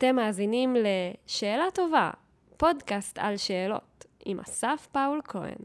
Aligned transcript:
אתם 0.00 0.16
מאזינים 0.16 0.76
ל"שאלה 0.76 1.64
טובה", 1.74 2.10
פודקאסט 2.56 3.18
על 3.18 3.36
שאלות, 3.36 4.04
עם 4.24 4.40
אסף 4.40 4.88
פאול 4.92 5.20
כהן. 5.24 5.56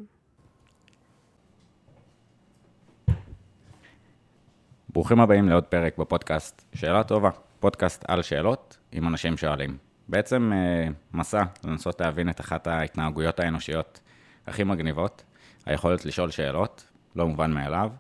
ברוכים 4.90 5.20
הבאים 5.20 5.50
לעוד 5.50 5.64
פרק 5.64 5.98
בפודקאסט 5.98 6.66
שאלה 6.74 7.04
טובה, 7.04 7.30
פודקאסט 7.60 8.06
על 8.08 8.22
שאלות 8.22 8.78
עם 8.92 9.08
אנשים 9.08 9.38
שואלים. 9.38 9.78
בעצם 10.08 10.52
אה, 10.54 10.88
מסע 11.14 11.44
לנסות 11.64 12.02
להבין 12.02 12.30
את 12.30 12.40
אחת 12.40 12.68
ההתנהגויות 12.68 13.40
האנושיות 13.40 14.00
הכי 14.48 14.64
מגניבות, 14.64 15.24
היכולת 15.66 16.06
לשאול 16.06 16.32
שאלות, 16.32 16.88
לא 17.16 17.28
מובן 17.28 17.52
מאליו. 17.52 17.92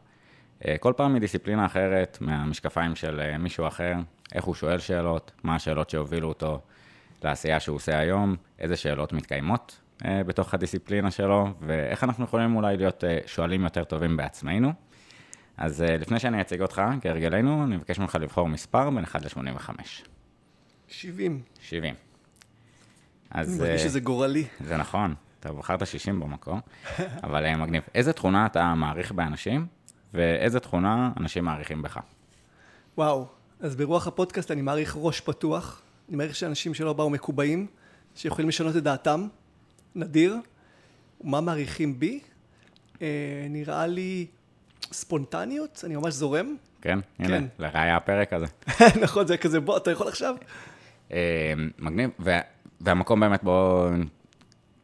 אה, 0.67 0.77
כל 0.77 0.93
פעם 0.97 1.13
מדיסציפלינה 1.13 1.65
אחרת, 1.65 2.17
מהמשקפיים 2.21 2.95
של 2.95 3.20
אה, 3.20 3.38
מישהו 3.38 3.67
אחר, 3.67 3.94
איך 4.34 4.45
הוא 4.45 4.55
שואל 4.55 4.79
שאלות, 4.79 5.31
מה 5.43 5.55
השאלות 5.55 5.89
שהובילו 5.89 6.27
אותו 6.27 6.61
לעשייה 7.23 7.59
שהוא 7.59 7.75
עושה 7.75 7.99
היום, 7.99 8.35
איזה 8.59 8.77
שאלות 8.77 9.13
מתקיימות 9.13 9.79
בתוך 10.05 10.53
הדיסציפלינה 10.53 11.11
שלו, 11.11 11.47
ואיך 11.61 12.03
אנחנו 12.03 12.23
יכולים 12.23 12.55
אולי 12.55 12.77
להיות 12.77 13.03
שואלים 13.25 13.63
יותר 13.63 13.83
טובים 13.83 14.17
בעצמנו. 14.17 14.73
אז 15.57 15.81
לפני 15.81 16.19
שאני 16.19 16.41
אציג 16.41 16.61
אותך, 16.61 16.81
כהרגלנו, 17.02 17.63
אני 17.63 17.75
מבקש 17.75 17.99
ממך 17.99 18.17
לבחור 18.21 18.47
מספר 18.47 18.89
בין 18.89 19.03
1 19.03 19.21
ל-85. 19.21 19.69
70. 20.88 21.41
70. 21.61 21.95
אז... 23.31 23.49
אני 23.61 23.69
מרגיש 23.69 23.81
שזה 23.81 23.99
גורלי. 23.99 24.45
זה 24.59 24.77
נכון, 24.77 25.16
אתה 25.39 25.53
בחרת 25.53 25.88
60 25.88 26.19
במקום, 26.19 26.59
אבל 27.23 27.45
אה, 27.45 27.57
מגניב. 27.57 27.83
איזה 27.95 28.13
תכונה 28.13 28.45
אתה 28.45 28.73
מעריך 28.73 29.11
באנשים, 29.11 29.66
ואיזה 30.13 30.59
תכונה 30.59 31.11
אנשים 31.19 31.45
מעריכים 31.45 31.81
בך? 31.81 31.99
וואו, 32.97 33.27
אז 33.59 33.76
ברוח 33.76 34.08
הפודקאסט 34.08 34.52
אני 34.52 34.62
מעריך 34.62 34.98
ראש 35.00 35.22
פתוח, 35.22 35.81
אני 36.09 36.17
מעריך 36.17 36.36
שאנשים 36.36 36.73
שלא 36.73 36.94
באו 36.94 37.09
מקובעים, 37.09 37.67
שיכולים 38.16 38.50
לשנות 38.50 38.75
את 38.75 38.84
דעתם, 38.84 39.28
נדיר. 39.95 40.36
מה 41.23 41.42
מעריכים 41.42 42.00
בי? 42.00 42.20
אה, 43.02 43.08
נראה 43.50 43.88
לי 43.88 44.25
ספונטניות, 44.92 45.81
אני 45.86 45.95
ממש 45.95 46.14
זורם. 46.14 46.56
כן, 46.81 47.00
הנה, 47.20 47.28
כן. 47.28 47.44
לראיה 47.59 47.95
הפרק 47.95 48.34
הזה. 48.34 48.45
נכון, 49.03 49.28
זה 49.28 49.38
כזה, 49.38 49.59
בוא, 49.59 49.78
אתה 49.78 49.92
יכול 49.92 50.08
עכשיו? 50.08 50.36
אה, 51.12 51.53
מגניב, 51.80 52.09
והמקום 52.81 53.19
באמת, 53.19 53.44
בואו 53.44 53.90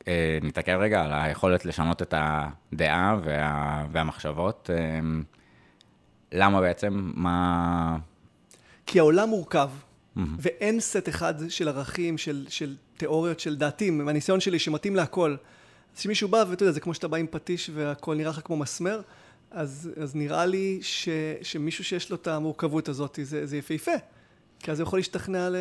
אה, 0.07 0.37
נתעכב 0.41 0.77
רגע 0.79 1.01
על 1.01 1.13
היכולת 1.13 1.65
לשנות 1.65 2.01
את 2.01 2.13
הדעה 2.17 3.17
וה, 3.23 3.85
והמחשבות. 3.91 4.69
אה, 4.73 4.99
למה 6.31 6.61
בעצם? 6.61 7.11
מה... 7.15 7.97
כי 8.91 8.99
העולם 8.99 9.29
מורכב, 9.29 9.69
mm-hmm. 9.69 10.19
ואין 10.39 10.79
סט 10.79 11.09
אחד 11.09 11.33
של 11.49 11.67
ערכים, 11.67 12.17
של, 12.17 12.45
של 12.49 12.75
תיאוריות, 12.97 13.39
של 13.39 13.55
דעתים, 13.55 14.05
מהניסיון 14.05 14.39
שלי 14.39 14.59
שמתאים 14.59 14.95
להכל. 14.95 15.35
אז 15.93 15.99
כשמישהו 15.99 16.29
בא, 16.29 16.43
ואתה 16.49 16.63
יודע, 16.63 16.71
זה 16.71 16.79
כמו 16.79 16.93
שאתה 16.93 17.07
בא 17.07 17.17
עם 17.17 17.25
פטיש 17.31 17.69
והכל 17.73 18.15
נראה 18.15 18.29
לך 18.29 18.39
כמו 18.43 18.57
מסמר, 18.57 19.01
אז, 19.51 19.89
אז 20.01 20.15
נראה 20.15 20.45
לי 20.45 20.79
ש, 20.81 21.09
שמישהו 21.41 21.83
שיש 21.83 22.09
לו 22.09 22.15
את 22.15 22.27
המורכבות 22.27 22.89
הזאת, 22.89 23.19
זה, 23.23 23.45
זה 23.45 23.57
יפהפה. 23.57 23.91
כי 24.59 24.71
אז 24.71 24.79
הוא 24.79 24.87
יכול 24.87 24.99
להשתכנע 24.99 25.49
ל, 25.49 25.55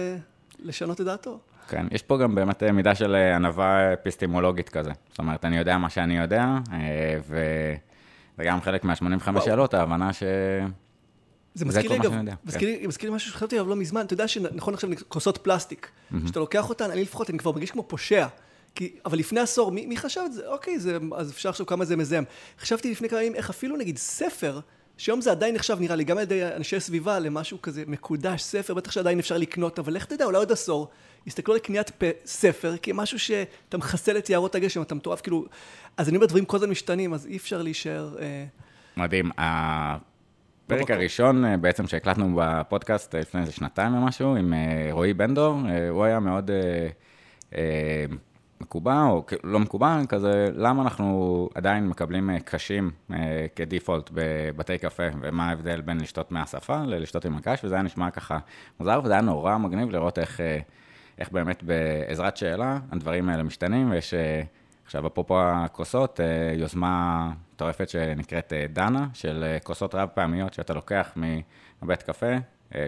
לשנות 0.58 1.00
את 1.00 1.06
דעתו. 1.06 1.40
כן, 1.68 1.86
יש 1.90 2.02
פה 2.02 2.18
גם 2.18 2.34
באמת 2.34 2.62
אה, 2.62 2.72
מידה 2.72 2.94
של 2.94 3.14
אה, 3.14 3.36
ענווה 3.36 3.92
אפיסטימולוגית 3.92 4.68
כזה. 4.68 4.90
זאת 5.08 5.18
אומרת, 5.18 5.44
אני 5.44 5.58
יודע 5.58 5.78
מה 5.78 5.90
שאני 5.90 6.18
יודע, 6.18 6.44
אה, 6.72 7.18
וזה 7.26 8.44
גם 8.44 8.60
חלק 8.60 8.84
מה-85 8.84 9.40
שאלות, 9.40 9.74
ההבנה 9.74 10.12
ש... 10.12 10.22
זה 11.54 11.64
מזכיר 11.64 11.90
לי, 11.92 11.96
אגב, 11.96 12.12
מזכיר 12.44 12.68
לי 12.68 12.88
כן. 12.98 13.10
משהו 13.10 13.30
שחשבתי 13.30 13.58
עליו 13.58 13.70
לא 13.70 13.76
מזמן, 13.76 14.04
אתה 14.06 14.14
יודע 14.14 14.28
שנכון 14.28 14.74
עכשיו 14.74 14.90
כוסות 15.08 15.38
פלסטיק, 15.38 15.90
כשאתה 16.24 16.40
לוקח 16.40 16.68
אותן, 16.68 16.90
אני 16.90 17.02
לפחות, 17.02 17.30
אני 17.30 17.38
כבר 17.38 17.52
מרגיש 17.52 17.70
כמו 17.70 17.82
פושע. 17.82 18.26
כי, 18.74 18.92
אבל 19.04 19.18
לפני 19.18 19.40
עשור, 19.40 19.72
מי, 19.72 19.86
מי 19.86 19.96
חשב 19.96 20.20
את 20.26 20.32
זה? 20.32 20.48
אוקיי, 20.48 20.78
זה, 20.78 20.98
אז 21.16 21.30
אפשר 21.30 21.48
לחשוב 21.48 21.66
כמה 21.66 21.84
זה 21.84 21.96
מזהם. 21.96 22.24
חשבתי 22.60 22.90
לפני 22.90 23.08
כמה 23.08 23.22
ימים 23.22 23.34
איך 23.34 23.50
אפילו 23.50 23.76
נגיד 23.76 23.98
ספר, 23.98 24.60
שהיום 24.96 25.20
זה 25.20 25.30
עדיין 25.30 25.54
נחשב, 25.54 25.76
נראה 25.80 25.96
לי, 25.96 26.04
גם 26.04 26.16
על 26.16 26.22
ידי 26.22 26.44
אנשי 26.56 26.80
סביבה, 26.80 27.18
למשהו 27.18 27.62
כזה 27.62 27.84
מקודש, 27.86 28.42
ספר, 28.42 28.74
בטח 28.74 28.90
שעדיין 28.90 29.18
אפשר 29.18 29.38
לקנות, 29.38 29.78
אבל 29.78 29.94
לך 29.94 30.04
תדע, 30.04 30.24
אולי 30.24 30.38
עוד 30.38 30.52
עשור, 30.52 30.88
יסתכלו 31.26 31.54
על 31.54 31.60
קניית 31.60 31.90
ספר, 32.24 32.74
כמשהו 32.82 33.18
שאתה 33.18 33.78
מחסל 33.78 34.18
את 34.18 34.30
יערות 34.30 34.54
הגשם, 34.54 34.82
אתה 34.82 34.94
מטורף, 34.94 35.20
כאילו... 35.20 35.44
אז 35.96 36.08
אני 36.08 36.16
אומר, 36.16 36.26
דברים 36.26 36.44
כל 36.44 36.56
הזמן 36.56 36.70
משתנים, 36.70 37.14
אז 37.14 37.26
אי 37.26 37.36
אפשר 37.36 37.62
להישאר... 37.62 38.16
אה... 38.20 38.44
מדהים. 38.96 39.30
הפרק 40.74 40.90
הראשון 40.90 41.44
אה, 41.44 41.56
בעצם 41.56 41.86
שהקלטנו 41.86 42.40
בפודקאסט 42.40 43.14
אה, 43.14 43.20
לפני 43.20 43.40
איזה 43.40 43.52
שנתיים 43.52 43.94
או 43.94 44.00
משהו, 44.00 44.36
עם 44.36 44.52
אה, 44.52 44.88
רועי 44.90 45.14
בנדור, 45.14 45.60
הוא 45.90 46.04
היה 46.04 46.20
מאוד... 46.20 46.50
מקובע 48.60 49.02
או 49.02 49.24
לא 49.44 49.58
מקובע, 49.58 49.98
כזה, 50.08 50.48
למה 50.54 50.82
אנחנו 50.82 51.48
עדיין 51.54 51.88
מקבלים 51.88 52.30
קשים 52.44 52.90
כדיפולט 53.56 54.10
בבתי 54.12 54.78
קפה, 54.78 55.02
ומה 55.20 55.48
ההבדל 55.48 55.80
בין 55.80 56.00
לשתות 56.00 56.32
מהשפה 56.32 56.82
ללשתות 56.86 57.24
עם 57.24 57.36
הקש, 57.36 57.64
וזה 57.64 57.74
היה 57.74 57.82
נשמע 57.82 58.10
ככה 58.10 58.38
מוזר, 58.80 59.00
וזה 59.04 59.12
היה 59.12 59.22
נורא 59.22 59.58
מגניב 59.58 59.90
לראות 59.90 60.18
איך 60.18 60.40
איך 61.18 61.32
באמת 61.32 61.62
בעזרת 61.62 62.36
שאלה 62.36 62.78
הדברים 62.92 63.28
האלה 63.28 63.42
משתנים, 63.42 63.90
ויש 63.90 64.14
עכשיו, 64.84 65.06
אפרופו 65.06 65.40
הכוסות, 65.40 66.20
יוזמה 66.56 67.30
מטורפת 67.60 67.88
שנקראת 67.88 68.52
אה, 68.52 68.66
דנה, 68.72 69.06
של 69.14 69.44
אה, 69.46 69.58
כוסות 69.60 69.94
רב 69.94 70.08
פעמיות 70.14 70.54
שאתה 70.54 70.74
לוקח 70.74 71.12
מבית 71.82 72.02
קפה, 72.02 72.32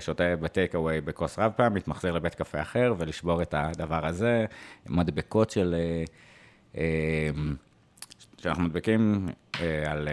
שותה 0.01 0.37
בטייק 0.37 0.75
אווי 0.75 1.01
בכוס 1.01 1.39
רב 1.39 1.53
פעמית, 1.57 1.89
מחזיר 1.89 2.13
לבית 2.13 2.35
קפה 2.35 2.63
אחר, 2.63 2.95
ולשבור 2.99 3.43
את 3.43 3.55
הדבר 3.59 4.07
הזה, 4.07 4.45
מדבקות 4.87 5.51
של... 5.51 5.75
שאנחנו 8.39 8.63
מדבקים 8.63 9.29
על 9.87 10.09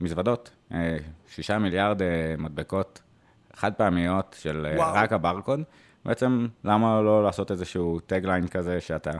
מזוודות, 0.00 0.50
שישה 1.28 1.58
מיליארד 1.58 2.00
מדבקות 2.38 3.02
חד 3.54 3.72
פעמיות 3.74 4.36
של 4.40 4.66
וואו. 4.76 4.94
רק 4.94 5.12
הברקוד. 5.12 5.60
בעצם, 6.04 6.46
למה 6.64 7.00
לא 7.00 7.24
לעשות 7.24 7.50
איזשהו 7.50 8.00
טגליין 8.00 8.48
כזה, 8.48 8.80
שאתה 8.80 9.10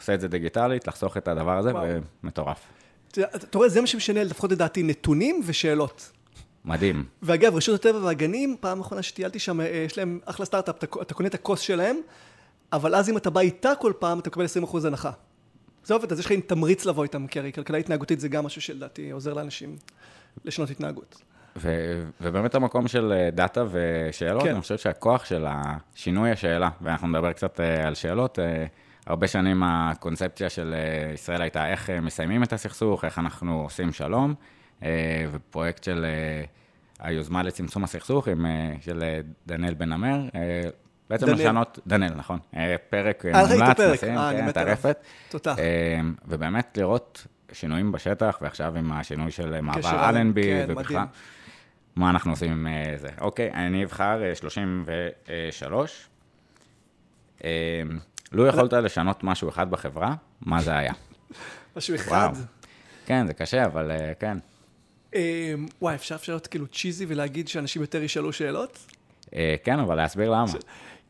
עושה 0.00 0.14
את 0.14 0.20
זה 0.20 0.28
דיגיטלית, 0.28 0.86
לחסוך 0.88 1.16
את 1.16 1.28
הדבר 1.28 1.58
הזה, 1.58 1.72
וואו. 1.72 1.86
ומטורף. 2.22 2.73
אתה 3.22 3.58
רואה, 3.58 3.68
זה 3.68 3.80
מה 3.80 3.86
שמשנה, 3.86 4.24
לפחות 4.24 4.52
לדעתי, 4.52 4.82
נתונים 4.82 5.40
ושאלות. 5.44 6.12
מדהים. 6.64 7.04
ואגב, 7.22 7.56
רשות 7.56 7.74
הטבע 7.74 7.98
והגנים, 8.04 8.56
פעם 8.60 8.80
אחרונה 8.80 9.02
שטיילתי 9.02 9.38
שם, 9.38 9.60
אה, 9.60 9.66
יש 9.66 9.98
להם 9.98 10.20
אחלה 10.24 10.46
סטארט-אפ, 10.46 10.84
אתה, 10.84 10.86
אתה 11.02 11.14
קונה 11.14 11.28
את 11.28 11.34
הכוס 11.34 11.60
שלהם, 11.60 11.96
אבל 12.72 12.94
אז 12.94 13.10
אם 13.10 13.16
אתה 13.16 13.30
בא 13.30 13.40
איתה 13.40 13.72
כל 13.80 13.92
פעם, 13.98 14.18
אתה 14.18 14.30
מקבל 14.30 14.44
20% 14.64 14.86
הנחה. 14.86 15.10
זה 15.84 15.94
עובד, 15.94 16.12
אז 16.12 16.20
יש 16.20 16.26
לך 16.26 16.32
תמריץ 16.46 16.84
לבוא 16.84 17.02
איתם, 17.02 17.26
כי 17.26 17.38
הרי 17.38 17.52
כלכלה 17.52 17.78
התנהגותית 17.78 18.20
זה 18.20 18.28
גם 18.28 18.44
משהו 18.44 18.60
שלדעתי 18.60 19.10
עוזר 19.10 19.34
לאנשים 19.34 19.76
לשנות 20.44 20.70
התנהגות. 20.70 21.22
ו- 21.56 22.04
ובאמת 22.20 22.54
המקום 22.54 22.88
של 22.88 23.12
אה, 23.12 23.30
דאטה 23.30 23.64
ושאלות, 23.70 24.42
כן. 24.42 24.50
אני 24.50 24.60
חושב 24.60 24.78
שהכוח 24.78 25.24
של 25.24 25.46
השינוי 25.48 26.30
השאלה, 26.30 26.68
ואנחנו 26.82 27.08
נדבר 27.08 27.32
קצת 27.32 27.60
אה, 27.60 27.86
על 27.86 27.94
שאלות, 27.94 28.38
הרבה 29.06 29.26
שנים 29.26 29.62
הקונספציה 29.62 30.50
של 30.50 30.74
ישראל 31.14 31.42
הייתה 31.42 31.70
איך 31.70 31.90
מסיימים 31.90 32.42
את 32.42 32.52
הסכסוך, 32.52 33.04
איך 33.04 33.18
אנחנו 33.18 33.62
עושים 33.62 33.92
שלום, 33.92 34.34
ופרויקט 35.32 35.84
של 35.84 36.06
היוזמה 37.00 37.42
לצמצום 37.42 37.84
הסכסוך 37.84 38.28
עם, 38.28 38.46
של 38.80 39.20
דניאל 39.46 39.74
בן 39.74 39.92
עמר, 39.92 40.20
בעצם 41.10 41.26
דניאל. 41.26 41.40
לשנות, 41.40 41.78
דניאל, 41.86 42.14
נכון, 42.14 42.38
פרק 42.90 43.24
מומלץ, 43.26 43.80
נשים, 43.80 44.16
כן, 44.16 44.52
טרפת. 44.52 44.98
תותח. 45.28 45.56
ובאמת 46.28 46.78
לראות 46.78 47.26
שינויים 47.52 47.92
בשטח, 47.92 48.38
ועכשיו 48.42 48.76
עם 48.76 48.92
השינוי 48.92 49.30
של 49.30 49.60
מעבר 49.60 50.08
אלנבי, 50.08 50.42
כן, 50.42 50.66
ובכלל. 50.68 50.96
מדהים. 50.96 51.08
מה 51.96 52.10
אנחנו 52.10 52.30
עושים 52.30 52.52
עם 52.52 52.66
אה, 52.66 52.94
זה. 52.96 53.08
אוקיי, 53.20 53.52
אני 53.52 53.84
אבחר 53.84 54.20
33. 54.34 56.08
לו 58.32 58.46
יכולת 58.46 58.72
לשנות 58.72 59.24
משהו 59.24 59.48
אחד 59.48 59.70
בחברה, 59.70 60.14
מה 60.40 60.62
זה 60.62 60.76
היה? 60.76 60.92
משהו 61.76 61.94
אחד? 61.94 62.28
כן, 63.06 63.26
זה 63.26 63.34
קשה, 63.34 63.64
אבל 63.64 63.90
כן. 64.20 64.38
וואי, 65.82 65.94
אפשר 65.94 66.16
להיות 66.28 66.46
כאילו 66.46 66.66
צ'יזי 66.66 67.06
ולהגיד 67.08 67.48
שאנשים 67.48 67.82
יותר 67.82 68.02
ישאלו 68.02 68.32
שאלות? 68.32 68.86
כן, 69.64 69.78
אבל 69.80 69.94
להסביר 69.94 70.30
למה. 70.30 70.52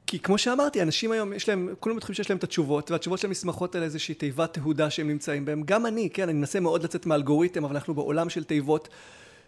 כי 0.07 0.19
כמו 0.19 0.39
שאמרתי, 0.39 0.83
אנשים 0.83 1.13
היום, 1.13 1.33
יש 1.33 1.49
להם, 1.49 1.75
כולם 1.81 1.97
בטוחים 1.97 2.15
שיש 2.15 2.31
להם 2.31 2.39
את 2.39 2.45
התשובות, 2.45 2.91
והתשובות 2.91 3.19
שלהם 3.19 3.31
נסמכות 3.31 3.75
על 3.75 3.83
איזושהי 3.83 4.15
תיבת 4.15 4.55
תהודה 4.55 4.91
שהם 4.91 5.09
נמצאים 5.09 5.45
בהם. 5.45 5.63
גם 5.63 5.87
אני, 5.87 6.11
כן, 6.11 6.23
אני 6.23 6.33
מנסה 6.33 6.61
מאוד 6.61 6.85
לצאת 6.85 7.07
מאלגוריתם, 7.07 7.65
אבל 7.65 7.75
אנחנו 7.75 7.95
בעולם 7.95 8.31
של 8.31 8.45
תיבות. 8.45 8.89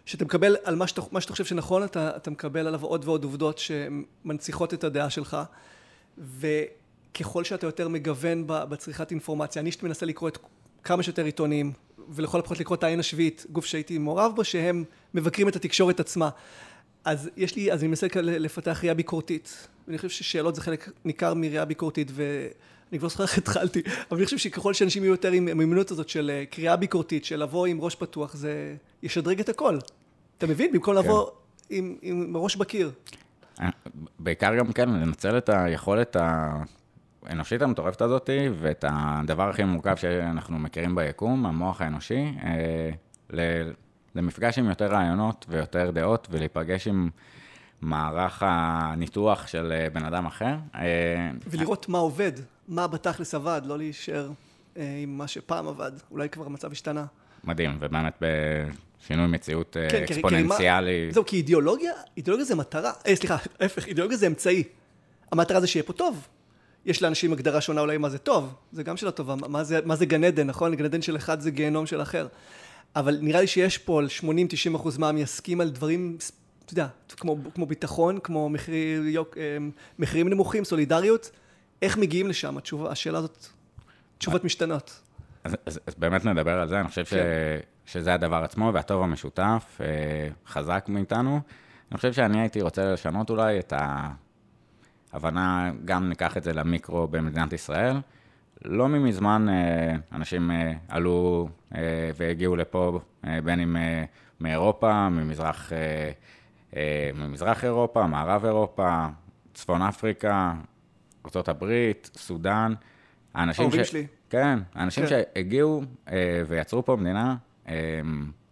שאתה 0.05 0.25
מקבל 0.25 0.55
על 0.63 0.75
מה 0.75 0.87
שאתה, 0.87 1.01
מה 1.11 1.21
שאתה 1.21 1.31
חושב 1.31 1.45
שנכון, 1.45 1.83
אתה, 1.83 2.11
אתה 2.15 2.31
מקבל 2.31 2.67
עליו 2.67 2.83
עוד 2.83 3.05
ועוד 3.05 3.23
עובדות 3.23 3.57
שמנציחות 3.57 4.73
את 4.73 4.83
הדעה 4.83 5.09
שלך, 5.09 5.37
וככל 7.17 7.43
שאתה 7.43 7.67
יותר 7.67 7.87
מגוון 7.87 8.43
בצריכת 8.47 9.11
אינפורמציה, 9.11 9.61
אני 9.61 9.71
מנסה 9.83 10.05
לקרוא 10.05 10.29
את 10.29 10.37
כמה 10.83 11.03
שיותר 11.03 11.25
עיתונים, 11.25 11.71
ולכל 12.09 12.39
הפחות 12.39 12.59
לקרוא 12.59 12.75
את 12.75 12.83
העין 12.83 12.99
השביעית, 12.99 13.45
גוף 13.51 13.65
שהייתי 13.65 13.97
מעורב 13.97 14.31
בו, 14.35 14.43
שהם 14.43 14.83
מבקרים 15.13 15.47
את 15.47 15.55
התקשורת 15.55 15.99
עצמה. 15.99 16.29
אז 17.05 17.29
יש 17.37 17.55
לי, 17.55 17.71
אז 17.71 17.79
אני 17.79 17.87
מנסה 17.87 18.07
לפתח 18.21 18.79
ראייה 18.81 18.93
ביקורתית, 18.93 19.67
ואני 19.87 19.97
חושב 19.97 20.09
ששאלות 20.09 20.55
זה 20.55 20.61
חלק 20.61 20.89
ניכר 21.05 21.33
מראייה 21.33 21.65
ביקורתית, 21.65 22.11
ואני 22.13 22.99
כבר 22.99 23.09
זוכר 23.09 23.23
איך 23.23 23.37
התחלתי, 23.37 23.81
אבל 24.11 24.17
אני 24.17 24.25
חושב 24.25 24.37
שככל 24.37 24.73
שאנשים 24.73 25.03
יהיו 25.03 25.11
יותר 25.11 25.31
עם 25.31 25.47
המיומנות 25.47 25.91
הזאת 25.91 26.09
של 26.09 26.31
אה, 26.33 26.45
קריאה 26.45 26.75
ביקורתית, 26.75 27.25
של 27.25 27.43
לבוא 27.43 27.65
עם 27.65 27.81
ראש 27.81 27.95
פתוח, 27.95 28.35
זה 28.35 28.75
ישדרג 29.03 29.39
את 29.39 29.49
הכל. 29.49 29.77
אתה 30.37 30.47
מבין? 30.47 30.71
במקום 30.71 30.93
כן. 30.95 30.99
לבוא 30.99 31.29
עם, 31.69 31.95
עם 32.01 32.37
ראש 32.37 32.55
בקיר. 32.55 32.91
אה, 33.61 33.69
בעיקר 34.19 34.55
גם 34.55 34.71
כן, 34.71 34.89
לנצל 34.89 35.37
את 35.37 35.49
היכולת 35.49 36.15
האנושית 37.27 37.61
המטורפת 37.61 38.01
הזאת, 38.01 38.29
ואת 38.59 38.85
הדבר 38.87 39.49
הכי 39.49 39.63
מורכב 39.63 39.95
שאנחנו 39.95 40.59
מכירים 40.59 40.95
ביקום, 40.95 41.45
המוח 41.45 41.81
האנושי, 41.81 42.33
למפגש 44.15 44.59
עם 44.59 44.69
יותר 44.69 44.85
רעיונות 44.85 45.45
ויותר 45.49 45.91
דעות, 45.91 46.27
ולהיפגש 46.31 46.87
עם 46.87 47.09
מערך 47.81 48.43
הניתוח 48.45 49.47
של 49.47 49.71
אה, 49.71 49.89
בן 49.89 50.05
אדם 50.05 50.25
אחר. 50.25 50.55
אה, 50.75 51.31
ולראות 51.47 51.89
מה 51.89 51.97
עובד, 51.97 52.31
מה 52.67 52.87
בתכלס 52.87 53.35
עבד, 53.35 53.61
לא 53.65 53.77
להישאר 53.77 54.29
אה, 54.77 54.99
עם 55.03 55.17
מה 55.17 55.27
שפעם 55.27 55.67
עבד, 55.67 55.91
אולי 56.11 56.29
כבר 56.29 56.45
המצב 56.45 56.71
השתנה. 56.71 57.05
מדהים, 57.43 57.77
ובאמת 57.79 58.21
בשינוי 58.21 59.27
מציאות 59.27 59.77
כן, 59.89 60.03
אקספוננציאלי. 60.03 61.05
כי, 61.07 61.13
זהו, 61.13 61.25
כי 61.25 61.35
אידיאולוגיה, 61.35 61.93
אידיאולוגיה 62.17 62.45
זה 62.45 62.55
מטרה, 62.55 62.91
אה, 63.07 63.15
סליחה, 63.15 63.37
ההפך, 63.59 63.87
אידיאולוגיה 63.87 64.17
זה 64.17 64.27
אמצעי. 64.27 64.63
המטרה 65.31 65.61
זה 65.61 65.67
שיהיה 65.67 65.83
פה 65.83 65.93
טוב. 65.93 66.27
יש 66.87 67.01
לאנשים 67.01 67.33
הגדרה 67.33 67.61
שונה 67.61 67.81
אולי 67.81 67.97
מה 67.97 68.09
זה 68.09 68.17
טוב, 68.17 68.53
זה 68.71 68.83
גם 68.83 68.97
שאלה 68.97 69.11
טובה, 69.11 69.35
מה 69.35 69.63
זה, 69.63 69.79
מה 69.85 69.95
זה 69.95 70.05
גן 70.05 70.23
עדן, 70.23 70.47
נכון? 70.47 70.75
גן 70.75 70.85
עדן 70.85 71.01
של 71.01 71.15
אחד 71.15 71.39
זה 71.39 71.51
גיהנום 71.51 71.85
של 71.85 72.01
אחר. 72.01 72.27
אבל 72.95 73.17
נראה 73.21 73.41
לי 73.41 73.47
שיש 73.47 73.77
פה 73.77 73.99
על 73.99 74.07
80-90 74.71 74.75
אחוז 74.75 74.97
מה 74.97 75.11
יסכים 75.17 75.61
על 75.61 75.69
דברים, 75.69 76.17
אתה 76.65 76.73
יודע, 76.73 76.87
כמו, 77.17 77.37
כמו 77.55 77.65
ביטחון, 77.65 78.19
כמו 78.19 78.49
מחיר, 78.49 79.07
יוק, 79.07 79.37
אה, 79.37 79.57
מחירים 79.99 80.29
נמוכים, 80.29 80.65
סולידריות, 80.65 81.31
איך 81.81 81.97
מגיעים 81.97 82.27
לשם? 82.27 82.57
התשובה, 82.57 82.91
השאלה 82.91 83.17
הזאת, 83.17 83.47
תשובות 84.17 84.43
משתנות. 84.43 85.01
אז, 85.43 85.55
אז, 85.65 85.79
אז 85.87 85.95
באמת 85.97 86.25
נדבר 86.25 86.59
על 86.59 86.67
זה, 86.67 86.79
אני 86.79 86.87
חושב 86.87 87.03
כן. 87.03 87.17
ש, 87.85 87.93
שזה 87.93 88.13
הדבר 88.13 88.43
עצמו, 88.43 88.71
והטוב 88.73 89.03
המשותף, 89.03 89.77
אה, 89.81 89.85
חזק 90.47 90.85
מאיתנו. 90.87 91.39
אני 91.91 91.97
חושב 91.97 92.13
שאני 92.13 92.39
הייתי 92.39 92.61
רוצה 92.61 92.93
לשנות 92.93 93.29
אולי 93.29 93.59
את 93.59 93.73
ההבנה, 95.17 95.71
גם 95.85 96.09
ניקח 96.09 96.37
את 96.37 96.43
זה 96.43 96.53
למיקרו 96.53 97.07
במדינת 97.07 97.53
ישראל. 97.53 97.97
לא 98.65 98.87
ממזמן 98.87 99.49
אה, 99.49 99.95
אנשים 100.11 100.51
אה, 100.51 100.73
עלו 100.87 101.49
אה, 101.75 101.81
והגיעו 102.17 102.55
לפה, 102.55 102.99
בין 103.43 103.59
אם 103.59 103.77
מאירופה, 104.39 105.09
ממזרח, 105.09 105.71
ממזרח 107.13 107.63
אירופה, 107.63 108.07
מערב 108.07 108.45
אירופה, 108.45 109.05
צפון 109.53 109.81
אפריקה, 109.81 110.53
ארה"ב, 111.35 111.91
סודאן. 112.15 112.73
האנשים 113.33 113.71
ש... 113.71 113.75
שלי. 113.75 114.07
כן, 114.29 114.59
האנשים 114.75 115.03
כן. 115.03 115.09
שהגיעו 115.09 115.83
ויצרו 116.47 116.85
פה 116.85 116.95
מדינה, 116.95 117.35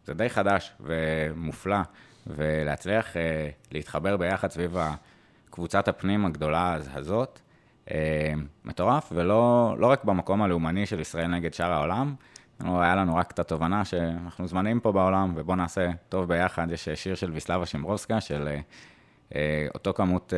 זה 0.05 0.13
די 0.13 0.29
חדש 0.29 0.73
ומופלא, 0.79 1.77
ולהצליח 2.27 3.07
להתחבר 3.71 4.17
ביחד 4.17 4.51
סביב 4.51 4.77
קבוצת 5.55 5.87
הפנים 5.87 6.25
הגדולה 6.25 6.77
הזאת, 6.93 7.39
אה, 7.91 8.33
מטורף, 8.65 9.09
ולא 9.15 9.75
לא 9.79 9.87
רק 9.87 10.03
במקום 10.03 10.41
הלאומני 10.41 10.85
של 10.85 10.99
ישראל 10.99 11.27
נגד 11.27 11.53
שאר 11.53 11.71
העולם, 11.71 12.15
היה 12.59 12.95
לנו 12.95 13.15
רק 13.15 13.31
את 13.31 13.39
התובנה 13.39 13.85
שאנחנו 13.85 14.47
זמניים 14.47 14.79
פה 14.79 14.91
בעולם, 14.91 15.33
ובואו 15.35 15.55
נעשה 15.55 15.89
טוב 16.09 16.27
ביחד. 16.27 16.67
יש 16.71 16.89
שיר 16.89 17.15
של 17.15 17.31
ויסלבה 17.31 17.65
שימבורסקה, 17.65 18.21
של 18.21 18.47
אה, 18.47 18.59
אה, 19.35 19.67
אותו 19.73 19.93
כמות 19.93 20.33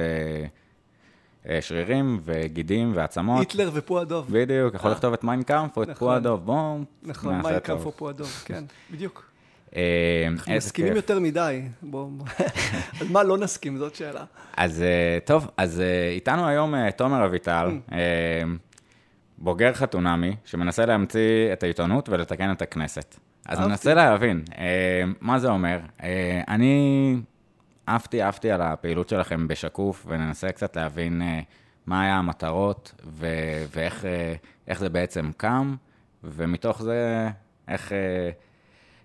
שרירים 1.62 2.20
וגידים 2.24 2.92
ועצמות. 2.96 3.40
היטלר 3.40 3.70
ופו 3.74 3.94
הדוב. 3.94 4.28
בדיוק, 4.30 4.76
יכול 4.76 4.92
לכתוב 4.92 5.14
את 5.14 5.24
מיינקאמפ 5.24 5.78
או 5.78 5.84
את 5.84 5.98
פו 5.98 6.12
הדוב, 6.12 6.46
בואו 6.46 6.80
נכון, 7.04 7.42
מיינקאמפ 7.42 7.86
או 7.86 7.92
פו 7.92 8.07
הדוב, 8.07 8.44
כן, 8.46 8.64
בדיוק. 8.92 9.27
אה, 9.76 10.28
אנחנו 10.28 10.54
מסכימים 10.54 10.96
יותר 10.96 11.20
מדי, 11.20 11.62
בואו, 11.82 12.10
על 13.02 13.08
מה 13.14 13.24
לא 13.24 13.38
נסכים, 13.38 13.78
זאת 13.78 13.96
שאלה. 13.96 14.24
אז 14.58 14.82
אה, 14.82 15.18
טוב, 15.26 15.48
אז 15.58 15.82
אה, 15.82 16.10
איתנו 16.10 16.48
היום 16.48 16.90
תומר 16.92 17.26
אביטל, 17.26 17.78
mm. 17.90 17.94
בוגר 19.38 19.74
חתונמי, 19.74 20.36
שמנסה 20.46 20.86
להמציא 20.86 21.54
את 21.54 21.64
העיתונות 21.64 22.10
ולתקן 22.10 22.52
את 22.52 22.62
הכנסת. 22.62 23.20
אז 23.46 23.60
ננסה 23.60 23.94
להבין, 23.94 24.44
מה 25.22 25.40
זה 25.40 25.50
אומר. 25.50 25.80
אני 26.48 27.16
עפתי, 27.86 28.22
עפתי 28.22 28.52
על 28.52 28.62
הפעילות 28.62 29.10
שלכם 29.10 29.48
בשקוף, 29.48 30.06
וננסה 30.10 30.52
קצת 30.52 30.76
להבין 30.76 31.22
מה 31.86 32.02
היה 32.02 32.16
המטרות, 32.16 33.02
ואיך 33.74 34.80
זה 34.80 34.90
בעצם 34.90 35.32
קם, 35.38 35.76
ומתוך 36.24 36.82
זה, 36.82 37.30
איך... 37.68 37.92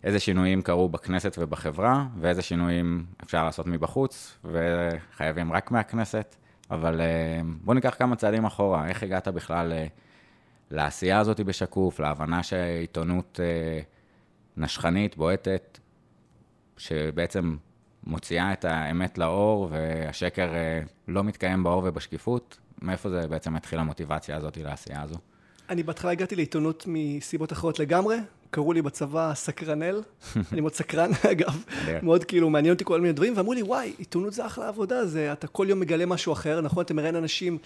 איזה 0.05 0.21
שינויים 0.21 0.63
קרו 0.63 0.89
בכנסת 0.89 1.37
ובחברה, 1.41 2.07
ואיזה 2.21 2.43
שינויים 2.43 3.05
אפשר 3.23 3.45
לעשות 3.45 3.67
מבחוץ, 3.67 4.39
וחייבים 4.45 5.53
רק 5.53 5.71
מהכנסת. 5.71 6.37
אבל 6.71 7.01
אה, 7.01 7.41
בוא 7.65 7.75
ניקח 7.75 7.95
כמה 7.99 8.17
צעדים 8.17 8.45
אחורה, 8.45 8.89
איך 8.89 9.03
הגעת 9.03 9.29
בכלל 9.29 9.73
אה, 9.73 9.87
לעשייה 10.71 11.19
הזאת 11.19 11.41
בשקוף, 11.41 12.01
להבנה 12.01 12.43
שעיתונות 12.43 13.41
אה, 13.43 13.81
נשכנית, 14.57 15.17
בועטת, 15.17 15.79
שבעצם 16.77 17.57
מוציאה 18.05 18.53
את 18.53 18.65
האמת 18.65 19.19
לאור, 19.19 19.69
והשקר 19.71 20.53
לא 21.09 21.25
מתקיים 21.25 21.63
באור 21.63 21.83
ובשקיפות, 21.87 22.59
מאיפה 22.83 23.11
זה 23.11 23.29
בעצם 23.29 23.57
התחיל 23.57 23.79
המוטיבציה 23.79 24.37
הזאת 24.37 24.57
לעשייה 24.57 25.03
הזו? 25.03 25.17
אני 25.69 25.83
בהתחלה 25.83 26.11
הגעתי 26.11 26.37
לעיתונות 26.37 26.85
מסיבות 26.87 27.53
אחרות 27.53 27.79
לגמרי. 27.79 28.17
קראו 28.53 28.73
לי 28.73 28.83
בצבא 28.83 29.33
סקרנל, 29.35 30.03
אני 30.53 30.61
מאוד 30.61 30.75
סקרן 30.75 31.11
אגב, 31.31 31.65
מאוד 32.03 32.25
כאילו 32.25 32.51
מעניין 32.51 32.75
אותי 32.75 32.85
כל 32.85 33.01
מיני 33.01 33.13
דברים, 33.13 33.33
ואמרו 33.37 33.53
לי, 33.53 33.63
וואי, 33.63 33.93
עיתונות 33.99 34.33
זה 34.33 34.47
אחלה 34.47 34.69
עבודה, 34.69 35.07
זה, 35.07 35.33
אתה 35.33 35.47
כל 35.47 35.67
יום 35.69 35.81
מגלה 35.81 36.07
משהו 36.07 36.33
אחר, 36.33 36.61
נכון? 36.61 36.85
אתה 36.85 36.95
מראיין 36.95 37.17
אנשים 37.17 37.59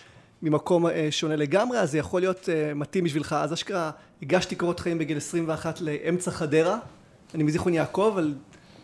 ממקום 0.43 0.87
אה, 0.87 1.09
שונה 1.11 1.37
לגמרי, 1.37 1.79
אז 1.79 1.91
זה 1.91 1.99
יכול 1.99 2.21
להיות 2.21 2.49
אה, 2.49 2.75
מתאים 2.75 3.05
בשבילך. 3.05 3.33
אז 3.33 3.53
אשכרה, 3.53 3.91
הגשתי 4.23 4.57
קורות 4.57 4.81
חיים 4.81 4.99
בגיל 4.99 5.17
21 5.17 5.81
לאמצע 5.81 6.31
חדרה, 6.31 6.79
אני 7.35 7.43
מזיכרון 7.43 7.75
יעקב, 7.75 8.15
על, 8.19 8.35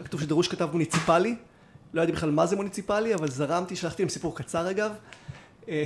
כתוב 0.04 0.20
שדרוש 0.20 0.48
כתב 0.48 0.68
מוניציפלי, 0.72 1.36
לא 1.94 2.02
ידעתי 2.02 2.16
בכלל 2.16 2.30
מה 2.30 2.46
זה 2.46 2.56
מוניציפלי, 2.56 3.14
אבל 3.14 3.30
זרמתי, 3.30 3.76
שלחתי 3.76 4.02
להם 4.02 4.08
סיפור 4.08 4.36
קצר 4.36 4.70
אגב. 4.70 4.92
אה, 5.68 5.84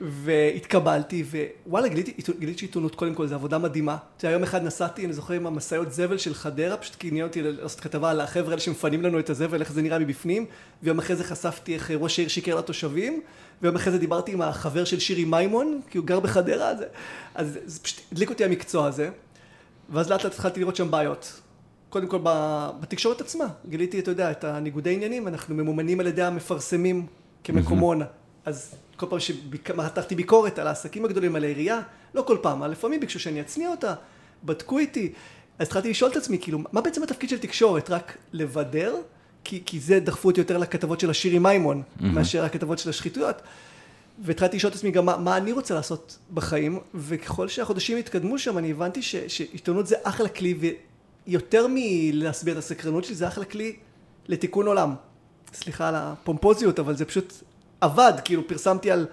והתקבלתי, 0.00 1.24
ווואלה, 1.66 1.88
גיליתי, 1.88 2.12
גיליתי 2.38 2.58
שעיתונות 2.58 2.94
קודם 2.94 3.14
כל, 3.14 3.26
זו 3.26 3.34
עבודה 3.34 3.58
מדהימה. 3.58 3.96
אתה 4.16 4.30
יום 4.30 4.42
אחד 4.42 4.64
נסעתי, 4.64 5.04
אני 5.04 5.12
זוכר, 5.12 5.34
עם 5.34 5.46
המשאיות 5.46 5.92
זבל 5.92 6.18
של 6.18 6.34
חדרה, 6.34 6.76
פשוט 6.76 6.94
כי 6.94 7.08
עניין 7.08 7.26
אותי 7.26 7.42
לעשות 7.42 7.80
כתבה 7.80 8.10
על 8.10 8.20
החבר'ה 8.20 8.50
האלה 8.50 8.60
שמפנים 8.60 9.02
לנו 9.02 9.18
את 9.18 9.30
הזבל, 9.30 9.60
איך 9.60 9.72
זה 9.72 9.82
נראה 9.82 9.98
מבפנים, 9.98 10.46
ויום 10.82 10.98
אחרי 10.98 11.16
זה 11.16 11.24
חשפתי 11.24 11.74
איך 11.74 11.90
ראש 11.90 12.18
העיר 12.18 12.28
שיקר 12.28 12.58
לתושבים, 12.58 13.20
ויום 13.62 13.76
אחרי 13.76 13.92
זה 13.92 13.98
דיברתי 13.98 14.32
עם 14.32 14.42
החבר 14.42 14.84
של 14.84 14.98
שירי 14.98 15.24
מימון, 15.24 15.80
כי 15.90 15.98
הוא 15.98 16.06
גר 16.06 16.20
בחדרה, 16.20 16.68
אז, 16.70 16.84
אז 17.34 17.58
זה 17.66 17.80
פשוט 17.80 18.00
הדליק 18.12 18.30
אותי 18.30 18.44
המקצוע 18.44 18.86
הזה, 18.86 19.10
ואז 19.90 20.10
לאט 20.10 20.24
לאט 20.24 20.32
התחלתי 20.32 20.60
לראות 20.60 20.76
שם 20.76 20.90
בעיות. 20.90 21.40
קודם 21.88 22.06
כל 22.06 22.18
בתקשורת 22.80 23.20
עצמה, 23.20 23.44
גיליתי, 23.68 23.98
אתה 23.98 24.10
יודע, 24.10 24.30
את 24.30 24.44
הניגודי 24.44 24.94
עניינים, 24.94 25.28
אנחנו 25.28 25.54
ממומנים 25.54 26.00
על 26.00 26.06
ידי 26.06 26.22
המפרסמים 26.22 27.06
כמקומון, 27.44 28.02
אז 28.44 28.74
כל 28.98 29.06
פעם 29.10 29.20
שמתחתי 29.20 30.14
ביקורת 30.14 30.58
על 30.58 30.66
העסקים 30.66 31.04
הגדולים, 31.04 31.36
על 31.36 31.44
העירייה, 31.44 31.80
לא 32.14 32.22
כל 32.22 32.38
פעם, 32.42 32.62
לפעמים 32.62 33.00
ביקשו 33.00 33.20
שאני 33.20 33.40
אצניע 33.40 33.70
אותה, 33.70 33.94
בדקו 34.44 34.78
איתי, 34.78 35.12
אז 35.58 35.66
התחלתי 35.66 35.90
לשאול 35.90 36.10
את 36.10 36.16
עצמי, 36.16 36.38
כאילו, 36.38 36.58
מה 36.72 36.80
בעצם 36.80 37.02
התפקיד 37.02 37.30
של 37.30 37.38
תקשורת? 37.38 37.90
רק 37.90 38.16
לבדר? 38.32 38.96
כי, 39.44 39.62
כי 39.66 39.80
זה 39.80 40.00
דחפו 40.00 40.28
אותי 40.28 40.40
יותר 40.40 40.58
לכתבות 40.58 41.00
של 41.00 41.10
השירי 41.10 41.38
מימון, 41.38 41.82
mm-hmm. 41.82 42.04
מאשר 42.04 42.44
הכתבות 42.44 42.78
של 42.78 42.90
השחיתויות. 42.90 43.42
והתחלתי 44.18 44.56
לשאול 44.56 44.70
את 44.70 44.76
עצמי 44.76 44.90
גם 44.90 45.06
מה, 45.06 45.16
מה 45.16 45.36
אני 45.36 45.52
רוצה 45.52 45.74
לעשות 45.74 46.18
בחיים, 46.34 46.78
וככל 46.94 47.48
שהחודשים 47.48 47.98
התקדמו 47.98 48.38
שם, 48.38 48.58
אני 48.58 48.70
הבנתי 48.70 49.02
ש, 49.02 49.16
שעיתונות 49.16 49.86
זה 49.86 49.96
אחלה 50.02 50.28
כלי, 50.28 50.54
ויותר 51.26 51.66
מלהסביר 51.70 52.52
את 52.52 52.58
הסקרנות 52.58 53.04
שלי, 53.04 53.14
זה 53.14 53.28
אחלה 53.28 53.44
כלי 53.44 53.76
לתיקון 54.28 54.66
עולם. 54.66 54.94
סליחה 55.54 55.88
על 55.88 55.94
הפומפוזיות, 55.96 56.78
אבל 56.78 56.96
זה 56.96 57.04
פשוט 57.04 57.32
עבד, 57.80 58.12
כאילו 58.24 58.48
פרסמתי 58.48 58.90
על 58.90 59.06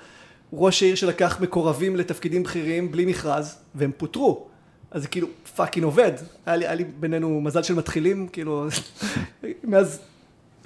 ראש 0.53 0.83
העיר 0.83 0.95
שלקח 0.95 1.37
מקורבים 1.41 1.95
לתפקידים 1.95 2.43
בכירים 2.43 2.91
בלי 2.91 3.05
מכרז, 3.05 3.57
והם 3.75 3.91
פוטרו. 3.97 4.47
אז 4.91 5.01
זה 5.01 5.07
כאילו 5.07 5.27
fucking 5.55 5.85
עובד. 5.85 6.11
היה 6.45 6.55
לי, 6.55 6.65
היה 6.65 6.75
לי 6.75 6.83
בינינו 6.83 7.41
מזל 7.41 7.63
של 7.63 7.73
מתחילים, 7.73 8.27
כאילו, 8.27 8.67
מאז 9.63 9.99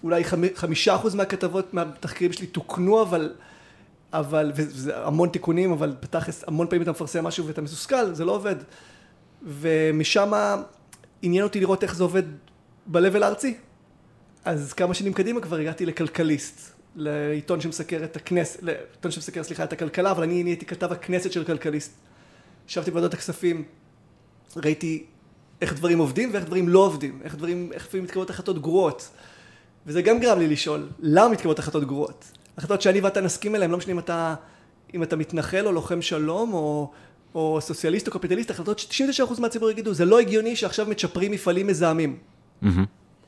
אולי 0.04 0.24
חמישה 0.56 0.96
אחוז 0.96 1.16
מהכתבות, 1.16 1.74
מהתחקירים 1.74 2.34
שלי 2.34 2.48
תוקנו, 2.48 3.02
אבל, 3.02 3.34
אבל, 4.14 4.52
וזה 4.56 5.06
המון 5.06 5.30
תיקונים, 5.30 5.72
אבל 5.72 5.96
בתכלס 6.02 6.44
המון 6.48 6.68
פעמים 6.68 6.82
אתה 6.82 6.92
מפרסם 6.92 7.24
משהו 7.24 7.48
ואתה 7.48 7.62
מתוסכל, 7.62 8.14
זה 8.14 8.26
לא 8.26 8.32
עובד. 8.32 8.56
ומשם 9.44 10.32
עניין 11.22 11.44
אותי 11.44 11.60
לראות 11.60 11.84
איך 11.84 11.96
זה 11.96 12.04
עובד 12.04 12.24
ב-level 12.86 13.24
הארצי. 13.24 13.58
אז 14.46 14.74
כמה 14.74 14.94
שנים 14.94 15.14
קדימה 15.14 15.42
כבר 15.42 15.58
הגעתי 15.58 15.86
לכלכליסט. 15.86 16.79
לעיתון 17.00 17.62
שמסקר 17.62 18.04
את 18.04 18.16
הכנסת, 18.16 18.64
לעיתון 18.64 19.12
שמסקר, 19.12 19.44
סליחה, 19.44 19.64
את 19.64 19.74
הכלכלה, 19.74 20.12
אבל 20.12 20.24
אני 20.24 20.44
נהייתי 20.44 20.66
כתב 20.66 20.92
הכנסת 20.92 21.32
של 21.32 21.44
כלכליסט. 21.44 21.94
ישבתי 22.68 22.92
בוועדת 22.92 23.14
הכספים, 23.14 23.64
ראיתי 24.56 25.06
איך 25.62 25.74
דברים 25.74 26.00
עובדים 26.00 26.30
ואיך 26.34 26.46
דברים 26.46 26.70
לא 26.70 26.80
עובדים, 26.80 27.20
איך 27.24 27.36
דברים, 27.36 27.72
איך 27.74 27.86
לפעמים 27.86 28.04
מתקבלות 28.04 28.30
החלטות 28.30 28.62
גרועות. 28.62 29.10
וזה 29.86 30.02
גם 30.02 30.20
גרם 30.20 30.40
לי 30.40 30.48
לשאול, 30.48 30.90
למה 31.00 31.30
מתקבלות 31.30 31.60
החלטות 31.60 31.84
גרועות? 31.84 32.32
החלטות 32.58 32.82
שאני 32.82 33.02
ואתה 33.02 33.22
נסכים 33.22 33.56
עליהן, 33.56 33.72
לא 33.72 33.78
משנה 33.78 33.94
אם 33.94 34.00
אתה, 34.00 34.36
אם 34.94 35.04
אתה 35.04 35.16
מתנחל 35.16 35.66
או 35.66 35.72
לוחם 35.72 36.02
שלום 36.02 36.54
או, 36.54 36.92
או 37.36 37.58
סוציאליסט 37.62 38.08
או 38.08 38.12
קפיטליסט, 38.12 38.52
החלטות 38.52 38.80
ש-99% 38.80 39.42
מהציבור 39.42 39.72
יגידו, 39.72 39.94
זה 39.94 40.06
לא 40.06 40.20
הגיוני 40.20 40.56
שעכשיו 40.56 40.86
מצ'פרים 40.86 41.32
מפעלים 41.32 41.68
מזהמים. 41.68 42.18
Mm-hmm. 42.64 42.68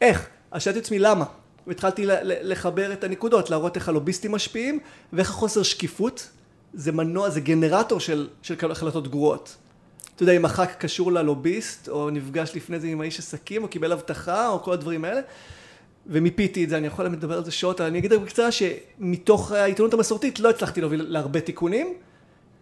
איך? 0.02 0.28
אז 0.52 0.62
שאלתי 0.62 0.80
את 0.80 0.84
עצמי 0.84 1.00
למה? 1.00 1.26
והתחלתי 1.68 2.06
לחבר 2.24 2.94
את 2.94 3.04
הנקודות, 3.04 3.50
להראות 3.50 3.76
איך 3.76 3.90
הלוביסטים 3.90 4.32
משפיעים, 4.32 4.80
ואיך 5.14 5.30
החוסר 5.30 5.64
שקיפות 5.64 6.30
זה 6.74 6.92
מנוע, 6.92 7.30
זה 7.30 7.40
גנרטור 7.40 8.00
של, 8.00 8.28
של 8.42 8.72
החלטות 8.72 9.08
גרועות. 9.08 9.56
אתה 10.16 10.24
יודע, 10.24 10.34
אם 10.34 10.46
הח"כ 10.46 10.76
קשור 10.78 11.12
ללוביסט, 11.12 11.90
או 11.90 12.10
נפגש 12.10 12.52
לפני 12.56 12.80
זה 12.80 12.88
עם 12.88 13.02
האיש 13.02 13.20
עסקים, 13.20 13.64
או 13.64 13.68
קיבל 13.68 13.92
הבטחה, 13.92 14.48
או 14.50 14.64
כל 14.64 14.74
הדברים 14.74 15.06
האלה. 15.06 15.22
ומיפיתי 16.08 16.64
את 16.64 16.70
זה, 16.70 16.78
אני 16.78 16.88
יכול 16.88 17.06
לדבר 17.06 17.38
על 17.38 17.46
זה 17.46 17.52
שעות, 17.52 17.82
אבל 17.82 17.90
אני 17.90 18.00
אגיד 18.00 18.14
בקצרה 18.14 18.50
שמתוך 18.52 19.52
העיתונות 19.52 19.94
המסורתית 19.94 20.40
לא 20.40 20.50
הצלחתי 20.50 20.82
להוביל 20.82 21.06
להרבה 21.08 21.42
תיקונים, 21.42 21.94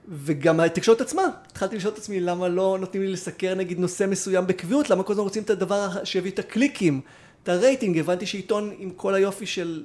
וגם 0.08 0.60
התקשורת 0.60 1.02
עצמה, 1.02 1.24
התחלתי 1.52 1.76
לשאול 1.76 1.94
את 1.94 1.98
עצמי 1.98 2.20
למה 2.20 2.48
לא 2.48 2.78
נותנים 2.80 3.04
לי 3.04 3.12
לסקר 3.12 3.56
נגיד 3.56 3.80
נושא 3.80 4.06
מסוים 4.10 4.48
בקביעות, 4.48 4.90
למה 4.90 5.04
כל 5.04 5.14
הזמן 5.14 5.24
רוצים 5.24 5.44
את 5.44 5.50
הדבר 5.50 6.04
שיביא 6.04 6.32
את 6.32 6.40
הקליקים, 6.40 7.02
את 7.44 7.50
הרייטינג, 7.50 7.98
הבנתי 7.98 8.26
שעיתון 8.26 8.74
עם 8.78 8.90
כל 8.90 9.14
היופי 9.14 9.46
של, 9.46 9.84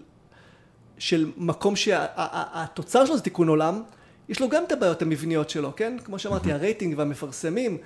של 0.98 1.32
מקום 1.36 1.76
שהתוצר 1.76 3.06
שלו 3.06 3.16
זה 3.16 3.22
תיקון 3.22 3.48
עולם, 3.48 3.82
יש 4.28 4.40
לו 4.40 4.48
גם 4.48 4.64
את 4.64 4.72
הבעיות 4.72 5.02
המבניות 5.02 5.50
שלו, 5.50 5.76
כן? 5.76 5.96
כמו 6.04 6.18
שאמרתי, 6.18 6.52
הרייטינג 6.52 6.98
והמפרסמים 6.98 7.78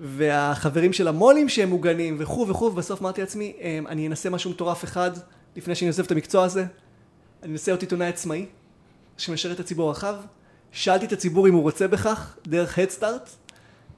והחברים 0.00 0.92
של 0.92 1.08
המו"לים 1.08 1.48
שהם 1.48 1.68
מוגנים 1.68 2.16
וכו' 2.18 2.48
וכו', 2.48 2.64
ובסוף 2.64 3.00
אמרתי 3.02 3.20
לעצמי, 3.20 3.52
אמ, 3.60 3.86
אני 3.86 4.06
אנסה 4.06 4.30
משהו 4.30 4.50
מטורף 4.50 4.84
אחד 4.84 5.10
לפני 5.56 5.74
שאני 5.74 5.88
עוזב 5.88 6.04
את 6.04 6.10
המקצוע 6.10 6.44
הזה, 6.44 6.64
אני 7.42 7.52
אנסה 7.52 7.70
להיות 7.70 7.82
עיתונאי 7.82 8.06
עצמאי 8.06 8.46
שמשרת 9.18 9.54
את 9.54 9.60
הציבור 9.60 9.88
הרחב, 9.88 10.14
שאלתי 10.72 11.06
את 11.06 11.12
הציבור 11.12 11.48
אם 11.48 11.54
הוא 11.54 11.62
רוצה 11.62 11.88
בכך, 11.88 12.36
דרך 12.46 12.78
הדסטארט, 12.78 13.30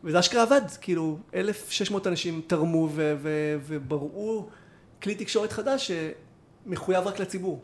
וזה 0.05 0.19
אשכרה 0.19 0.43
עבד, 0.43 0.63
כאילו 0.81 1.19
1,600 1.35 2.07
אנשים 2.07 2.41
תרמו 2.47 2.89
ובראו 3.67 4.49
כלי 5.03 5.15
תקשורת 5.15 5.53
חדש 5.53 5.91
שמחויב 6.67 7.07
רק 7.07 7.19
לציבור. 7.19 7.61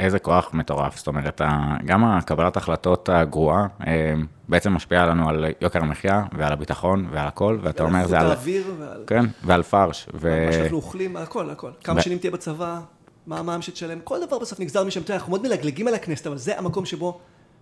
איזה 0.00 0.18
כוח 0.18 0.54
מטורף, 0.54 0.96
זאת 0.96 1.06
אומרת, 1.06 1.40
גם 1.84 2.04
הקבלת 2.04 2.56
החלטות 2.56 3.08
הגרועה 3.08 3.66
אה, 3.86 4.14
בעצם 4.48 4.72
משפיעה 4.72 5.06
לנו 5.06 5.28
על 5.28 5.44
יוקר 5.60 5.82
המחיה 5.82 6.24
ועל 6.32 6.52
הביטחון 6.52 7.08
ועל 7.10 7.28
הכל, 7.28 7.58
ואתה 7.62 7.82
אומר 7.82 8.06
זה 8.06 8.18
על... 8.18 8.26
ועל 8.26 8.36
האוויר 8.36 8.74
ועל... 8.78 9.04
כן, 9.06 9.24
ועל 9.44 9.62
פרש. 9.62 10.08
ו... 10.14 10.46
מה 10.46 10.52
שאנחנו 10.52 10.76
אוכלים, 10.76 11.16
הכל, 11.16 11.50
הכל. 11.50 11.70
כמה 11.84 12.02
שנים 12.02 12.18
תהיה 12.18 12.30
בצבא, 12.30 12.80
מה 13.26 13.38
המע"מ 13.38 13.62
שתשלם, 13.62 14.00
כל 14.00 14.26
דבר 14.26 14.38
בסוף 14.38 14.60
נגזר 14.60 14.84
משם. 14.84 15.02
תראה, 15.02 15.18
אנחנו 15.18 15.30
מאוד 15.30 15.42
מלגלגים 15.42 15.88
על 15.88 15.94
הכנסת, 15.94 16.26
אבל 16.26 16.36
זה 16.36 16.58
המקום 16.58 16.84
שבו 16.84 17.20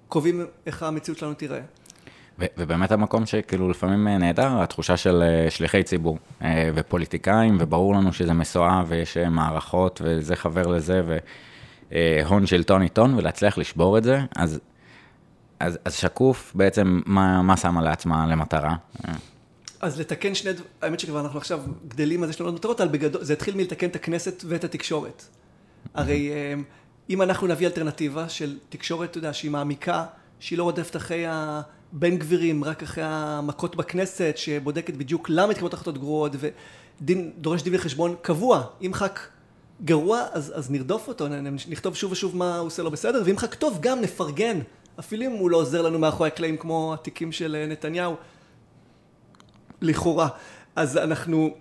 קובעים 0.08 0.46
איך 0.66 0.82
המציאות 0.82 1.18
שלנו 1.18 1.34
תיראה. 1.34 1.60
ובאמת 2.56 2.92
המקום 2.92 3.26
שכאילו 3.26 3.68
לפעמים 3.68 4.08
נהדר, 4.08 4.62
התחושה 4.62 4.96
של 4.96 5.22
אה, 5.22 5.50
שליחי 5.50 5.82
ציבור 5.82 6.18
אה, 6.42 6.70
ופוליטיקאים, 6.74 7.56
וברור 7.60 7.94
לנו 7.94 8.12
שזה 8.12 8.32
מסועה 8.32 8.84
ויש 8.86 9.16
מערכות 9.16 10.00
וזה 10.04 10.36
חבר 10.36 10.66
לזה, 10.66 11.02
ו... 11.06 11.18
אה, 11.92 12.22
הון 12.26 12.46
שלטון 12.46 12.82
עיתון 12.82 13.14
ולהצליח 13.14 13.58
לשבור 13.58 13.98
את 13.98 14.04
זה, 14.04 14.20
אז, 14.36 14.60
אז, 15.60 15.78
אז 15.84 15.94
שקוף 15.94 16.52
בעצם 16.54 17.00
מה, 17.06 17.42
מה 17.42 17.56
שמה 17.56 17.82
לעצמה 17.82 18.26
למטרה. 18.26 18.76
אז 19.80 20.00
לתקן 20.00 20.34
שני 20.34 20.52
דברים, 20.52 20.70
האמת 20.82 21.00
שכבר 21.00 21.20
אנחנו 21.20 21.38
עכשיו 21.38 21.60
גדלים, 21.88 22.24
אז 22.24 22.30
יש 22.30 22.40
לנו 22.40 22.52
מטרות, 22.52 22.80
אבל 22.80 22.90
בגדול, 22.90 23.24
זה 23.24 23.32
התחיל 23.32 23.56
מלתקן 23.56 23.86
את 23.86 23.96
הכנסת 23.96 24.44
ואת 24.46 24.64
התקשורת. 24.64 25.24
הרי 25.94 26.30
אה, 26.30 26.54
אם 27.10 27.22
אנחנו 27.22 27.46
נביא 27.46 27.66
אלטרנטיבה 27.66 28.28
של 28.28 28.58
תקשורת, 28.68 29.10
אתה 29.10 29.18
יודע, 29.18 29.32
שהיא 29.32 29.50
מעמיקה, 29.50 30.04
שהיא 30.40 30.58
לא 30.58 30.62
רודפת 30.64 30.96
אחרי 30.96 31.24
הבן 31.94 32.16
גבירים, 32.16 32.64
רק 32.64 32.82
אחרי 32.82 33.04
המכות 33.06 33.76
בכנסת, 33.76 34.34
שבודקת 34.36 34.94
בדיוק 34.94 35.30
למה 35.30 35.46
מתקבלות 35.46 35.74
החלטות 35.74 35.98
גרועות, 35.98 36.32
ודורש 37.00 37.62
דין 37.62 37.74
וחשבון 37.74 38.14
קבוע. 38.22 38.64
אם 38.82 38.94
ח"כ 38.94 39.28
גרוע, 39.84 40.26
אז, 40.32 40.52
אז 40.56 40.70
נרדוף 40.70 41.08
אותו, 41.08 41.26
נכתוב 41.68 41.96
שוב 41.96 42.12
ושוב 42.12 42.36
מה 42.36 42.58
הוא 42.58 42.66
עושה 42.66 42.82
לא 42.82 42.90
בסדר, 42.90 43.22
ואם 43.24 43.36
רק 43.42 43.54
טוב, 43.54 43.78
גם 43.80 44.00
נפרגן, 44.00 44.58
אפילו 44.98 45.26
אם 45.26 45.30
הוא 45.30 45.50
לא 45.50 45.56
עוזר 45.56 45.82
לנו 45.82 45.98
מאחורי 45.98 46.28
הקלעים 46.28 46.56
כמו 46.56 46.94
התיקים 46.94 47.32
של 47.32 47.56
אה, 47.56 47.66
נתניהו, 47.66 48.16
לכאורה. 49.80 50.28
אז 50.76 50.96
אנחנו 50.96 51.54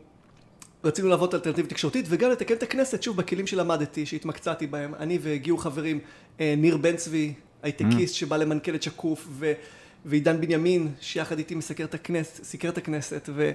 רצינו 0.84 1.08
לעבוד 1.08 1.36
אלטרנטיבה 1.36 1.70
תקשורתית 1.70 2.06
וגם 2.10 2.32
לתקן 2.32 2.54
את 2.54 2.64
הכנסת, 2.64 3.04
שוב, 3.04 3.18
בכלים 3.18 3.48
שלמדתי, 3.48 4.06
שהתמקצעתי 4.06 4.68
בהם. 4.68 4.96
אני 4.96 5.20
והגיעו 5.22 5.58
חברים, 5.58 6.00
אה, 6.40 6.54
ניר 6.58 6.78
בן 6.78 6.96
צבי, 6.96 7.34
הייטקיסט, 7.64 8.14
mm. 8.14 8.18
שבא 8.18 8.38
למנכ"ל 8.38 8.76
את 8.76 8.84
שקוף, 8.84 9.28
ו... 9.30 9.54
ועידן 10.06 10.42
בנימין, 10.42 10.92
שיחד 11.02 11.38
איתי 11.38 11.56
מסקר 11.56 11.84
את 11.84 11.94
הכנסת, 11.94 12.44
סיקר 12.44 12.70
את 12.70 12.78
הכנסת, 12.78 13.30
ו... 13.34 13.52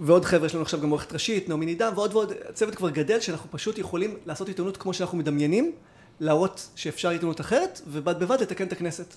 ועוד 0.00 0.24
חבר'ה, 0.24 0.46
יש 0.46 0.54
לנו 0.54 0.62
עכשיו 0.62 0.80
גם 0.80 0.90
עורכת 0.90 1.12
ראשית, 1.12 1.48
נעמי 1.48 1.66
נידם, 1.66 1.92
ועוד 1.94 2.14
ועוד, 2.14 2.32
הצוות 2.48 2.74
כבר 2.74 2.90
גדל, 2.90 3.20
שאנחנו 3.20 3.50
פשוט 3.50 3.78
יכולים 3.78 4.16
לעשות 4.26 4.48
עיתונות 4.48 4.76
כמו 4.76 4.94
שאנחנו 4.94 5.18
מדמיינים, 5.18 5.72
להראות 6.20 6.68
שאפשר 6.76 7.08
עיתונות 7.08 7.40
אחרת, 7.40 7.80
ובד 7.86 8.18
בבד 8.20 8.40
לתקן 8.40 8.66
את 8.66 8.72
הכנסת. 8.72 9.14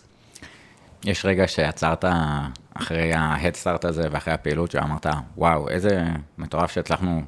יש 1.06 1.26
רגע 1.26 1.48
שעצרת 1.48 2.06
אחרי 2.74 3.14
ההדסטארט 3.14 3.86
הזה 3.86 4.08
ואחרי 4.12 4.34
הפעילות 4.34 4.72
שאמרת, 4.72 5.06
וואו, 5.38 5.70
איזה 5.70 6.04
מטורף 6.38 6.72
שהצלחנו 6.72 7.22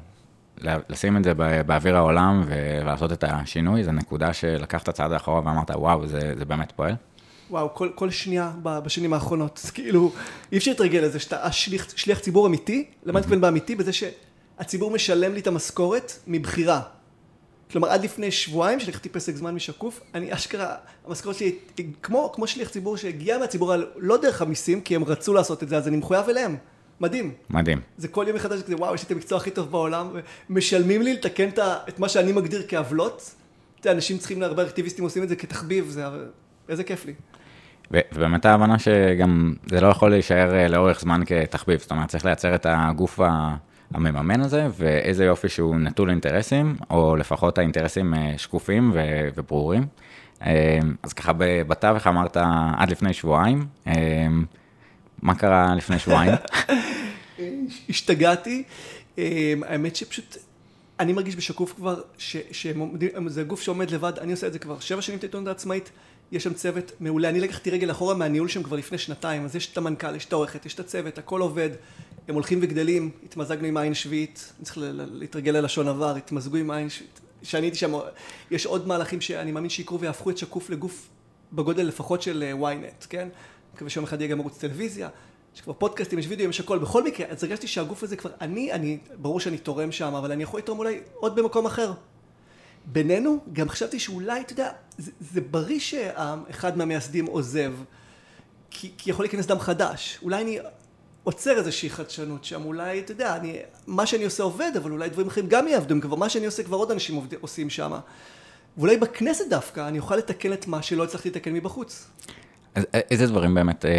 לשים 0.62 1.16
את 1.16 1.24
זה 1.24 1.34
באוויר 1.66 1.96
העולם 1.96 2.44
ולעשות 2.46 3.12
את 3.12 3.24
השינוי, 3.24 3.84
זו 3.84 3.92
נקודה 3.92 4.32
שלקחת 4.32 4.90
צעד 4.90 5.12
אחורה 5.12 5.40
ואמרת, 5.44 5.70
וואו, 5.70 6.06
זה, 6.06 6.32
זה 6.38 6.44
באמת 6.44 6.72
פועל? 6.72 6.94
וואו, 7.50 7.74
כל, 7.74 7.88
כל 7.94 8.10
שנייה 8.10 8.52
בשנים 8.62 9.12
האחרונות, 9.12 9.60
אז 9.64 9.70
כאילו, 9.70 10.12
אי 10.52 10.58
אפשר 10.58 10.70
להתרגל 10.70 11.00
לזה 11.00 11.18
שאתה 11.18 11.52
שליח, 11.52 11.86
שליח 11.96 12.18
ציבור 12.18 12.46
אמיתי, 12.46 12.86
למה 13.04 13.18
אני 13.18 13.20
מתכוון 13.20 13.40
באמיתי? 13.40 13.74
בזה 13.74 13.90
שהציבור 13.92 14.90
משלם 14.90 15.34
לי 15.34 15.40
את 15.40 15.46
המשכורת 15.46 16.12
מבחירה. 16.26 16.80
כלומר, 17.70 17.88
עד 17.88 18.04
לפני 18.04 18.30
שבועיים, 18.30 18.80
שלקחתי 18.80 19.08
פסק 19.08 19.36
זמן 19.36 19.54
משקוף, 19.54 20.00
אני 20.14 20.34
אשכרה, 20.34 20.74
המשכורת 21.06 21.36
שלי 21.36 21.56
כמו, 22.02 22.32
כמו 22.34 22.46
שליח 22.46 22.68
ציבור 22.68 22.96
שהגיע 22.96 23.38
מהציבור, 23.38 23.72
לא 23.96 24.16
דרך 24.16 24.42
המיסים, 24.42 24.80
כי 24.80 24.96
הם 24.96 25.04
רצו 25.04 25.34
לעשות 25.34 25.62
את 25.62 25.68
זה, 25.68 25.76
אז 25.76 25.88
אני 25.88 25.96
מחויב 25.96 26.28
אליהם. 26.28 26.56
מדהים. 27.00 27.34
מדהים. 27.50 27.80
זה 27.98 28.08
כל 28.08 28.24
יום 28.28 28.36
מחדש 28.36 28.62
כזה, 28.62 28.76
וואו, 28.76 28.94
יש 28.94 29.02
לי 29.02 29.06
את 29.06 29.10
המקצוע 29.10 29.38
הכי 29.38 29.50
טוב 29.50 29.70
בעולם, 29.70 30.10
משלמים 30.50 31.02
לי 31.02 31.14
לתקן 31.14 31.48
את 31.88 31.98
מה 31.98 32.08
שאני 32.08 32.32
מגדיר 32.32 32.62
כעוולות. 32.68 33.34
אתה 33.80 33.88
יודע, 33.88 33.96
אנשים 33.96 34.18
צריכים, 34.18 34.42
הרבה 34.42 34.66
אקטיביסטים 34.66 35.04
עושים 35.04 35.22
את 35.22 35.28
זה 35.28 35.36
כתחביב, 35.36 35.88
זה, 35.88 36.04
איזה 36.68 36.84
כיף 36.84 37.06
לי. 37.06 37.14
ובאמת 37.90 38.44
ההבנה 38.44 38.78
שגם 38.78 39.54
זה 39.66 39.80
לא 39.80 39.86
יכול 39.86 40.10
להישאר 40.10 40.54
אה, 40.54 40.68
לאורך 40.68 41.00
זמן 41.00 41.22
כתחביב, 41.26 41.80
זאת 41.80 41.90
אומרת, 41.90 42.08
צריך 42.08 42.24
לייצר 42.24 42.54
את 42.54 42.66
הגוף 42.68 43.20
המממן 43.94 44.40
הזה, 44.40 44.68
ואיזה 44.76 45.24
יופי 45.24 45.48
שהוא 45.48 45.76
נטול 45.76 46.10
אינטרסים, 46.10 46.76
או 46.90 47.16
לפחות 47.16 47.58
האינטרסים 47.58 48.14
אה, 48.14 48.34
שקופים 48.36 48.92
וברורים. 49.34 49.86
אה, 50.42 50.78
אז 51.02 51.12
ככה 51.12 51.32
בתווך 51.38 52.06
אמרת 52.06 52.36
עד 52.76 52.90
לפני 52.90 53.12
שבועיים, 53.12 53.66
מה 55.22 55.34
קרה 55.34 55.74
לפני 55.74 55.98
שבועיים? 55.98 56.32
השתגעתי, 57.88 58.62
האמת 59.62 59.96
שפשוט, 59.96 60.36
אני 61.00 61.12
מרגיש 61.12 61.36
בשקוף 61.36 61.72
כבר, 61.76 62.00
שזה 62.18 63.42
גוף 63.46 63.60
שעומד 63.62 63.90
לבד, 63.90 64.12
אני 64.18 64.32
עושה 64.32 64.46
את 64.46 64.52
זה 64.52 64.58
כבר 64.58 64.80
שבע 64.80 65.02
שנים 65.02 65.18
את 65.18 65.24
העיתונות 65.24 65.48
העצמאית. 65.48 65.90
יש 66.32 66.44
שם 66.44 66.54
צוות 66.54 66.92
מעולה, 67.00 67.28
אני 67.28 67.40
לקחתי 67.40 67.70
רגל 67.70 67.90
אחורה 67.90 68.14
מהניהול 68.14 68.48
שם 68.48 68.62
כבר 68.62 68.76
לפני 68.76 68.98
שנתיים, 68.98 69.44
אז 69.44 69.56
יש 69.56 69.72
את 69.72 69.76
המנכ"ל, 69.78 70.16
יש 70.16 70.24
את 70.24 70.32
העורכת, 70.32 70.66
יש 70.66 70.74
את 70.74 70.80
הצוות, 70.80 71.18
הכל 71.18 71.40
עובד, 71.40 71.70
הם 72.28 72.34
הולכים 72.34 72.58
וגדלים, 72.62 73.10
התמזגנו 73.24 73.66
עם 73.66 73.76
עין 73.76 73.94
שביעית, 73.94 74.52
אני 74.58 74.64
צריך 74.64 74.78
להתרגל 75.12 75.52
ללשון 75.52 75.88
עבר, 75.88 76.16
התמזגו 76.16 76.56
עם 76.56 76.70
עין 76.70 76.90
שביעית, 76.90 77.20
כשאני 77.42 77.66
הייתי 77.66 77.78
שם, 77.78 77.92
יש 78.50 78.66
עוד 78.66 78.88
מהלכים 78.88 79.20
שאני 79.20 79.52
מאמין 79.52 79.70
שיקרו 79.70 80.00
ויהפכו 80.00 80.30
את 80.30 80.38
שקוף 80.38 80.70
לגוף 80.70 81.08
בגודל 81.52 81.82
לפחות 81.82 82.22
של 82.22 82.54
אה, 82.62 82.72
ynet, 82.72 83.06
כן? 83.08 83.28
מקווה 83.74 83.90
שיום 83.90 84.04
אחד 84.04 84.20
יהיה 84.20 84.30
גם 84.30 84.40
ערוץ 84.40 84.58
טלוויזיה, 84.58 85.08
יש 85.54 85.60
כבר 85.60 85.72
פודקאסטים, 85.72 86.18
יש 86.18 86.26
וידאו, 86.28 86.50
יש 86.50 86.60
הכל, 86.60 86.78
בכל 86.78 87.04
מקרה, 87.04 87.26
אז 87.26 87.44
הרגשתי 87.44 87.66
שהגוף 87.66 88.02
הזה 88.02 88.16
כבר, 88.16 88.30
אני, 88.40 88.72
אני, 88.72 88.98
ברור 89.16 89.40
שאני 89.40 89.58
תורם 89.58 89.92
שם, 89.92 90.14
אבל 90.14 90.32
אני 90.32 90.42
יכול 90.42 90.60
לתרום 90.60 90.78
אולי 90.78 91.00
עוד 91.14 91.36
במקום 91.36 91.66
אחר. 91.66 91.92
בינינו, 92.92 93.38
גם 93.52 93.68
חשבתי 93.68 93.98
שאולי, 93.98 94.40
אתה 94.40 94.52
יודע, 94.52 94.70
זה, 94.98 95.10
זה 95.20 95.40
בריא 95.40 95.78
שאחד 95.78 96.78
מהמייסדים 96.78 97.26
עוזב, 97.26 97.72
כי, 98.70 98.90
כי 98.98 99.10
יכול 99.10 99.24
להיכנס 99.24 99.46
דם 99.46 99.58
חדש. 99.58 100.18
אולי 100.22 100.42
אני 100.42 100.58
עוצר 101.24 101.58
איזושהי 101.58 101.90
חדשנות 101.90 102.44
שם, 102.44 102.64
אולי, 102.64 103.00
אתה 103.00 103.12
יודע, 103.12 103.36
אני, 103.36 103.58
מה 103.86 104.06
שאני 104.06 104.24
עושה 104.24 104.42
עובד, 104.42 104.72
אבל 104.76 104.90
אולי 104.90 105.08
דברים 105.08 105.26
אחרים 105.26 105.46
גם 105.48 105.68
יעבדו, 105.68 106.00
כבר 106.00 106.16
מה 106.16 106.28
שאני 106.28 106.46
עושה 106.46 106.62
כבר 106.62 106.76
עוד 106.76 106.90
אנשים 106.90 107.14
עובד, 107.14 107.34
עושים 107.40 107.70
שם. 107.70 107.92
ואולי 108.76 108.96
בכנסת 108.96 109.44
דווקא 109.50 109.88
אני 109.88 109.98
אוכל 109.98 110.16
לתקן 110.16 110.52
את 110.52 110.66
מה 110.66 110.82
שלא 110.82 111.04
הצלחתי 111.04 111.30
לתקן 111.30 111.52
מבחוץ. 111.52 112.10
אז 112.74 112.86
איזה 112.94 113.26
דברים 113.26 113.54
באמת 113.54 113.84
אה, 113.84 113.90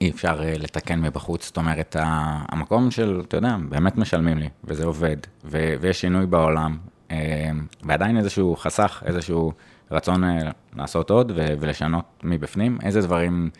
אי 0.00 0.10
אפשר 0.10 0.42
אה, 0.42 0.54
לתקן 0.58 1.00
מבחוץ? 1.00 1.44
זאת 1.44 1.56
אומרת, 1.56 1.96
המקום 1.98 2.90
של, 2.90 3.22
אתה 3.28 3.36
יודע, 3.36 3.56
באמת 3.68 3.96
משלמים 3.96 4.38
לי, 4.38 4.48
וזה 4.64 4.84
עובד, 4.84 5.16
ו- 5.44 5.74
ויש 5.80 6.00
שינוי 6.00 6.26
בעולם, 6.26 6.78
ועדיין 7.82 8.18
איזשהו 8.18 8.56
חסך, 8.56 9.02
איזשהו 9.06 9.52
רצון 9.90 10.22
לעשות 10.76 11.10
עוד 11.10 11.32
ולשנות 11.34 12.04
מבפנים. 12.22 12.78
איזה 12.82 13.00
דברים 13.00 13.50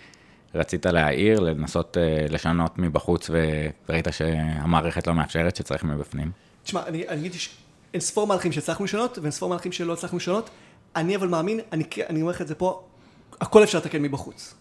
רצית 0.54 0.86
להעיר, 0.86 1.40
לנסות 1.40 1.96
לשנות 2.28 2.78
מבחוץ, 2.78 3.30
וראית 3.88 4.08
שהמערכת 4.10 5.06
לא 5.06 5.14
מאפשרת, 5.14 5.56
שצריך 5.56 5.84
מבפנים? 5.84 6.30
תשמע, 6.62 6.86
אני, 6.86 7.04
אגיד 7.06 7.32
אין 7.94 8.00
ספור 8.00 8.26
מהלכים 8.26 8.52
שהצלחנו 8.52 8.84
לשנות, 8.84 9.18
ואין 9.18 9.30
ספור 9.30 9.48
מהלכים 9.48 9.72
שלא 9.72 9.92
הצלחנו 9.92 10.18
לשנות. 10.18 10.50
אני 10.96 11.16
אבל 11.16 11.28
מאמין, 11.28 11.60
אני, 11.72 11.84
אני 12.08 12.20
אומר 12.20 12.32
לך 12.32 12.42
את 12.42 12.48
זה 12.48 12.54
פה, 12.54 12.82
הכל 13.40 13.64
אפשר 13.64 13.78
לתקן 13.78 14.02
מבחוץ. 14.02 14.54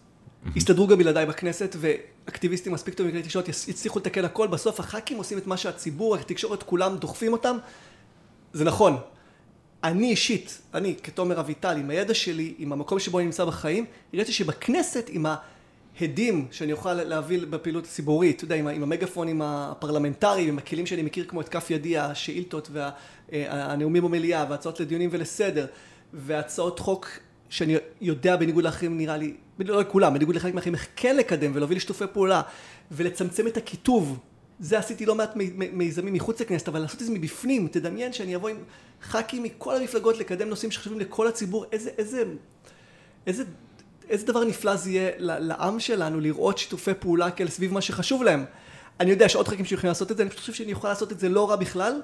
הסתדרו 0.56 0.86
גם 0.86 0.98
בלעדיי 0.98 1.26
בכנסת, 1.26 1.76
ואקטיביסטים 1.78 2.72
מספיק 2.72 2.94
טובים 2.94 3.12
בכלי 3.12 3.22
תקשורת 3.22 3.48
יצליחו 3.48 3.98
לתקן 3.98 4.24
הכל, 4.24 4.46
בסוף 4.46 4.80
הח"כים 4.80 5.18
עושים 5.18 5.38
את 5.38 5.46
מה 5.46 5.56
שהציבור, 5.56 6.16
התקשורת, 6.16 6.62
כולם 6.62 6.96
דוחפים 6.96 7.32
אותם. 7.32 7.56
זה 8.52 8.64
נכון. 8.64 8.96
אני 9.84 10.10
אישית, 10.10 10.60
אני 10.74 10.94
כתומר 11.02 11.40
אביטל, 11.40 11.76
עם 11.76 11.90
הידע 11.90 12.14
שלי, 12.14 12.54
עם 12.58 12.72
המקום 12.72 12.98
שבו 12.98 13.18
אני 13.18 13.26
נמצא 13.26 13.44
בחיים, 13.44 13.84
הראיתי 14.12 14.32
שבכנסת, 14.32 15.10
עם 15.12 15.26
ההדים 16.00 16.46
שאני 16.50 16.72
אוכל 16.72 16.94
להביא 16.94 17.40
בפעילות 17.50 17.84
הציבורית, 17.84 18.36
אתה 18.36 18.44
יודע, 18.44 18.54
עם, 18.54 18.68
עם 18.68 18.82
המגפונים 18.82 19.42
הפרלמנטריים, 19.42 20.48
עם 20.48 20.58
הכלים 20.58 20.86
שאני 20.86 21.02
מכיר 21.02 21.24
כמו 21.28 21.40
את 21.40 21.48
כף 21.48 21.70
ידי, 21.70 21.98
השאילתות 21.98 22.70
והנאומים 23.32 24.02
במליאה, 24.02 24.46
והצעות 24.50 24.80
לדיונים 24.80 25.08
ולסדר, 25.12 25.66
והצעות 26.12 26.78
חוק 26.78 27.08
שאני 27.48 27.76
יודע 28.00 28.36
בניגוד 28.36 28.64
לאחרים 28.64 28.98
נראה 28.98 29.16
לי, 29.16 29.34
לא 29.58 29.80
לכולם, 29.80 30.14
בניגוד 30.14 30.36
לחלק 30.36 30.54
מהאחרים, 30.54 30.74
איך 30.74 30.88
כן 30.96 31.16
לקדם 31.16 31.50
ולהוביל 31.54 31.76
לשיתופי 31.76 32.04
פעולה 32.12 32.42
ולצמצם 32.90 33.46
את 33.46 33.56
הקיטוב. 33.56 34.18
זה 34.60 34.78
עשיתי 34.78 35.06
לא 35.06 35.14
מעט 35.14 35.30
מיזמים 35.72 36.14
מחוץ 36.14 36.40
לכנסת, 36.40 36.68
אבל 36.68 36.80
לעשות 36.80 37.02
את 37.02 37.06
זה 37.06 37.12
מבפנים, 37.12 37.68
תדמיין 37.68 38.12
שאני 38.12 38.36
אבוא 38.36 38.48
עם 38.48 38.56
ח"כים 39.02 39.42
מכל 39.42 39.76
המפלגות 39.76 40.18
לקדם 40.18 40.48
נושאים 40.48 40.70
שחשובים 40.70 41.00
לכל 41.00 41.28
הציבור, 41.28 41.64
איזה, 41.72 41.90
איזה, 41.98 42.22
איזה, 43.26 43.44
איזה 44.08 44.26
דבר 44.26 44.44
נפלא 44.44 44.76
זה 44.76 44.90
יהיה 44.90 45.10
לעם 45.18 45.80
שלנו 45.80 46.20
לראות 46.20 46.58
שיתופי 46.58 46.94
פעולה 46.94 47.30
כאלה 47.30 47.50
סביב 47.50 47.72
מה 47.72 47.80
שחשוב 47.80 48.22
להם. 48.22 48.44
אני 49.00 49.10
יודע 49.10 49.28
שעוד 49.28 49.48
ח"כים 49.48 49.64
שיכולים 49.64 49.88
לעשות 49.88 50.12
את 50.12 50.16
זה, 50.16 50.22
אני 50.22 50.30
פשוט 50.30 50.40
חושב 50.40 50.52
שאני 50.52 50.72
אוכל 50.72 50.88
לעשות 50.88 51.12
את 51.12 51.20
זה 51.20 51.28
לא 51.28 51.50
רע 51.50 51.56
בכלל, 51.56 52.00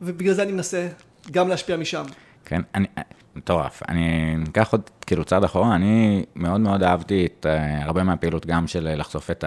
ובגלל 0.00 0.34
זה 0.34 0.42
אני 0.42 0.52
מנסה 0.52 0.88
גם 1.30 1.48
להשפיע 1.48 1.76
משם. 1.76 2.04
כן, 2.44 2.60
אני, 2.74 2.86
מטורף. 3.36 3.82
אני 3.88 4.36
אקח 4.50 4.72
עוד 4.72 4.90
כאילו 5.06 5.24
צעד 5.24 5.44
אחורה, 5.44 5.74
אני 5.74 6.24
מאוד 6.34 6.60
מאוד 6.60 6.82
אהבתי 6.82 7.26
את 7.26 7.46
uh, 7.46 7.84
הרבה 7.84 8.02
מהפעילות 8.02 8.46
גם 8.46 8.66
של 8.66 8.88
uh, 8.92 8.98
לחשוף 8.98 9.30
את 9.30 9.44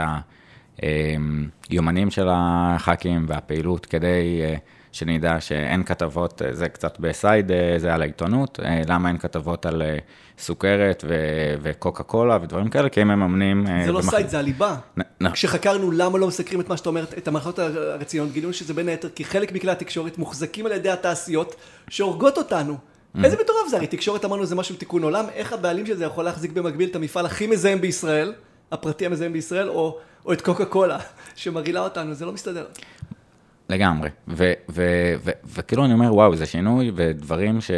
היומנים 1.70 2.08
uh, 2.08 2.12
של 2.12 2.28
הח"כים 2.30 3.26
והפעילות 3.28 3.86
כדי 3.86 4.42
uh, 4.42 4.60
שנדע 4.92 5.42
שאין 5.42 5.84
כתבות, 5.84 6.42
uh, 6.42 6.46
זה 6.52 6.70
קצת 6.70 7.00
בסייד, 7.00 7.52
uh, 7.52 7.54
זה 7.78 7.94
על 7.94 8.02
העיתונות, 8.02 8.60
למה 8.88 9.10
אין 9.10 9.18
כתבות 9.18 9.66
על 9.66 9.82
סוכרת 10.40 11.04
ו- 11.08 11.56
וקוקה 11.62 12.04
קולה 12.04 12.38
ודברים 12.42 12.70
כאלה, 12.70 12.90
כי 12.90 13.02
הם 13.02 13.08
מממנים... 13.08 13.66
זה 13.86 13.92
לא 13.92 14.02
במח... 14.02 14.10
סייד, 14.10 14.30
זה 14.30 14.40
הליבה. 14.40 14.76
נ- 15.24 15.32
כשחקרנו 15.32 15.92
למה 15.92 16.18
לא 16.18 16.28
מסקרים 16.28 16.62
את 16.62 16.70
מה 16.70 16.78
שאתה 16.78 16.90
אומר, 16.90 17.06
את 17.18 17.28
המערכות 17.28 17.60
הרציניות, 17.60 18.32
גילינו 18.32 18.54
שזה 18.54 18.74
בין 18.74 18.88
היתר 18.88 19.10
כי 19.10 19.24
חלק 19.24 19.52
מכלי 19.52 19.72
התקשורת 19.72 20.18
מוחזקים 20.18 20.66
על 20.66 20.72
ידי 20.72 20.90
התעשיות 20.90 21.56
שהורגות 21.90 22.38
אותנו. 22.38 22.74
Mm-hmm. 22.74 23.26
איזה 23.26 23.36
מטורף 23.36 23.68
זה, 23.70 23.78
הרי 23.78 23.88
תקשורת 23.88 24.26
אמרנו 24.26 24.46
זה 24.46 24.56
משהו 24.56 24.76
תיקון 24.76 25.04
עולם, 25.04 25.26
איך 25.34 25.54
הבעלים 25.54 25.86
של 25.86 25.98
זה 25.98 26.06
יכול 26.06 26.26
להחזיק 26.26 26.52
במקביל 26.52 26.90
את 26.90 26.96
המפעל 26.96 27.26
הכי 27.26 27.48
מזהם 27.48 27.82
בישראל, 27.82 28.34
הפרטי 28.74 29.06
המזהם 29.06 29.34
בישראל, 29.34 29.70
או, 29.70 29.98
או 30.26 30.34
את 30.34 30.42
קוקה 30.42 30.66
קולה, 30.66 30.98
שמרעילה 31.36 31.80
אותנו, 31.80 32.14
זה 32.14 32.26
לא 32.26 32.32
מסתדר. 32.32 32.66
לגמרי, 33.70 34.10
וכאילו 35.46 35.86
אני 35.86 35.94
אומר, 35.94 36.16
וואו, 36.16 36.36
זה 36.36 36.46
שינוי 36.46 36.92
ודברים 36.96 37.62
ש... 37.62 37.72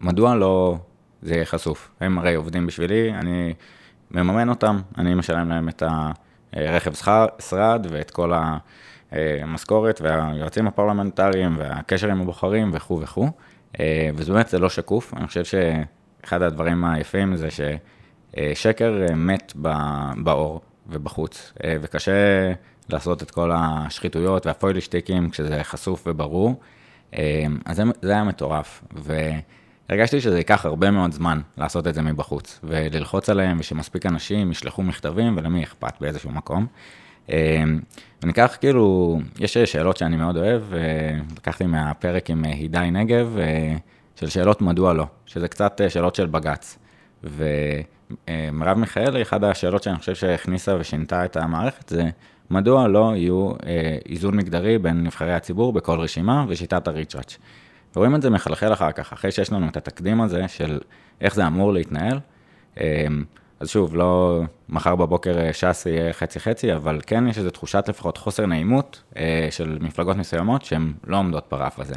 מדוע 0.00 0.34
לא 0.34 0.76
זה 1.22 1.34
יהיה 1.34 1.44
חשוף? 1.44 1.90
הם 2.00 2.18
הרי 2.18 2.34
עובדים 2.34 2.66
בשבילי, 2.66 3.12
אני 3.12 3.54
מממן 4.10 4.48
אותם, 4.48 4.80
אני 4.98 5.14
משלם 5.14 5.48
להם 5.48 5.68
את 5.68 5.82
הרכב 6.52 6.92
שרד 7.38 7.86
ואת 7.90 8.10
כל 8.10 8.32
המשכורת 9.12 10.00
והיועצים 10.00 10.66
הפרלמנטריים 10.66 11.54
והקשר 11.58 12.10
עם 12.10 12.20
הבוחרים 12.20 12.70
וכו' 12.72 13.00
וכו'. 13.00 13.28
אה, 13.80 14.10
וזה 14.14 14.32
באמת, 14.32 14.48
זה 14.48 14.58
לא 14.58 14.68
שקוף. 14.68 15.14
אני 15.14 15.26
חושב 15.26 15.44
שאחד 15.44 16.42
הדברים 16.42 16.84
היפים 16.84 17.36
זה 17.36 17.48
ששקר 17.50 17.76
אה, 18.38 18.52
מת 19.14 19.52
באור 20.16 20.60
ובחוץ, 20.88 21.52
אה, 21.64 21.76
וקשה 21.80 22.12
לעשות 22.88 23.22
את 23.22 23.30
כל 23.30 23.50
השחיתויות 23.54 24.46
והפוילשטיקים 24.46 25.30
כשזה 25.30 25.64
חשוף 25.64 26.02
וברור. 26.06 26.60
אז 27.64 27.82
זה 28.02 28.12
היה 28.12 28.24
מטורף, 28.24 28.84
והרגשתי 28.92 30.20
שזה 30.20 30.38
ייקח 30.38 30.66
הרבה 30.66 30.90
מאוד 30.90 31.12
זמן 31.12 31.40
לעשות 31.58 31.86
את 31.86 31.94
זה 31.94 32.02
מבחוץ, 32.02 32.60
וללחוץ 32.64 33.28
עליהם, 33.28 33.56
ושמספיק 33.60 34.06
אנשים 34.06 34.50
ישלחו 34.50 34.82
מכתבים, 34.82 35.36
ולמי 35.36 35.62
אכפת 35.62 35.94
באיזשהו 36.00 36.30
מקום. 36.30 36.66
וניקח 38.22 38.56
כאילו, 38.60 39.18
יש 39.38 39.58
שאלות 39.58 39.96
שאני 39.96 40.16
מאוד 40.16 40.36
אוהב, 40.36 40.62
לקחתי 41.36 41.66
מהפרק 41.66 42.30
עם 42.30 42.44
הידי 42.44 42.88
נגב, 42.92 43.36
של 44.16 44.28
שאלות 44.28 44.62
מדוע 44.62 44.92
לא, 44.92 45.06
שזה 45.26 45.48
קצת 45.48 45.80
שאלות 45.88 46.14
של 46.14 46.26
בג"ץ. 46.26 46.78
ומרב 48.30 48.78
מיכאלי, 48.78 49.22
אחת 49.22 49.42
השאלות 49.42 49.82
שאני 49.82 49.96
חושב 49.96 50.14
שהכניסה 50.14 50.76
ושינתה 50.80 51.24
את 51.24 51.36
המערכת, 51.36 51.88
זה 51.88 52.10
מדוע 52.50 52.88
לא 52.88 53.12
יהיו 53.16 53.52
איזון 54.08 54.36
מגדרי 54.36 54.78
בין 54.78 55.02
נבחרי 55.02 55.34
הציבור 55.34 55.72
בכל 55.72 56.00
רשימה 56.00 56.44
ושיטת 56.48 56.88
הריצ'ראץ'. 56.88 57.38
ורואים 57.96 58.14
את 58.14 58.22
זה 58.22 58.30
מחלחל 58.30 58.72
אחר 58.72 58.92
כך, 58.92 59.12
אחרי 59.12 59.30
שיש 59.30 59.52
לנו 59.52 59.68
את 59.68 59.76
התקדים 59.76 60.20
הזה 60.20 60.48
של 60.48 60.80
איך 61.20 61.34
זה 61.34 61.46
אמור 61.46 61.72
להתנהל. 61.72 62.18
אז 63.60 63.68
שוב, 63.68 63.96
לא 63.96 64.42
מחר 64.68 64.96
בבוקר 64.96 65.38
אה, 65.38 65.52
ש"ס 65.52 65.86
יהיה 65.86 66.12
חצי-חצי, 66.12 66.74
אבל 66.74 67.00
כן 67.06 67.28
יש 67.28 67.38
איזו 67.38 67.50
תחושת 67.50 67.84
לפחות 67.88 68.16
חוסר 68.18 68.46
נעימות 68.46 69.02
אה, 69.16 69.48
של 69.50 69.78
מפלגות 69.80 70.16
מסוימות 70.16 70.64
שהן 70.64 70.92
לא 71.06 71.16
עומדות 71.16 71.44
ברף 71.50 71.78
הזה. 71.78 71.94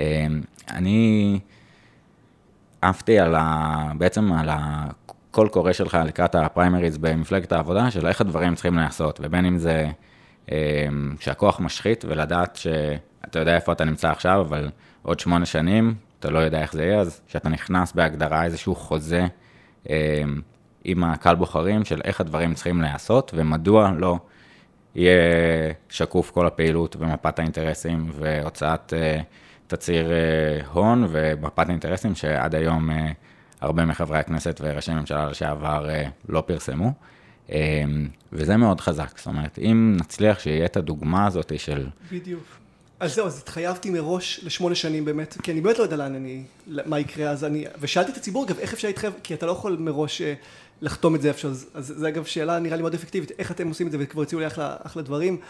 אה, 0.00 0.26
אני 0.70 1.38
עפתי 2.82 3.18
על 3.18 3.34
ה... 3.34 3.92
בעצם 3.98 4.32
על 4.32 4.48
הקול 5.34 5.48
קורא 5.48 5.72
שלך 5.72 5.98
לקראת 6.06 6.34
הפריימריז 6.34 6.98
במפלגת 6.98 7.52
העבודה, 7.52 7.90
של 7.90 8.06
איך 8.06 8.20
הדברים 8.20 8.54
צריכים 8.54 8.76
להיעשות, 8.76 9.20
ובין 9.22 9.44
אם 9.46 9.58
זה 9.58 9.86
שהכוח 11.20 11.60
משחית 11.60 12.04
ולדעת 12.08 12.56
שאתה 12.56 13.38
יודע 13.38 13.54
איפה 13.54 13.72
אתה 13.72 13.84
נמצא 13.84 14.10
עכשיו, 14.10 14.40
אבל 14.40 14.70
עוד 15.02 15.20
שמונה 15.20 15.46
שנים 15.46 15.94
אתה 16.20 16.30
לא 16.30 16.38
יודע 16.38 16.62
איך 16.62 16.72
זה 16.72 16.84
יהיה, 16.84 17.00
אז 17.00 17.20
כשאתה 17.26 17.48
נכנס 17.48 17.92
בהגדרה 17.92 18.44
איזשהו 18.44 18.74
חוזה 18.74 19.26
עם 20.84 21.04
הקהל 21.04 21.36
בוחרים 21.36 21.84
של 21.84 22.00
איך 22.04 22.20
הדברים 22.20 22.54
צריכים 22.54 22.80
להיעשות, 22.80 23.32
ומדוע 23.34 23.90
לא 23.96 24.18
יהיה 24.94 25.20
שקוף 25.88 26.30
כל 26.30 26.46
הפעילות 26.46 26.96
ומפת 26.98 27.38
האינטרסים 27.38 28.10
והוצאת 28.18 28.92
uh, 28.92 29.22
תצהיר 29.66 30.06
uh, 30.06 30.66
הון 30.72 31.06
ומפת 31.10 31.68
האינטרסים 31.68 32.14
שעד 32.14 32.54
היום 32.54 32.90
uh, 32.90 32.94
הרבה 33.60 33.84
מחברי 33.84 34.18
הכנסת 34.18 34.60
וראשי 34.64 34.92
ממשלה 34.92 35.26
לשעבר 35.30 35.88
uh, 35.88 36.08
לא 36.28 36.40
פרסמו. 36.40 36.92
Um, 37.48 37.52
וזה 38.32 38.56
מאוד 38.56 38.80
חזק, 38.80 39.18
זאת 39.18 39.26
אומרת, 39.26 39.58
אם 39.58 39.96
נצליח 40.00 40.38
שיהיה 40.40 40.66
את 40.66 40.76
הדוגמה 40.76 41.26
הזאת 41.26 41.52
של... 41.58 41.86
בדיוק. 42.12 42.44
אז 43.00 43.14
זהו, 43.14 43.26
אז 43.26 43.38
התחייבתי 43.38 43.90
מראש 43.90 44.40
לשמונה 44.44 44.74
שנים 44.74 45.04
באמת, 45.04 45.36
כי 45.42 45.52
אני 45.52 45.60
באמת 45.60 45.78
לא 45.78 45.82
יודע 45.82 45.96
לאן 45.96 46.14
אני, 46.14 46.42
מה 46.66 47.00
יקרה, 47.00 47.30
אז 47.30 47.44
אני, 47.44 47.64
ושאלתי 47.80 48.12
את 48.12 48.16
הציבור, 48.16 48.44
אגב, 48.44 48.58
איך 48.58 48.72
אפשר 48.72 48.88
להתחייב, 48.88 49.12
כי 49.22 49.34
אתה 49.34 49.46
לא 49.46 49.52
יכול 49.52 49.76
מראש 49.80 50.22
לחתום 50.80 51.14
את 51.14 51.22
זה 51.22 51.28
איפשהו, 51.28 51.50
אז, 51.50 51.66
אז 51.74 51.94
זה 51.96 52.08
אגב 52.08 52.24
שאלה 52.24 52.58
נראה 52.58 52.76
לי 52.76 52.82
מאוד 52.82 52.94
אפקטיבית, 52.94 53.30
איך 53.38 53.50
אתם 53.50 53.68
עושים 53.68 53.86
את 53.86 53.92
זה, 53.92 53.98
וכבר 54.00 54.22
הציעו 54.22 54.40
לי 54.40 54.46
אחלה, 54.46 54.76
אחלה 54.82 55.02
דברים. 55.02 55.40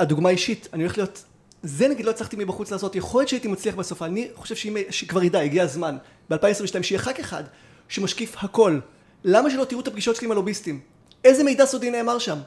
הדוגמה 0.00 0.28
אישית, 0.28 0.68
אני 0.72 0.82
הולך 0.82 0.98
להיות, 0.98 1.24
זה 1.64 1.88
נגיד 1.88 2.06
לא 2.06 2.10
הצלחתי 2.10 2.36
מבחוץ 2.36 2.70
לעשות, 2.70 2.96
יכול 2.96 3.20
להיות 3.20 3.28
שהייתי 3.28 3.48
מצליח 3.48 3.74
בסוף, 3.74 4.02
אני 4.02 4.28
חושב 4.34 4.54
שאם, 4.54 4.76
שכבר 4.90 5.22
ידע, 5.22 5.40
הגיע 5.40 5.62
הזמן, 5.62 5.96
ב-2022, 6.30 6.82
שיהיה 6.82 6.98
ח"כ 6.98 7.20
אחד 7.20 7.44
שמשקיף 7.88 8.34
הכל. 8.38 8.78
למה 9.24 9.50
שלא 9.50 9.64
תראו 9.64 9.80
את 9.80 9.88
הפגישות 9.88 10.16
שלי 10.16 10.24
עם 10.24 10.32
הלוביסטים? 10.32 10.80
איזה 11.24 11.44
מידע 11.44 11.66
סודי 11.66 11.90
נאמר 11.90 12.18
שם? 12.18 12.38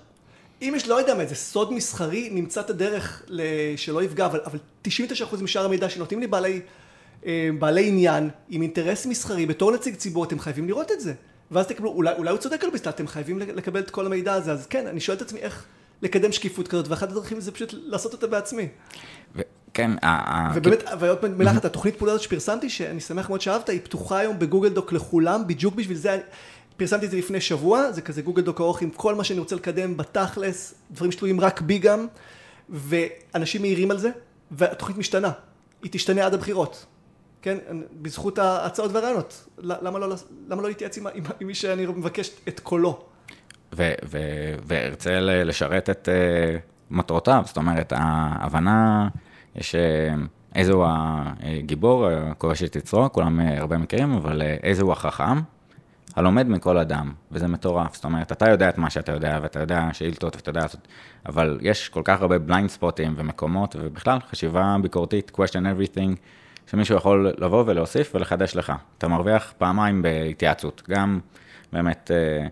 אם 0.62 0.73
יש, 0.75 0.88
לא 0.88 0.95
יודע 0.99 1.15
מה, 1.15 1.21
איזה 1.21 1.36
סוד 1.36 1.73
מסחרי, 1.73 2.30
נמצא 2.32 2.62
את 2.62 2.69
הדרך 2.69 3.23
שלא 3.75 4.03
יפגע, 4.03 4.25
אבל, 4.25 4.39
אבל 4.45 4.60
99% 4.88 4.89
משאר 5.41 5.65
המידע 5.65 5.89
שנותנים 5.89 6.19
לי 6.19 6.27
בעלי, 6.27 6.62
אה, 7.25 7.49
בעלי 7.60 7.88
עניין, 7.88 8.30
עם 8.49 8.62
אינטרס 8.62 9.06
מסחרי, 9.06 9.45
בתור 9.45 9.71
נציג 9.71 9.95
ציבור, 9.95 10.23
אתם 10.23 10.39
חייבים 10.39 10.67
לראות 10.67 10.91
את 10.91 11.01
זה. 11.01 11.13
ואז 11.51 11.67
תקבלו, 11.67 11.89
אולי, 11.89 12.13
אולי 12.17 12.30
הוא 12.30 12.38
צודק 12.38 12.63
על 12.63 12.69
ביסטה, 12.69 12.89
אתם 12.89 13.08
חייבים 13.08 13.39
לקבל 13.39 13.80
את 13.80 13.89
כל 13.89 14.06
המידע 14.06 14.34
הזה, 14.34 14.51
אז 14.51 14.67
כן, 14.67 14.88
אני 14.88 14.99
שואל 14.99 15.17
את 15.17 15.21
עצמי 15.21 15.39
איך 15.39 15.65
לקדם 16.02 16.32
שקיפות 16.32 16.68
כזאת, 16.68 16.88
ואחת 16.88 17.12
הדרכים 17.12 17.40
זה 17.40 17.52
פשוט 17.52 17.74
לעשות 17.74 18.14
אותה 18.14 18.28
בעצמי. 18.28 18.68
ו- 19.36 19.42
כן. 19.74 19.92
ובאמת, 20.56 20.84
ועוד 21.00 21.28
מילה 21.28 21.52
אחת, 21.52 21.66
התוכנית 21.66 21.96
פעולה 21.96 22.14
הזאת 22.14 22.24
שפרסמתי, 22.24 22.70
שאני 22.70 23.00
שמח 23.00 23.30
מאוד 23.30 23.42
שאהבת, 23.42 23.70
היא 23.70 23.80
פתוחה 23.84 24.18
היום 24.18 24.40
בגוגל 24.40 24.70
דוק 24.70 24.94
לכולם, 24.94 25.48
בדיוק 25.48 25.76
בשביל 25.76 25.98
זה, 25.98 26.20
פרסמתי 26.78 27.06
את 27.06 27.12
זה 27.12 27.18
לפני 27.18 27.42
שבוע, 27.42 27.92
זה 27.92 28.02
כזה 28.02 28.22
גוגל 28.22 28.42
דוק 28.42 28.62
ארוך 28.62 28.82
עם 28.82 28.90
כל 28.90 29.16
מה 29.16 29.24
שאני 29.24 29.40
רוצה 29.40 29.56
לקדם 29.56 29.98
בתכלס, 29.98 30.74
דברים 30.92 31.12
שתלויים 31.12 31.42
רק 31.42 31.62
בי 31.62 31.80
גם, 31.80 32.08
ואנשים 32.70 33.62
מעירים 33.62 33.92
על 33.92 33.98
זה, 33.98 34.10
והתוכנית 34.52 34.98
משתנה, 34.98 35.32
היא 35.84 35.92
תשתנה 35.92 36.26
עד 36.26 36.34
הבחירות. 36.34 36.86
כן, 37.42 37.58
בזכות 38.02 38.40
ההצעות 38.40 38.92
והרעיונות. 38.94 39.48
למה 39.58 40.00
לא, 40.00 40.16
למה 40.48 40.62
לא 40.62 40.68
להתייעץ 40.68 40.98
עם, 40.98 41.08
עם 41.40 41.48
מי 41.48 41.56
שאני 41.56 41.86
מבקש 41.86 42.32
את 42.48 42.60
קולו? 42.60 43.06
וארצה 43.73 45.19
לשרת 45.19 45.89
את 45.89 46.10
uh, 46.10 46.62
מטרותיו, 46.91 47.43
זאת 47.45 47.58
אומרת, 47.58 47.93
ההבנה, 47.95 49.08
יש 49.56 49.75
אה, 49.75 50.13
איזה 50.56 50.73
הוא 50.73 50.86
הגיבור, 51.43 52.08
קורא 52.38 52.53
את 52.65 52.75
יצרו, 52.75 53.12
כולם 53.12 53.39
אה, 53.39 53.60
הרבה 53.60 53.77
מכירים, 53.77 54.13
אבל 54.13 54.41
איזה 54.63 54.84
הוא 54.84 54.91
החכם, 54.91 55.39
הלומד 56.15 56.49
מכל 56.49 56.77
אדם, 56.77 57.13
וזה 57.32 57.47
מטורף. 57.47 57.95
זאת 57.95 58.06
אומרת, 58.06 58.32
אתה 58.32 58.49
יודע 58.49 58.69
את 58.69 58.77
מה 58.77 58.89
שאתה 58.89 59.12
יודע, 59.12 59.39
ואתה 59.41 59.60
יודע 59.60 59.89
שאילתות, 59.93 60.36
ואתה 60.36 60.49
יודע 60.49 60.65
אבל 61.25 61.58
יש 61.62 61.89
כל 61.89 62.01
כך 62.03 62.21
הרבה 62.21 62.39
בליינד 62.39 62.69
ספוטים 62.69 63.13
ומקומות, 63.17 63.75
ובכלל, 63.80 64.17
חשיבה 64.30 64.75
ביקורתית, 64.82 65.32
question 65.36 65.63
everything. 65.63 66.15
שמישהו 66.71 66.95
יכול 66.95 67.34
לבוא 67.38 67.63
ולהוסיף 67.67 68.15
ולחדש 68.15 68.56
לך. 68.56 68.73
אתה 68.97 69.08
מרוויח 69.08 69.53
פעמיים 69.58 70.01
בהתייעצות, 70.01 70.84
גם 70.89 71.19
באמת 71.73 72.12
uh, 72.13 72.49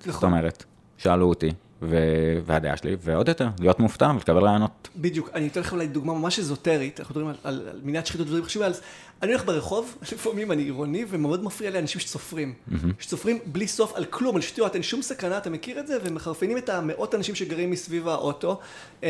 נכון. 0.00 0.12
זאת 0.12 0.22
אומרת, 0.22 0.64
שאלו 0.98 1.28
אותי, 1.28 1.50
ו- 1.82 2.38
והדעה 2.46 2.76
שלי, 2.76 2.96
ועוד 3.00 3.28
יותר, 3.28 3.48
להיות 3.60 3.80
מופתע 3.80 4.10
ולקבל 4.14 4.44
רעיונות. 4.44 4.88
בדיוק, 4.96 5.30
אני 5.34 5.48
אתן 5.48 5.60
לך 5.60 5.72
אולי 5.72 5.86
דוגמה 5.86 6.14
ממש 6.14 6.38
אזוטרית, 6.38 7.00
אנחנו 7.00 7.12
מדברים 7.12 7.28
על, 7.28 7.54
על, 7.54 7.68
על 7.68 7.80
מניעת 7.84 8.06
שחיתות 8.06 8.26
ודברים 8.26 8.44
חשובים, 8.44 8.68
אז 8.68 8.80
אני 9.22 9.32
הולך 9.32 9.44
ברחוב, 9.44 9.96
לפעמים 10.12 10.52
אני 10.52 10.62
עירוני, 10.62 11.04
ומאוד 11.08 11.44
מפריע 11.44 11.70
לי 11.70 11.78
אנשים 11.78 12.00
שצופרים. 12.00 12.54
Mm-hmm. 12.54 12.74
שצופרים 12.98 13.38
בלי 13.46 13.68
סוף 13.68 13.94
על 13.94 14.04
כלום, 14.04 14.36
על 14.36 14.42
שטויות, 14.42 14.74
אין 14.74 14.82
שום 14.82 15.02
סכנה, 15.02 15.38
אתה 15.38 15.50
מכיר 15.50 15.80
את 15.80 15.86
זה, 15.86 15.98
ומחרפנים 16.04 16.58
את 16.58 16.68
המאות 16.68 17.14
אנשים 17.14 17.34
שגרים 17.34 17.70
מסביב 17.70 18.08
האוטו, 18.08 18.60
אמ, 19.02 19.08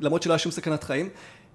למרות 0.00 0.22
שלא 0.22 0.32
היה 0.32 0.38
שום 0.38 0.52
סכנת 0.52 0.84
חיים. 0.84 1.08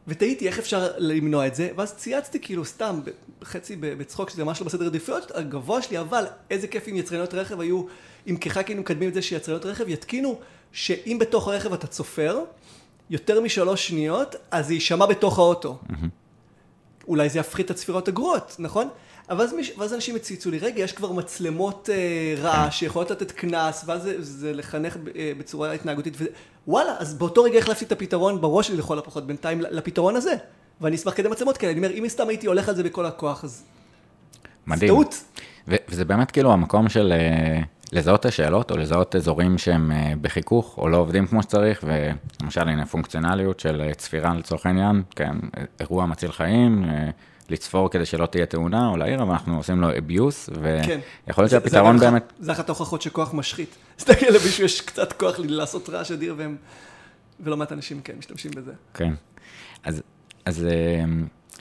ותהיתי 0.08 0.48
איך 0.48 0.60
אפשר 0.60 0.88
למנוע 0.98 1.48
את 1.48 1.56
זה, 1.56 1.70
ואז 1.76 1.96
צייצתי 1.96 2.40
כאילו 2.40 2.66
סתם, 2.66 3.00
חצי 3.44 3.76
בצחוק, 3.76 4.30
שזה 4.30 4.44
ממש 4.44 4.62
לא 4.62 4.68
בסדר 4.68 4.86
עדיפויות, 4.86 5.32
הגבוה 5.36 5.82
שלי, 5.82 6.00
אבל 6.00 6.26
איזה 6.50 6.68
כיף 6.68 6.88
אם 6.88 6.96
יצרניות 6.96 7.34
רכב 7.34 7.60
היו, 7.60 7.84
אם 8.28 8.38
כח"כים 8.42 8.80
מקדמים 8.80 9.10
את 9.10 9.14
זה 9.14 9.22
שיצרניות 9.22 9.66
רכב 9.66 9.90
יתקינו, 9.90 10.40
שאם 10.72 11.18
בתוך 11.20 11.48
הרכב 11.48 11.74
אתה 11.74 11.88
צופר, 11.88 12.40
יותר 13.10 13.42
משלוש 13.42 13.88
שניות, 13.88 14.36
אז 14.52 14.68
זה 14.68 14.74
יישמע 14.74 15.06
בתוך 15.06 15.40
האוטו. 15.40 15.78
Mm-hmm. 15.88 15.94
אולי 17.08 17.30
זה 17.30 17.40
יפחית 17.40 17.66
את 17.66 17.72
הצפירות 17.72 18.08
הגרועות, 18.08 18.56
נכון? 18.60 18.90
אבל 19.32 19.44
אז, 19.44 19.54
מיש, 19.54 19.72
ואז 19.78 19.94
אנשים 19.94 20.16
הציצו 20.16 20.52
לי, 20.52 20.60
רגע, 20.60 20.84
יש 20.84 20.92
כבר 20.92 21.12
מצלמות 21.12 21.90
אה, 21.94 22.36
רעש 22.42 22.80
שיכולות 22.80 23.12
לתת 23.12 23.32
קנס, 23.32 23.84
ואז 23.88 24.04
זה, 24.04 24.16
זה 24.20 24.54
לחנך 24.54 24.98
אה, 25.16 25.32
בצורה 25.38 25.72
התנהגותית, 25.72 26.18
וואלה, 26.68 26.96
אז 27.00 27.14
באותו 27.14 27.44
רגע 27.44 27.60
החלפתי 27.60 27.86
את 27.86 27.92
הפתרון 27.92 28.42
בראש 28.42 28.68
שלי 28.68 28.78
לכל 28.78 29.00
הפחות 29.00 29.28
בינתיים 29.28 29.62
לפתרון 29.62 30.16
הזה. 30.16 30.34
ואני 30.82 30.96
אשמח 30.96 31.14
לקדם 31.14 31.32
מצלמות 31.32 31.58
כאלה, 31.58 31.72
אני 31.72 31.80
אומר, 31.80 31.92
אם 31.92 32.08
סתם 32.08 32.30
הייתי 32.30 32.48
הולך 32.48 32.70
על 32.70 32.76
זה 32.76 32.84
בכל 32.84 33.06
הכוח, 33.06 33.44
אז... 33.44 33.64
מדהים. 34.68 34.92
טעות. 34.92 35.24
וזה 35.68 36.06
באמת 36.06 36.32
כאילו 36.32 36.54
המקום 36.54 36.90
של 36.90 37.14
uh, 37.14 37.66
לזהות 37.92 38.20
את 38.20 38.26
השאלות, 38.26 38.72
או 38.72 38.78
לזהות 38.78 39.16
אזורים 39.16 39.58
שהם 39.58 39.92
uh, 39.92 40.16
בחיכוך, 40.22 40.78
או 40.78 40.90
לא 40.90 40.98
עובדים 40.98 41.28
כמו 41.28 41.44
שצריך, 41.44 41.84
ולמשל, 41.84 42.62
הנה, 42.62 42.86
פונקציונליות 42.86 43.60
של 43.60 43.90
uh, 43.92 43.96
צפירה 43.96 44.34
לצורך 44.34 44.66
העניין, 44.66 45.04
כן, 45.16 45.36
אירוע 45.80 46.06
מציל 46.06 46.32
חיים, 46.32 46.86
לצפור 47.52 47.90
כדי 47.90 48.06
שלא 48.06 48.26
תהיה 48.26 48.46
תאונה 48.46 48.88
או 48.88 48.98
להעיר, 48.98 49.22
אבל 49.22 49.32
אנחנו 49.32 49.58
עושים 49.58 49.82
לו 49.82 49.90
abuse, 49.90 50.52
ויכול 50.62 50.86
כן. 50.86 51.00
להיות 51.38 51.50
שהפתרון 51.50 51.98
זה 51.98 52.06
באמת... 52.06 52.34
זה 52.40 52.52
אחת 52.52 52.70
ההוכחות 52.70 53.02
שכוח 53.02 53.34
משחית. 53.34 53.76
תסתכל 53.96 54.26
למישהו, 54.26 54.66
יש 54.66 54.82
קצת 54.82 55.14
כוח 55.14 55.36
לעשות 55.40 55.90
רעש 55.90 56.12
אדיר, 56.12 56.36
והם... 56.38 56.58
ולא 57.40 57.58
מעט 57.58 57.72
אנשים 57.72 58.02
כן 58.02 58.14
משתמשים 58.20 58.52
בזה. 58.56 58.72
כן. 58.94 59.14
אז, 59.84 60.02
אז 60.46 60.66
אה, 60.66 61.04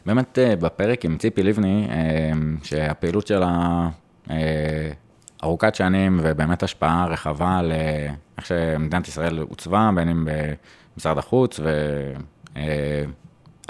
באמת 0.06 0.38
אה, 0.38 0.56
בפרק 0.56 1.04
עם 1.04 1.18
ציפי 1.18 1.42
לבני, 1.42 1.88
אה, 1.90 2.30
שהפעילות 2.62 3.26
שלה 3.26 3.88
ארוכת 5.44 5.74
שנים 5.74 6.20
ובאמת 6.22 6.62
השפעה 6.62 7.06
רחבה 7.06 7.58
על 7.58 7.72
איך 8.38 8.46
שמדינת 8.46 9.08
ישראל 9.08 9.38
עוצבה, 9.38 9.90
בין 9.94 10.08
אם 10.08 10.28
במשרד 10.96 11.18
החוץ 11.18 11.60
ו... 11.60 11.68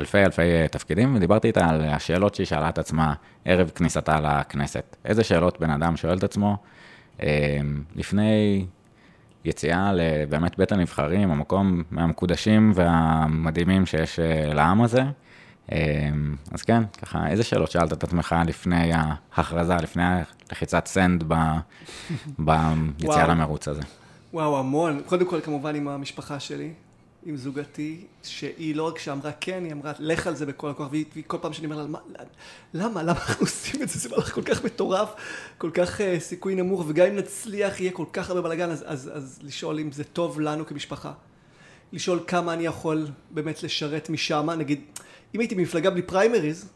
אלפי 0.00 0.18
אלפי 0.18 0.42
אה, 0.42 0.66
תפקידים, 0.70 1.16
ודיברתי 1.16 1.48
איתה 1.48 1.68
על 1.68 1.80
השאלות 1.80 2.34
שהיא 2.34 2.46
שאלה 2.46 2.68
את 2.68 2.78
עצמה 2.78 3.14
ערב 3.44 3.68
כניסתה 3.68 4.20
לכנסת. 4.20 4.96
איזה 5.04 5.24
שאלות 5.24 5.60
בן 5.60 5.70
אדם 5.70 5.96
שואל 5.96 6.18
את 6.18 6.24
עצמו 6.24 6.56
אה, 7.22 7.58
לפני 7.96 8.66
יציאה 9.44 9.92
לבאמת 9.92 10.58
בית 10.58 10.72
הנבחרים, 10.72 11.30
המקום 11.30 11.82
מהמקודשים 11.90 12.72
והמדהימים 12.74 13.86
שיש 13.86 14.20
אה, 14.20 14.54
לעם 14.54 14.82
הזה. 14.82 15.02
אז 16.52 16.62
כן, 16.62 16.82
ככה, 17.02 17.28
איזה 17.28 17.42
שאלות 17.42 17.70
שאלת 17.70 17.92
את 17.92 18.04
עצמך 18.04 18.36
לפני 18.46 18.90
ההכרזה, 18.94 19.74
לפני 19.76 20.02
לחיצת 20.52 20.86
סנד 20.86 21.24
ב, 21.28 21.34
ביציאה 22.46 23.26
למרוץ 23.26 23.68
הזה? 23.68 23.82
וואו, 24.32 24.58
המון. 24.58 25.00
קודם 25.06 25.26
כל, 25.26 25.40
כמובן, 25.40 25.74
עם 25.74 25.88
המשפחה 25.88 26.40
שלי. 26.40 26.72
עם 27.24 27.36
זוגתי, 27.36 28.04
שהיא 28.22 28.74
לא 28.74 28.82
רק 28.82 28.98
שאמרה 28.98 29.32
כן, 29.40 29.64
היא 29.64 29.72
אמרה 29.72 29.92
לך 29.98 30.26
על 30.26 30.36
זה 30.36 30.46
בכל 30.46 30.70
הכוח, 30.70 30.88
והיא, 30.90 31.04
והיא 31.12 31.24
כל 31.26 31.36
פעם 31.40 31.52
שאני 31.52 31.66
אומר 31.66 31.76
לה, 31.76 31.98
למה, 32.74 33.02
למה 33.02 33.20
אנחנו 33.20 33.40
עושים 33.40 33.82
את 33.82 33.88
זה, 33.88 33.98
זה 33.98 34.08
מהלך 34.08 34.34
כל 34.34 34.42
כך 34.42 34.64
מטורף, 34.64 35.08
כל 35.58 35.70
כך 35.74 36.00
uh, 36.00 36.02
סיכוי 36.18 36.54
נמוך, 36.54 36.84
וגם 36.88 37.06
אם 37.06 37.16
נצליח 37.16 37.80
יהיה 37.80 37.92
כל 37.92 38.04
כך 38.12 38.30
הרבה 38.30 38.42
בלאגן, 38.42 38.70
אז, 38.70 38.84
אז, 38.86 39.10
אז 39.14 39.38
לשאול 39.42 39.78
אם 39.78 39.92
זה 39.92 40.04
טוב 40.04 40.40
לנו 40.40 40.66
כמשפחה. 40.66 41.12
לשאול 41.92 42.20
כמה 42.26 42.52
אני 42.52 42.66
יכול 42.66 43.06
באמת 43.30 43.62
לשרת 43.62 44.10
משם, 44.10 44.50
נגיד, 44.58 44.80
אם 45.34 45.40
הייתי 45.40 45.54
במפלגה 45.54 45.90
בלי 45.90 46.02
פריימריז, 46.02 46.68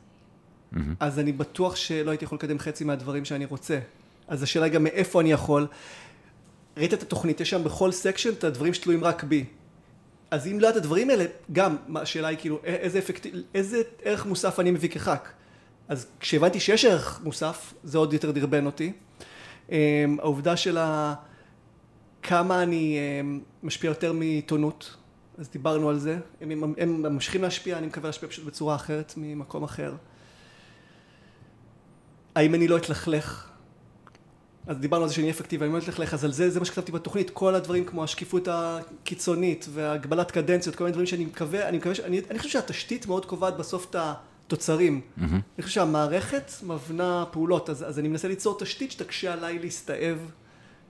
mm-hmm. 0.75 0.79
אז 1.01 1.19
אני 1.19 1.33
בטוח 1.33 1.77
שלא 1.77 2.11
הייתי 2.11 2.25
יכול 2.25 2.37
לקדם 2.37 2.59
חצי 2.59 2.85
מהדברים 2.85 3.25
שאני 3.25 3.45
רוצה. 3.45 3.79
אז 4.29 4.43
השאלה 4.43 4.69
גם 4.69 4.85
מאיפה 4.85 5.21
אני 5.21 5.33
יכול. 5.33 5.67
ראית 6.77 6.95
את 6.95 7.03
התוכנית, 7.03 7.41
יש 7.41 7.51
שם 7.51 7.65
בכל 7.65 7.93
section 7.93 8.31
את 8.33 8.45
הדברים 8.45 8.75
שתלויים 8.75 9.05
רק 9.05 9.25
בי. 9.25 9.45
אז 10.35 10.47
אם 10.47 10.61
לא 10.61 10.70
את 10.70 10.77
הדברים 10.77 11.11
האלה, 11.11 11.25
גם 11.53 11.77
השאלה 11.97 12.29
היא 12.29 12.38
כאילו 12.38 12.59
איזה, 12.64 12.99
אפקט... 12.99 13.27
איזה 13.55 13.83
ערך 14.03 14.27
מוסף 14.27 14.61
אני 14.61 14.70
מביא 14.70 14.88
כח"כ. 14.88 15.31
אז 15.88 16.07
כשהבנתי 16.20 16.61
שיש 16.61 16.85
ערך 16.85 17.20
מוסף, 17.25 17.75
זה 17.85 17.99
עוד 17.99 18.12
יותר 18.12 18.31
דרבן 18.31 18.66
אותי. 18.66 18.92
אמ, 19.70 19.77
העובדה 20.20 20.57
של 20.57 20.79
ה... 20.79 21.14
כמה 22.23 22.62
אני 22.62 22.99
אמ, 23.20 23.40
משפיע 23.62 23.88
יותר 23.88 24.12
מעיתונות, 24.12 24.97
אז 25.38 25.49
דיברנו 25.49 25.88
על 25.88 25.99
זה. 25.99 26.18
הם, 26.40 26.51
הם, 26.51 26.75
הם 26.79 27.03
ממשיכים 27.03 27.42
להשפיע, 27.42 27.79
אני 27.79 27.87
מקווה 27.87 28.09
להשפיע 28.09 28.29
פשוט 28.29 28.44
בצורה 28.44 28.75
אחרת 28.75 29.14
ממקום 29.16 29.64
אחר. 29.64 29.94
האם 32.35 32.55
אני 32.55 32.68
לא 32.68 32.77
אתלכלך 32.77 33.51
אז 34.66 34.79
דיברנו 34.79 35.03
על 35.03 35.09
זה 35.09 35.14
שאני 35.14 35.31
אפקטיבי, 35.31 35.64
אני 35.64 35.68
אומרת 35.68 35.98
לך, 35.98 36.14
אז 36.14 36.24
על 36.24 36.33
זה, 36.33 36.50
זה 36.50 36.61
מה 36.61 36.66
שכתבתי 36.66 36.92
בתוכנית, 36.92 37.31
כל 37.31 37.55
הדברים 37.55 37.85
כמו 37.85 38.05
השקיפות 38.05 38.48
הקיצונית 38.50 39.66
והגבלת 39.72 40.31
קדנציות, 40.31 40.77
כל 40.77 40.85
מיני 40.85 40.92
דברים 40.92 41.07
שאני 41.07 41.24
מקווה, 41.24 41.68
אני 41.68 41.77
מקווה, 41.77 41.94
שאני, 41.94 42.20
אני 42.31 42.38
חושב 42.38 42.50
שהתשתית 42.50 43.07
מאוד 43.07 43.27
קובעת 43.27 43.57
בסוף 43.57 43.90
את 43.90 43.96
התוצרים. 43.98 45.00
Mm-hmm. 45.00 45.22
אני 45.33 45.62
חושב 45.62 45.74
שהמערכת 45.74 46.53
מבנה 46.62 47.24
פעולות, 47.31 47.70
אז, 47.70 47.85
אז 47.88 47.98
אני 47.98 48.09
מנסה 48.09 48.29
ליצור 48.29 48.59
תשתית 48.59 48.90
שתקשה 48.90 49.33
עליי 49.33 49.59
להסתאב, 49.59 50.18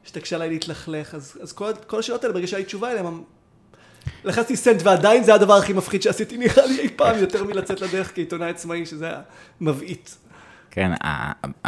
שתקשה 0.05 0.37
עליי 0.37 0.49
להתלכלך, 0.49 1.15
אז, 1.15 1.39
אז 1.43 1.53
כל, 1.53 1.73
כל 1.87 1.99
השאלות 1.99 2.25
האלה, 2.25 2.35
ברגע 2.35 2.47
שהיית 2.47 2.67
תשובה 2.67 2.91
אליהן, 2.91 3.23
לחצתי 4.25 4.57
סנט 4.57 4.81
ועדיין 4.85 5.25
זה 5.25 5.35
הדבר 5.35 5.55
הכי 5.55 5.73
מפחיד 5.73 6.03
שעשיתי 6.03 6.37
נראה 6.37 6.67
לי 6.67 6.81
אי 6.81 6.89
פעם, 6.97 7.19
יותר 7.19 7.45
מלצאת 7.45 7.81
לדרך 7.81 8.15
כעיתונאי 8.15 8.51
עצמאי, 8.51 8.87
שזה 8.87 9.07
היה 9.07 9.21
מבעית. 9.61 10.17
כן. 10.75 10.93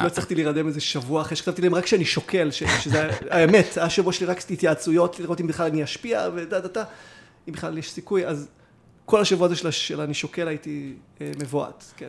לא 0.03 0.07
הצלחתי 0.07 0.35
להירדם 0.35 0.67
איזה 0.67 0.81
שבוע 0.81 1.23
אחרי 1.23 1.37
שכתבתי 1.37 1.63
להם 1.63 1.75
רק 1.75 1.85
כשאני 1.85 2.05
שוקל, 2.05 2.51
שזה 2.51 3.11
האמת, 3.31 3.77
היה 3.77 3.91
שבוע 3.91 4.13
שלי 4.13 4.27
רק 4.27 4.39
התייעצויות, 4.51 5.21
לראות 5.21 5.41
אם 5.41 5.47
בכלל 5.47 5.67
אני 5.67 5.85
אשפיע 5.85 6.29
ודה 6.35 6.61
דה 6.61 6.69
דה, 6.69 6.85
אם 7.49 7.53
בכלל 7.53 7.79
יש 7.79 7.93
סיכוי, 7.93 8.27
אז 8.27 8.49
כל 9.05 9.21
השבוע 9.21 9.47
הזה 9.47 9.71
של 9.71 10.01
אני 10.01 10.15
שוקל 10.15 10.49
הייתי 10.49 10.95
אה, 11.21 11.31
מבועת, 11.43 11.85
כן. 11.97 12.09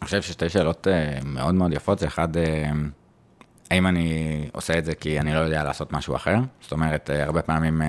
אני 0.00 0.04
חושב 0.04 0.22
ששתי 0.22 0.48
שאלות 0.48 0.88
אה, 0.88 1.18
מאוד 1.24 1.54
מאוד 1.54 1.72
יפות, 1.72 1.98
זה 1.98 2.06
אחד, 2.06 2.36
אה, 2.36 2.70
האם 3.70 3.86
אני 3.86 4.48
עושה 4.52 4.78
את 4.78 4.84
זה 4.84 4.94
כי 4.94 5.20
אני 5.20 5.34
לא 5.34 5.38
יודע 5.38 5.64
לעשות 5.64 5.92
משהו 5.92 6.16
אחר? 6.16 6.36
זאת 6.60 6.72
אומרת, 6.72 7.10
הרבה 7.12 7.42
פעמים 7.42 7.82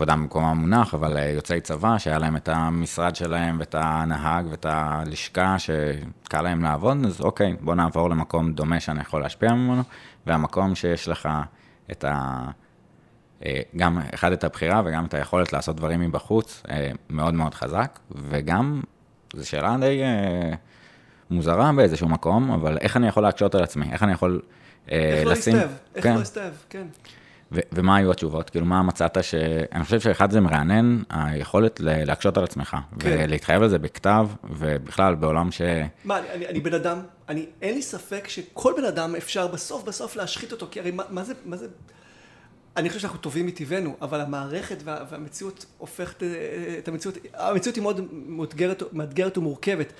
כבודם 0.00 0.20
במקומם 0.22 0.58
מונח, 0.58 0.94
אבל 0.94 1.16
אה, 1.16 1.24
יוצאי 1.24 1.60
צבא, 1.60 1.98
שהיה 1.98 2.18
להם 2.18 2.36
את 2.36 2.48
המשרד 2.48 3.16
שלהם 3.16 3.56
ואת 3.58 3.74
הנהג 3.78 4.46
ואת 4.50 4.66
הלשכה 4.68 5.56
שקל 5.58 6.42
להם 6.42 6.62
לעבוד, 6.62 6.96
אז 7.06 7.20
אוקיי, 7.20 7.56
בוא 7.60 7.74
נעבור 7.74 8.10
למקום 8.10 8.52
דומה 8.52 8.80
שאני 8.80 9.00
יכול 9.00 9.20
להשפיע 9.20 9.52
ממנו, 9.52 9.82
והמקום 10.26 10.74
שיש 10.74 11.08
לך 11.08 11.28
את 11.90 12.04
גם 13.76 13.98
אחד 14.14 14.32
את 14.32 14.44
הבחירה 14.44 14.82
וגם 14.84 15.04
את 15.04 15.14
היכולת 15.14 15.52
לעשות 15.52 15.76
דברים 15.76 16.00
מבחוץ, 16.00 16.62
מאוד 17.10 17.34
מאוד 17.34 17.54
חזק, 17.54 17.98
וגם, 18.10 18.82
זו 19.34 19.48
שאלה 19.48 19.76
די 19.80 20.02
מוזרה 21.30 21.72
באיזשהו 21.72 22.08
מקום, 22.08 22.50
אבל 22.50 22.78
איך 22.78 22.96
אני 22.96 23.08
יכול 23.08 23.22
להקשות 23.22 23.54
על 23.54 23.62
עצמי? 23.62 23.92
איך 23.92 24.02
אני 24.02 24.12
יכול 24.12 24.40
איך 24.88 25.26
לא 25.26 25.32
לשים... 25.32 25.56
איך 25.56 25.64
לא 25.64 25.70
להסתאב, 25.70 25.78
איך 25.94 26.04
כן. 26.04 26.12
לא 26.12 26.18
להסתאב, 26.18 26.52
כן. 26.70 26.86
ו- 27.52 27.60
ומה 27.72 27.96
היו 27.96 28.10
התשובות? 28.10 28.50
כאילו, 28.50 28.66
מה 28.66 28.82
מצאת 28.82 29.24
ש... 29.24 29.34
אני 29.72 29.84
חושב 29.84 30.00
שאחד 30.00 30.30
זה 30.30 30.40
מרענן, 30.40 31.02
היכולת 31.10 31.80
להקשות 31.84 32.38
על 32.38 32.44
עצמך, 32.44 32.76
כן. 32.98 33.16
ולהתחייב 33.24 33.62
על 33.62 33.68
זה 33.68 33.78
בכתב, 33.78 34.28
ובכלל 34.50 35.14
בעולם 35.14 35.52
ש... 35.52 35.60
מה, 36.04 36.18
אני, 36.18 36.30
אני, 36.30 36.46
אני 36.46 36.60
בן 36.60 36.74
אדם, 36.74 37.00
אני, 37.28 37.46
אין 37.62 37.74
לי 37.74 37.82
ספק 37.82 38.28
שכל 38.28 38.74
בן 38.76 38.84
אדם 38.84 39.16
אפשר 39.16 39.46
בסוף 39.46 39.84
בסוף 39.84 40.16
להשחית 40.16 40.52
אותו, 40.52 40.66
כי 40.70 40.80
הרי 40.80 40.90
מה, 40.90 41.02
מה 41.10 41.24
זה, 41.24 41.34
מה 41.44 41.56
זה... 41.56 41.66
אני 42.76 42.88
חושב 42.88 43.00
שאנחנו 43.00 43.18
טובים 43.18 43.46
מטבענו, 43.46 43.96
אבל 44.02 44.20
המערכת 44.20 44.76
וה, 44.84 44.96
והמציאות 45.10 45.66
הופכת 45.78 46.22
את 46.78 46.88
המציאות, 46.88 47.18
המציאות 47.34 47.76
היא 47.76 47.82
מאוד 47.82 48.00
מאתגרת, 48.12 48.82
מאתגרת 48.92 49.38
ומורכבת. 49.38 49.92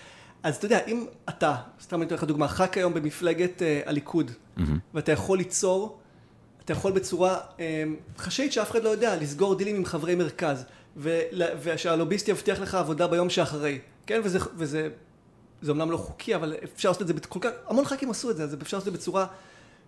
אז 0.42 0.56
אתה 0.56 0.66
יודע, 0.66 0.78
אם 0.86 1.04
אתה, 1.28 1.56
סתם 1.82 1.96
אני 1.96 2.06
אתן 2.06 2.14
לך 2.14 2.24
דוגמה, 2.24 2.48
ח"כ 2.48 2.76
היום 2.76 2.94
במפלגת 2.94 3.62
uh, 3.62 3.88
הליכוד, 3.88 4.30
mm-hmm. 4.30 4.62
ואתה 4.94 5.12
יכול 5.12 5.38
ליצור 5.38 6.00
אתה 6.70 6.78
יכול 6.78 6.92
בצורה 6.92 7.38
אמ, 7.58 7.96
חשאית 8.18 8.52
שאף 8.52 8.70
אחד 8.70 8.82
לא 8.82 8.88
יודע, 8.88 9.16
לסגור 9.16 9.54
דילים 9.54 9.76
עם 9.76 9.84
חברי 9.84 10.14
מרכז, 10.14 10.64
ושהלוביסט 11.62 12.28
יבטיח 12.28 12.60
לך 12.60 12.74
עבודה 12.74 13.06
ביום 13.06 13.30
שאחרי, 13.30 13.78
כן? 14.06 14.20
וזה, 14.24 14.38
וזה, 14.56 14.88
זה 15.62 15.70
אומנם 15.70 15.90
לא 15.90 15.96
חוקי, 15.96 16.34
אבל 16.34 16.54
אפשר 16.74 16.88
לעשות 16.88 17.02
את 17.02 17.06
זה 17.06 17.12
כל 17.28 17.38
כך, 17.40 17.50
המון 17.68 17.84
ח"כים 17.84 18.10
עשו 18.10 18.30
את 18.30 18.36
זה, 18.36 18.42
אז 18.42 18.54
אפשר 18.62 18.76
לעשות 18.76 18.88
את 18.88 18.92
זה 18.92 18.98
בצורה 18.98 19.26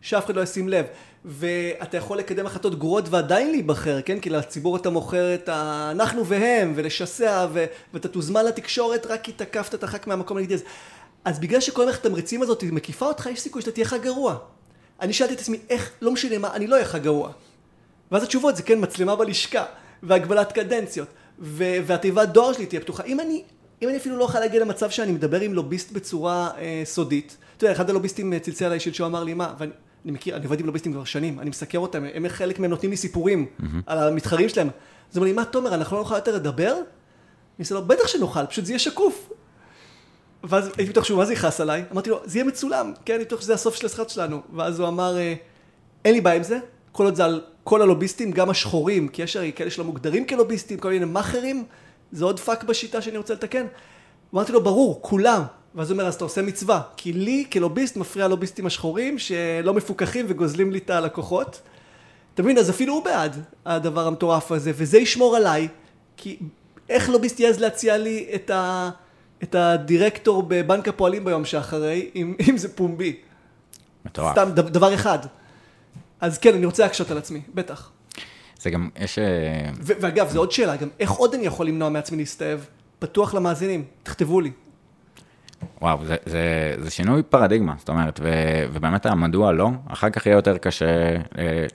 שאף 0.00 0.24
אחד 0.26 0.36
לא 0.36 0.40
ישים 0.40 0.68
לב. 0.68 0.86
ואתה 1.24 1.96
יכול 1.96 2.18
לקדם 2.18 2.46
החלטות 2.46 2.78
גרועות 2.78 3.08
ועדיין 3.08 3.50
להיבחר, 3.50 4.02
כן? 4.02 4.20
כי 4.20 4.30
לציבור 4.30 4.76
אתה 4.76 4.90
מוכר 4.90 5.34
את 5.34 5.48
ה"אנחנו 5.48 6.26
והם", 6.26 6.72
ולשסע, 6.76 7.46
ו... 7.52 7.64
ואתה 7.94 8.08
תוזמן 8.08 8.44
לתקשורת 8.44 9.06
רק 9.06 9.22
כי 9.22 9.32
תקפת 9.32 9.74
את 9.74 9.84
הח"כ 9.84 10.06
מהמקום 10.06 10.38
נגדי. 10.38 10.54
אז, 10.54 10.62
אז 11.24 11.38
בגלל 11.38 11.60
שכל 11.60 11.84
מערכת 11.84 12.06
התמריצים 12.06 12.42
הזאת 12.42 12.64
מקיפה 12.64 13.06
אותך, 13.06 13.26
יש 13.26 13.40
סיכוי 13.40 13.62
שאתה 13.62 13.72
תהיה 13.72 13.86
לך 13.86 13.96
גרוע. 14.02 14.38
אני 15.02 15.12
שאלתי 15.12 15.34
את 15.34 15.40
עצמי, 15.40 15.58
איך, 15.70 15.90
לא 16.02 16.12
משנה 16.12 16.38
מה, 16.38 16.54
אני 16.54 16.66
לא 16.66 16.74
אהיה 16.74 16.86
לך 16.86 16.96
גרוע. 16.96 17.32
ואז 18.12 18.22
התשובות 18.22 18.56
זה 18.56 18.62
כן, 18.62 18.78
מצלמה 18.82 19.16
בלשכה, 19.16 19.64
והגבלת 20.02 20.52
קדנציות, 20.52 21.08
ו- 21.38 21.76
והתיבת 21.86 22.28
דואר 22.28 22.52
שלי 22.52 22.66
תהיה 22.66 22.80
פתוחה. 22.80 23.02
אם 23.02 23.20
אני, 23.20 23.42
אם 23.82 23.88
אני 23.88 23.96
אפילו 23.96 24.16
לא 24.16 24.24
אוכל 24.24 24.40
להגיע 24.40 24.60
למצב 24.60 24.90
שאני 24.90 25.12
מדבר 25.12 25.40
עם 25.40 25.54
לוביסט 25.54 25.92
בצורה 25.92 26.50
אה, 26.58 26.82
סודית, 26.84 27.36
אתה 27.56 27.64
יודע, 27.64 27.76
אחד 27.76 27.90
הלוביסטים 27.90 28.32
אה, 28.32 28.38
צלצל 28.38 28.64
עליי 28.64 28.80
שלשום 28.80 29.06
אמר 29.06 29.24
לי, 29.24 29.34
מה, 29.34 29.54
ואני 29.58 29.72
אני 30.04 30.12
מכיר, 30.12 30.36
אני 30.36 30.44
עובד 30.44 30.60
עם 30.60 30.66
לוביסטים 30.66 30.92
כבר 30.92 31.04
שנים, 31.04 31.40
אני 31.40 31.50
מסקר 31.50 31.78
אותם, 31.78 32.04
הם 32.14 32.28
חלק 32.28 32.58
מהם 32.58 32.70
נותנים 32.70 32.90
לי 32.90 32.96
סיפורים 32.96 33.46
mm-hmm. 33.46 33.64
על 33.86 33.98
המתחרים 33.98 34.48
שלהם. 34.48 34.66
אז 34.66 35.16
הוא 35.16 35.22
אומר 35.22 35.26
לי, 35.26 35.32
מה 35.32 35.44
תומר, 35.44 35.74
אנחנו 35.74 35.96
לא 35.96 36.02
נוכל 36.02 36.14
יותר 36.14 36.34
לדבר? 36.34 36.72
אני 36.72 36.82
עושה 37.58 37.74
לו, 37.74 37.84
בטח 37.84 38.06
שנוכל, 38.06 38.46
פשוט 38.46 38.64
זה 38.64 38.72
יהיה 38.72 38.78
שקוף. 38.78 39.30
ואז 40.44 40.70
הייתי 40.76 40.92
בטוח 40.92 41.04
שהוא 41.04 41.18
מה 41.18 41.24
זה 41.24 41.32
יכעס 41.32 41.60
עליי, 41.60 41.84
אמרתי 41.92 42.10
לו, 42.10 42.20
זה 42.24 42.38
יהיה 42.38 42.44
מצולם, 42.44 42.92
כן, 43.04 43.14
אני 43.14 43.24
בטוח 43.24 43.40
שזה 43.40 43.54
הסוף 43.54 43.74
של 43.74 43.86
השיחה 43.86 44.08
שלנו. 44.08 44.40
ואז 44.54 44.80
הוא 44.80 44.88
אמר, 44.88 45.18
אה, 45.18 45.34
אין 46.04 46.14
לי 46.14 46.20
בעיה 46.20 46.36
עם 46.36 46.42
זה, 46.42 46.58
כל 46.92 47.04
עוד 47.04 47.14
זה 47.14 47.24
על 47.24 47.40
כל 47.64 47.82
הלוביסטים, 47.82 48.32
גם 48.32 48.50
השחורים, 48.50 49.08
כי 49.08 49.22
יש 49.22 49.36
הרי 49.36 49.52
כאלה 49.56 49.70
שלא 49.70 49.84
מוגדרים 49.84 50.26
כלוביסטים, 50.26 50.78
כל 50.78 50.88
מיני 50.88 51.04
מאכערים, 51.04 51.64
זה 52.12 52.24
עוד 52.24 52.40
פאק 52.40 52.64
בשיטה 52.64 53.02
שאני 53.02 53.16
רוצה 53.16 53.34
לתקן. 53.34 53.66
אמרתי 54.34 54.52
לו, 54.52 54.62
ברור, 54.62 54.98
כולם. 55.02 55.42
ואז 55.74 55.90
הוא 55.90 55.94
אומר, 55.94 56.08
אז 56.08 56.14
אתה 56.14 56.24
עושה 56.24 56.42
מצווה, 56.42 56.80
כי 56.96 57.12
לי 57.12 57.44
כלוביסט 57.52 57.96
מפריע 57.96 58.24
הלוביסטים 58.24 58.66
השחורים 58.66 59.18
שלא 59.18 59.74
מפוקחים 59.74 60.26
וגוזלים 60.28 60.72
לי 60.72 60.78
את 60.78 60.90
הלקוחות. 60.90 61.60
אתה 62.34 62.42
מבין, 62.42 62.58
אז 62.58 62.70
אפילו 62.70 62.94
הוא 62.94 63.04
בעד 63.04 63.36
הדבר 63.66 64.06
המטורף 64.06 64.52
הזה, 64.52 64.72
וזה 64.74 64.98
ישמור 64.98 65.36
עליי, 65.36 65.68
כי 66.16 66.38
איך 66.88 67.08
לוביסט 67.08 67.40
יעז 67.40 67.60
להציע 67.60 67.98
לי 67.98 68.26
את 68.34 68.50
ה... 68.50 68.90
את 69.42 69.54
הדירקטור 69.54 70.42
בבנק 70.48 70.88
הפועלים 70.88 71.24
ביום 71.24 71.44
שאחרי, 71.44 72.10
אם, 72.14 72.34
אם 72.48 72.56
זה 72.56 72.76
פומבי. 72.76 73.16
מטורף. 74.04 74.32
סתם 74.32 74.50
דבר 74.54 74.94
אחד. 74.94 75.18
אז 76.20 76.38
כן, 76.38 76.54
אני 76.54 76.66
רוצה 76.66 76.82
להקשות 76.82 77.10
על 77.10 77.18
עצמי, 77.18 77.40
בטח. 77.54 77.90
זה 78.60 78.70
גם, 78.70 78.88
יש... 78.96 79.18
אה, 79.18 79.70
ו- 79.80 79.92
ואגב, 80.00 80.28
זו 80.28 80.38
עוד 80.38 80.52
שאלה, 80.52 80.76
גם 80.76 80.88
איך 81.00 81.10
עוד 81.10 81.34
אני 81.34 81.46
יכול 81.46 81.66
למנוע 81.66 81.88
מעצמי 81.88 82.18
להסתאב? 82.18 82.66
פתוח 82.98 83.34
למאזינים, 83.34 83.84
תכתבו 84.02 84.40
לי. 84.40 84.50
וואו, 85.82 86.04
זה, 86.04 86.16
זה, 86.26 86.74
זה 86.78 86.90
שינוי 86.90 87.22
פרדיגמה, 87.22 87.74
זאת 87.78 87.88
אומרת, 87.88 88.20
ו, 88.22 88.28
ובאמת 88.72 89.06
המדוע 89.06 89.52
לא, 89.52 89.70
אחר 89.88 90.10
כך 90.10 90.26
יהיה 90.26 90.34
יותר 90.34 90.58
קשה 90.58 90.86
אה, 91.38 91.66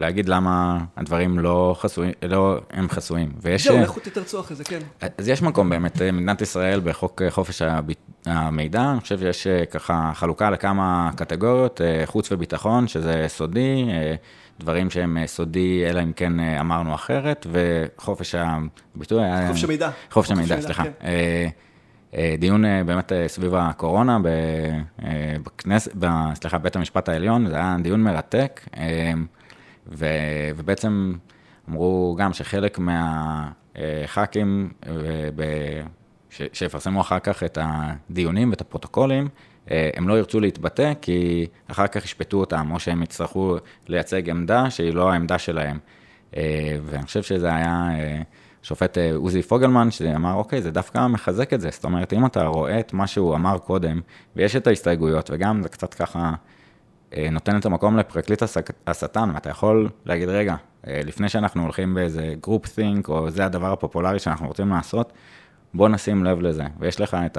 להגיד 0.00 0.28
למה 0.28 0.78
הדברים 0.96 1.38
לא 1.38 1.76
חסויים, 1.78 2.12
לא, 2.22 2.60
הם 2.70 2.88
חסויים. 2.88 3.32
ויש... 3.42 3.66
זהו, 3.66 3.80
לכו 3.80 4.00
תתרצו 4.00 4.40
אחרי 4.40 4.56
זה, 4.56 4.64
כן. 4.64 4.78
אז 5.18 5.28
יש 5.28 5.42
מקום 5.42 5.70
באמת, 5.70 6.02
מדינת 6.02 6.40
ישראל 6.42 6.80
בחוק 6.84 7.22
חופש 7.30 7.62
המידע, 8.26 8.90
אני 8.92 9.00
חושב 9.00 9.18
שיש 9.18 9.46
אה, 9.46 9.66
ככה 9.66 10.12
חלוקה 10.14 10.50
לכמה 10.50 11.10
קטגוריות, 11.16 11.80
אה, 11.80 12.02
חוץ 12.06 12.32
וביטחון, 12.32 12.88
שזה 12.88 13.24
סודי, 13.28 13.86
אה, 13.88 14.14
דברים 14.60 14.90
שהם 14.90 15.18
סודי, 15.26 15.84
אלא 15.86 16.02
אם 16.02 16.12
כן 16.12 16.40
אמרנו 16.40 16.94
אחרת, 16.94 17.46
וחופש 17.52 18.34
הביטוי. 18.34 19.22
חופש 19.48 19.64
המידע. 19.64 19.90
חופש 20.10 20.30
המידע, 20.30 20.60
סליחה. 20.60 20.82
כן. 20.82 20.90
דיון 22.38 22.64
באמת 22.86 23.12
סביב 23.26 23.54
הקורונה 23.54 24.18
בכנסת, 25.42 25.92
סליחה, 26.34 26.58
בית 26.58 26.76
המשפט 26.76 27.08
העליון, 27.08 27.48
זה 27.48 27.56
היה 27.56 27.76
דיון 27.82 28.02
מרתק. 28.02 28.60
ו, 29.90 30.06
ובעצם 30.56 31.14
אמרו 31.68 32.16
גם 32.18 32.32
שחלק 32.32 32.78
מהח"כים, 32.78 34.72
ש, 36.30 36.42
שיפרסמו 36.52 37.00
אחר 37.00 37.18
כך 37.18 37.42
את 37.42 37.58
הדיונים 37.60 38.50
ואת 38.50 38.60
הפרוטוקולים, 38.60 39.28
אה, 39.70 39.90
הם 39.96 40.08
לא 40.08 40.18
ירצו 40.18 40.40
להתבטא, 40.40 40.92
כי 41.00 41.46
אחר 41.68 41.86
כך 41.86 42.04
ישפטו 42.04 42.36
אותם, 42.40 42.70
או 42.70 42.80
שהם 42.80 43.02
יצטרכו 43.02 43.56
לייצג 43.88 44.30
עמדה 44.30 44.70
שהיא 44.70 44.94
לא 44.94 45.12
העמדה 45.12 45.38
שלהם. 45.38 45.78
אה, 46.36 46.76
ואני 46.84 47.02
חושב 47.02 47.22
שזה 47.22 47.54
היה 47.54 47.88
אה, 47.92 48.22
שופט 48.62 48.98
עוזי 49.14 49.42
פוגלמן, 49.42 49.90
שאמר, 49.90 50.34
אוקיי, 50.34 50.62
זה 50.62 50.70
דווקא 50.70 51.06
מחזק 51.06 51.52
את 51.52 51.60
זה. 51.60 51.68
זאת 51.70 51.84
אומרת, 51.84 52.12
אם 52.12 52.26
אתה 52.26 52.46
רואה 52.46 52.80
את 52.80 52.92
מה 52.92 53.06
שהוא 53.06 53.34
אמר 53.34 53.58
קודם, 53.58 54.00
ויש 54.36 54.56
את 54.56 54.66
ההסתייגויות, 54.66 55.30
וגם 55.32 55.62
זה 55.62 55.68
קצת 55.68 55.94
ככה 55.94 56.18
אה, 56.18 56.34
נותן 57.30 57.58
את 57.58 57.66
המקום 57.66 57.96
לפרקליט 57.96 58.42
השטן, 58.86 59.30
ואתה 59.34 59.50
יכול 59.50 59.88
להגיד, 60.04 60.28
רגע, 60.28 60.56
אה, 60.86 61.00
לפני 61.04 61.28
שאנחנו 61.28 61.62
הולכים 61.62 61.94
באיזה 61.94 62.34
group 62.42 62.66
think, 62.66 63.08
או 63.08 63.30
זה 63.30 63.44
הדבר 63.44 63.72
הפופולרי 63.72 64.18
שאנחנו 64.18 64.48
רוצים 64.48 64.68
לעשות, 64.68 65.12
בוא 65.74 65.88
נשים 65.88 66.24
לב 66.24 66.40
לזה. 66.40 66.64
ויש 66.80 67.00
לך 67.00 67.16
את 67.26 67.38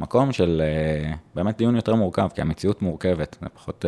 המקום 0.00 0.32
של 0.32 0.62
אה, 0.64 1.12
באמת 1.34 1.56
דיון 1.56 1.76
יותר 1.76 1.94
מורכב, 1.94 2.28
כי 2.34 2.40
המציאות 2.40 2.82
מורכבת, 2.82 3.36
זה 3.42 3.48
פחות... 3.48 3.84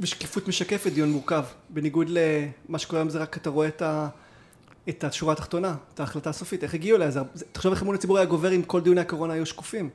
ושקיפות 0.00 0.48
משקפת 0.48 0.92
דיון 0.92 1.12
מורכב, 1.12 1.44
בניגוד 1.68 2.06
למה 2.08 2.78
שקורה 2.78 3.00
היום 3.00 3.10
זה 3.10 3.18
רק 3.18 3.36
אתה 3.36 3.50
רואה 3.50 3.68
את, 3.68 3.82
ה, 3.82 4.08
את 4.88 5.04
השורה 5.04 5.32
התחתונה, 5.32 5.74
את 5.94 6.00
ההחלטה 6.00 6.30
הסופית, 6.30 6.64
איך 6.64 6.74
הגיעו 6.74 6.96
אליה, 6.96 7.10
תחשוב 7.52 7.72
איך 7.72 7.82
אמון 7.82 7.94
הציבור 7.94 8.18
היה 8.18 8.26
גובר 8.26 8.54
אם 8.54 8.62
כל 8.62 8.80
דיוני 8.80 9.00
הקורונה 9.00 9.32
היו 9.32 9.46
שקופים. 9.46 9.90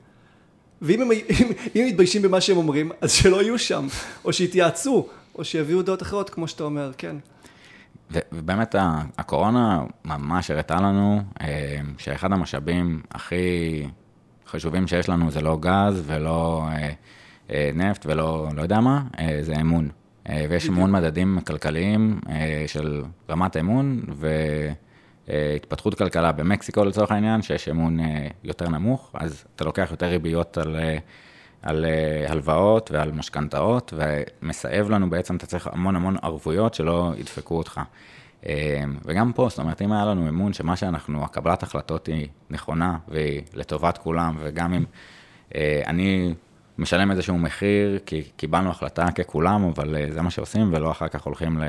ואם 0.84 1.02
הם, 1.02 1.08
אם, 1.12 1.52
אם 1.76 1.84
מתביישים 1.88 2.22
במה 2.22 2.40
שהם 2.40 2.56
אומרים, 2.56 2.90
אז 3.00 3.12
שלא 3.12 3.42
יהיו 3.42 3.58
שם, 3.58 3.86
או 4.24 4.32
שיתייעצו, 4.32 5.08
או 5.34 5.44
שיביאו 5.44 5.82
דעות 5.82 6.02
אחרות, 6.02 6.30
כמו 6.30 6.48
שאתה 6.48 6.64
אומר, 6.64 6.92
כן. 6.98 7.16
ובאמת 8.32 8.74
הקורונה 9.18 9.82
ממש 10.04 10.50
הראתה 10.50 10.74
לנו 10.74 11.22
אה, 11.40 11.80
שאחד 11.98 12.32
המשאבים 12.32 13.02
הכי 13.10 13.86
חשובים 14.46 14.86
שיש 14.86 15.08
לנו 15.08 15.30
זה 15.30 15.40
לא 15.40 15.58
גז 15.60 16.02
ולא 16.06 16.66
אה, 16.68 16.90
אה, 17.50 17.70
נפט 17.74 18.06
ולא 18.06 18.48
לא 18.56 18.62
יודע 18.62 18.80
מה, 18.80 19.02
זה 19.40 19.56
אמון. 19.60 19.88
ויש 20.48 20.68
המון 20.68 20.92
מדדים 20.92 21.38
כלכליים 21.46 22.20
של 22.66 23.02
רמת 23.30 23.56
אמון, 23.56 24.02
ו... 24.08 24.28
אה, 25.30 25.54
התפתחות 25.56 25.94
כלכלה 25.94 26.32
במקסיקו 26.32 26.84
לצורך 26.84 27.10
העניין, 27.10 27.42
שיש 27.42 27.68
אמון 27.68 28.00
אה, 28.00 28.26
יותר 28.44 28.68
נמוך, 28.68 29.10
אז 29.14 29.44
אתה 29.56 29.64
לוקח 29.64 29.88
יותר 29.90 30.06
ריביות 30.06 30.58
על, 30.58 30.76
אה, 30.76 30.98
על 31.62 31.86
הלוואות 32.28 32.90
ועל 32.90 33.12
משכנתאות, 33.12 33.92
ומסאב 33.96 34.90
לנו 34.90 35.10
בעצם, 35.10 35.36
אתה 35.36 35.46
צריך 35.46 35.68
המון 35.72 35.96
המון 35.96 36.16
ערבויות 36.22 36.74
שלא 36.74 37.12
ידפקו 37.18 37.58
אותך. 37.58 37.80
וגם 39.04 39.32
פה, 39.32 39.46
זאת 39.48 39.58
אומרת, 39.58 39.82
אם 39.82 39.92
היה 39.92 40.04
לנו 40.04 40.28
אמון 40.28 40.52
שמה 40.52 40.76
שאנחנו, 40.76 41.24
הקבלת 41.24 41.62
החלטות 41.62 42.06
היא 42.06 42.28
נכונה 42.50 42.96
והיא 43.08 43.42
לטובת 43.54 43.98
כולם, 43.98 44.36
וגם 44.40 44.74
אם 44.74 44.84
אני 45.86 46.34
משלם 46.78 47.10
איזשהו 47.10 47.38
מחיר, 47.38 47.98
כי 48.06 48.22
קיבלנו 48.36 48.70
החלטה 48.70 49.06
ככולם, 49.10 49.64
אבל 49.64 49.96
זה 50.10 50.22
מה 50.22 50.30
שעושים, 50.30 50.72
ולא 50.72 50.90
אחר 50.90 51.08
כך 51.08 51.22
הולכים 51.22 51.58
ל... 51.58 51.64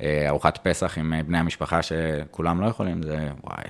אה, 0.00 0.28
ארוחת 0.28 0.58
פסח 0.68 0.98
עם 0.98 1.12
אה, 1.12 1.22
בני 1.22 1.38
המשפחה 1.38 1.80
שכולם 1.82 2.60
לא 2.60 2.66
יכולים, 2.66 3.02
זה 3.02 3.28
וואי. 3.44 3.64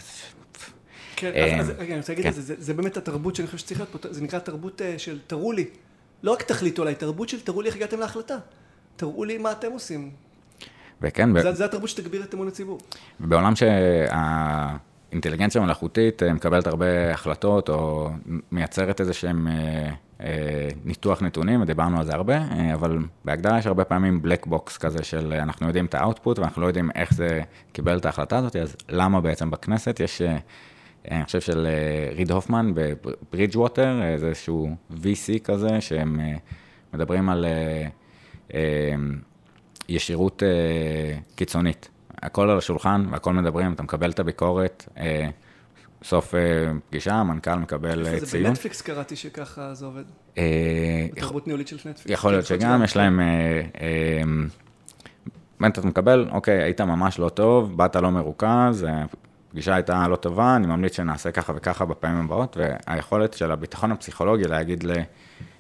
כן, 1.17 1.33
אה, 1.35 1.61
אז 1.61 1.71
רגע, 1.71 1.93
אני 1.93 1.97
רוצה 1.97 2.12
להגיד 2.12 2.25
כן. 2.25 2.29
את 2.29 2.35
זה, 2.35 2.55
זה 2.59 2.75
באמת 2.75 2.97
התרבות 2.97 3.37
שאני 3.37 3.47
חושב 3.47 3.59
שצריך 3.59 3.81
להיות 3.81 3.97
פה, 3.97 4.09
זה 4.11 4.23
נקרא 4.23 4.39
תרבות 4.39 4.83
של 4.99 5.19
תראו 5.27 5.53
לי. 5.53 5.65
לא 6.23 6.33
רק 6.33 6.43
תחליטו 6.43 6.83
עליי, 6.83 6.95
תרבות 6.95 7.29
של 7.29 7.41
תראו 7.41 7.62
לי 7.62 7.69
איך 7.69 7.77
הגעתם 7.77 8.01
להחלטה. 8.01 8.37
תראו 8.97 9.25
לי 9.25 9.39
מה 9.39 9.53
אתם 9.53 9.73
עושים. 9.73 10.11
וכן... 11.01 11.43
זה, 11.43 11.51
ב... 11.51 11.55
זה 11.55 11.65
התרבות 11.65 11.89
שתגביר 11.89 12.23
את 12.23 12.35
אמון 12.35 12.49
הציבור. 12.49 12.79
בעולם 13.21 13.53
שהאינטליגנציה 15.16 15.61
המלאכותית 15.61 16.22
מקבלת 16.22 16.66
הרבה 16.66 17.12
החלטות, 17.12 17.68
או 17.68 18.11
מייצרת 18.52 19.00
איזה 19.00 19.12
שהם 19.12 19.48
אה, 20.20 20.68
ניתוח 20.85 21.22
נתונים, 21.22 21.62
ודיברנו 21.62 21.98
על 21.98 22.05
זה 22.05 22.14
הרבה, 22.14 22.37
אה, 22.37 22.74
אבל 22.74 22.98
בהגדרה 23.24 23.59
יש 23.59 23.66
הרבה 23.66 23.85
פעמים 23.85 24.22
black 24.22 24.46
box 24.46 24.79
כזה 24.79 25.05
של 25.05 25.33
אה, 25.33 25.42
אנחנו 25.42 25.66
יודעים 25.66 25.85
את 25.87 25.94
ה 25.94 26.01
output 26.01 26.38
ואנחנו 26.38 26.62
לא 26.62 26.66
יודעים 26.66 26.90
איך 26.94 27.14
זה 27.14 27.40
קיבל 27.72 27.98
את 27.98 28.07
ההחלטה 28.07 28.38
הזאת, 28.38 28.57
אז 28.57 28.76
למה 28.88 29.20
בעצם 29.20 29.50
בכנסת 29.50 30.00
יש, 30.00 30.22
אני 31.11 31.24
חושב 31.24 31.40
של 31.40 31.68
ריד 32.16 32.31
הופמן 32.33 32.72
ב 32.75 33.57
Bridgewater, 33.57 34.01
זה 34.16 34.26
איזשהו 34.26 34.70
VC 34.90 35.38
כזה, 35.44 35.81
שהם 35.81 36.20
מדברים 36.94 37.29
על 37.29 37.46
ישירות 39.88 40.42
קיצונית. 41.35 41.88
הכל 42.22 42.50
על 42.50 42.59
השולחן 42.59 43.07
והכל 43.11 43.33
מדברים, 43.33 43.72
אתה 43.72 43.83
מקבל 43.83 44.11
את 44.11 44.18
הביקורת. 44.18 44.88
סוף 46.05 46.35
אה, 46.35 46.40
פגישה, 46.88 47.14
המנכ"ל 47.14 47.55
מקבל 47.55 48.07
אה, 48.07 48.11
ציון. 48.11 48.26
זה 48.26 48.38
בנטפליקס 48.38 48.81
קראתי 48.81 49.16
שככה 49.16 49.74
זה 49.74 49.87
עובד. 49.87 50.05
אה, 50.38 51.07
בתרבות 51.12 51.46
ניהולית 51.46 51.68
של 51.68 51.76
נטפליקס. 51.76 52.11
יכול 52.11 52.33
להיות 52.33 52.46
כן, 52.46 52.59
שגם, 52.59 52.85
יש 52.85 52.96
להם... 52.96 53.20
באמת 55.61 55.79
אתה 55.79 55.87
מקבל, 55.87 56.29
אוקיי, 56.31 56.62
היית 56.62 56.81
ממש 56.81 57.18
לא 57.18 57.29
טוב, 57.29 57.76
באת 57.76 57.96
לא 57.96 58.11
מרוכז, 58.11 58.87
הפגישה 59.48 59.74
הייתה 59.74 60.09
לא 60.09 60.16
טובה, 60.16 60.57
אני 60.57 60.66
ממליץ 60.66 60.96
שנעשה 60.96 61.31
ככה 61.31 61.52
וככה 61.57 61.85
בפעמים 61.85 62.24
הבאות, 62.24 62.57
והיכולת 62.57 63.35
של 63.35 63.50
הביטחון 63.50 63.92
הפסיכולוגי 63.92 64.44
להגיד 64.44 64.85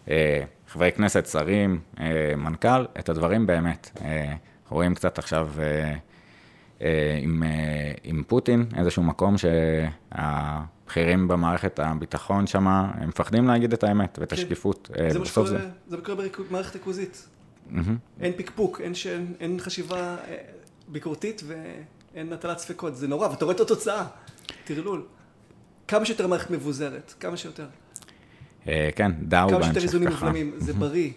לחברי 0.06 0.92
כנסת, 0.92 1.26
שרים, 1.26 1.80
מנכ"ל, 2.36 2.84
את 2.98 3.08
הדברים 3.08 3.46
באמת. 3.46 3.90
אנחנו 4.66 4.76
רואים 4.76 4.94
קצת 4.94 5.18
עכשיו 5.18 5.48
אה, 5.58 5.94
עם, 7.22 7.42
אה, 7.42 7.92
עם 8.04 8.22
פוטין, 8.26 8.66
איזשהו 8.76 9.02
מקום 9.02 9.34
שהבכירים 9.38 11.28
במערכת 11.28 11.78
הביטחון 11.78 12.46
שם, 12.46 12.66
הם 12.66 13.08
מפחדים 13.08 13.46
להגיד 13.46 13.72
את 13.72 13.84
האמת 13.84 14.18
ואת 14.20 14.30
כן. 14.30 14.36
השקיפות. 14.36 14.90
אה, 15.00 15.10
זה 15.10 15.18
מה 15.18 15.24
שקורה, 15.24 15.46
זה. 15.46 15.68
זה 15.88 15.96
קורה 15.96 16.24
במערכת 16.50 16.74
ריכוזית. 16.74 17.28
Mm-hmm. 17.70 17.78
אין 18.20 18.32
פקפוק, 18.36 18.80
אין, 18.80 18.94
שאין, 18.94 19.34
אין 19.40 19.58
חשיבה 19.60 20.16
ביקורתית 20.88 21.42
ואין 21.46 22.32
הטלת 22.32 22.58
ספקות, 22.58 22.96
זה 22.96 23.08
נורא, 23.08 23.28
ואתה 23.28 23.44
רואה 23.44 23.54
את 23.56 23.60
התוצאה, 23.60 24.06
טרלול. 24.64 25.02
כמה 25.88 26.04
שיותר 26.04 26.26
מערכת 26.26 26.50
מבוזרת, 26.50 27.14
כמה 27.20 27.36
שיותר. 27.36 27.66
כן, 28.64 29.12
דאו 29.22 29.48
כמה 29.48 29.64
שיותר 29.64 29.82
איזונים 29.82 30.08
ובלמים, 30.08 30.52
זה 30.56 30.72
בריא. 30.72 31.10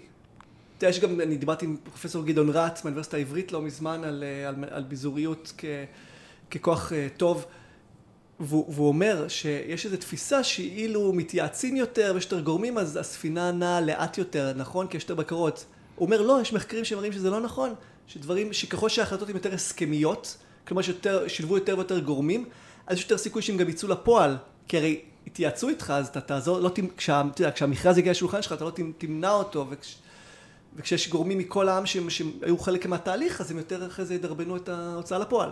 אתה 0.80 0.88
יודע, 0.88 0.98
יש 0.98 1.04
גם, 1.04 1.22
אני 1.22 1.38
דיברתי 1.38 1.66
עם 1.66 1.78
פרופסור 1.84 2.26
גדעון 2.26 2.50
רץ 2.50 2.84
מהאוניברסיטה 2.84 3.18
העברית 3.18 3.52
לא 3.52 3.62
מזמן 3.62 4.04
על, 4.04 4.24
אה, 4.24 4.48
על, 4.48 4.56
על 4.72 4.84
ביזוריות 4.84 5.54
כ, 5.58 5.66
ככוח 6.52 6.92
uh, 6.92 7.18
טוב, 7.18 7.46
והוא, 8.40 8.74
והוא 8.74 8.88
אומר 8.88 9.28
שיש 9.28 9.86
איזו 9.86 9.98
תפיסה 9.98 10.44
שאילו 10.44 11.14
מתייעצים 11.14 11.76
יותר 11.76 12.12
ויש 12.16 12.24
יותר 12.24 12.40
גורמים, 12.40 12.78
אז 12.78 12.98
הספינה 12.98 13.52
נעה 13.52 13.82
לאט 13.82 14.18
יותר, 14.18 14.54
נכון? 14.56 14.88
כי 14.88 14.98
יש 14.98 15.04
יותר 15.04 15.16
בקרות. 15.16 15.66
הוא 15.96 16.06
אומר, 16.06 16.22
לא, 16.22 16.40
יש 16.42 16.54
מחקרים 16.54 16.86
שמראים 16.86 17.12
שזה 17.12 17.30
לא 17.30 17.40
נכון, 17.40 17.74
שדברים, 18.08 18.54
שככל 18.54 18.90
שההחלטות 18.90 19.30
הן 19.30 19.36
יותר 19.36 19.54
הסכמיות, 19.54 20.38
כלומר 20.68 20.82
ששילבו 20.82 21.58
יותר 21.58 21.76
ויותר 21.78 22.00
גורמים, 22.00 22.46
אז 22.88 22.98
יש 22.98 23.04
יותר 23.04 23.18
סיכוי 23.18 23.42
שהם 23.42 23.58
גם 23.58 23.70
יצאו 23.70 23.90
לפועל, 23.90 24.38
כי 24.68 24.78
הרי 24.78 25.02
התייעצו 25.28 25.70
איתך, 25.70 25.94
אז 25.96 26.08
אתה 26.08 26.22
תעזור, 26.22 26.60
לא, 26.60 26.72
כשה, 26.98 27.22
כשהמכרז 27.56 27.98
יגיע 27.98 28.12
לשולחן 28.12 28.42
שלך, 28.42 28.54
אתה 28.54 28.66
לא 28.66 28.72
תמנע 28.98 29.32
אותו, 29.32 29.66
וכש, 29.70 29.98
וכשיש 30.76 31.10
גורמים 31.10 31.38
מכל 31.38 31.70
העם 31.70 31.86
שהם, 31.86 32.10
שהיו 32.10 32.58
חלק 32.58 32.86
מהתהליך, 32.86 33.42
אז 33.42 33.52
הם 33.52 33.58
יותר 33.58 33.88
אחרי 33.88 34.06
זה 34.06 34.16
ידרבנו 34.16 34.56
את 34.56 34.70
ההוצאה 34.70 35.20
לפועל. 35.20 35.50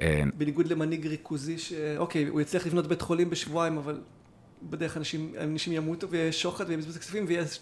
אה, 0.00 0.22
בניגוד 0.34 0.66
למנהיג 0.66 1.06
ריכוזי, 1.06 1.58
שאוקיי, 1.58 2.26
הוא 2.26 2.40
יצליח 2.40 2.66
לבנות 2.66 2.86
בית 2.86 3.02
חולים 3.02 3.30
בשבועיים, 3.30 3.78
אבל 3.78 4.00
בדרך 4.62 4.96
אנשים, 4.96 5.32
אנשים 5.40 5.72
ימותו 5.72 6.10
ויהיה 6.10 6.32
שוחד 6.32 6.64
ויהיה 6.66 6.78
בזבוז 6.78 6.98
כספים 6.98 7.24
ויש... 7.28 7.60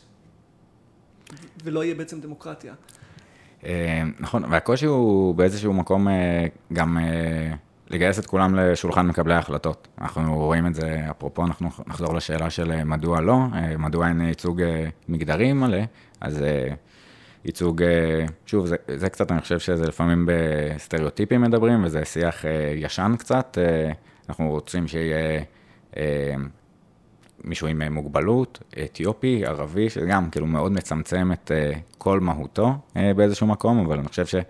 ולא 1.65 1.85
יהיה 1.85 1.95
בעצם 1.95 2.21
דמוקרטיה. 2.21 2.75
אה, 3.65 4.03
נכון, 4.21 4.45
והקושי 4.45 4.87
הוא 4.87 5.35
באיזשהו 5.35 5.73
מקום 5.73 6.09
אה, 6.09 6.47
גם 6.73 6.99
לגייס 7.91 8.19
את 8.19 8.27
כולם 8.27 8.55
לשולחן 8.55 9.07
מקבלי 9.07 9.35
ההחלטות. 9.35 9.89
אנחנו 10.01 10.37
רואים 10.37 10.67
את 10.67 10.75
זה, 10.75 11.01
אפרופו, 11.11 11.45
אנחנו 11.45 11.71
נחזור 11.87 12.15
לשאלה 12.15 12.51
של 12.51 12.85
מדוע 12.85 13.21
לא, 13.21 13.39
מדוע 13.79 14.09
אין 14.09 14.21
ייצוג 14.21 14.63
מגדרי 15.09 15.53
מלא, 15.53 15.79
אז 16.21 16.45
ייצוג, 17.45 17.83
שוב, 18.47 18.67
זה, 18.67 18.77
זה 18.97 19.09
קצת, 19.09 19.33
אני 19.33 19.41
חושב 19.41 19.59
שזה 19.59 19.87
לפעמים 19.87 20.29
בסטריאוטיפים 20.29 21.43
מדברים, 21.43 21.85
וזה 21.85 22.05
שיח 22.05 22.45
ישן 22.77 23.15
קצת, 23.19 23.59
אנחנו 24.29 24.51
רוצים 24.51 24.89
שיהיה 24.89 25.43
מישהו 27.45 27.69
עם 27.69 27.83
מוגבלות, 27.93 28.63
אתיופי, 28.85 29.47
ערבי, 29.47 29.91
שגם 29.91 30.31
כאילו 30.31 30.47
מאוד 30.47 30.73
מצמצם 30.73 31.33
את 31.33 31.51
כל 31.99 32.21
מהותו 32.21 32.75
באיזשהו 33.17 33.47
מקום, 33.47 33.87
אבל 33.87 33.99
אני 33.99 34.09
חושב 34.09 34.43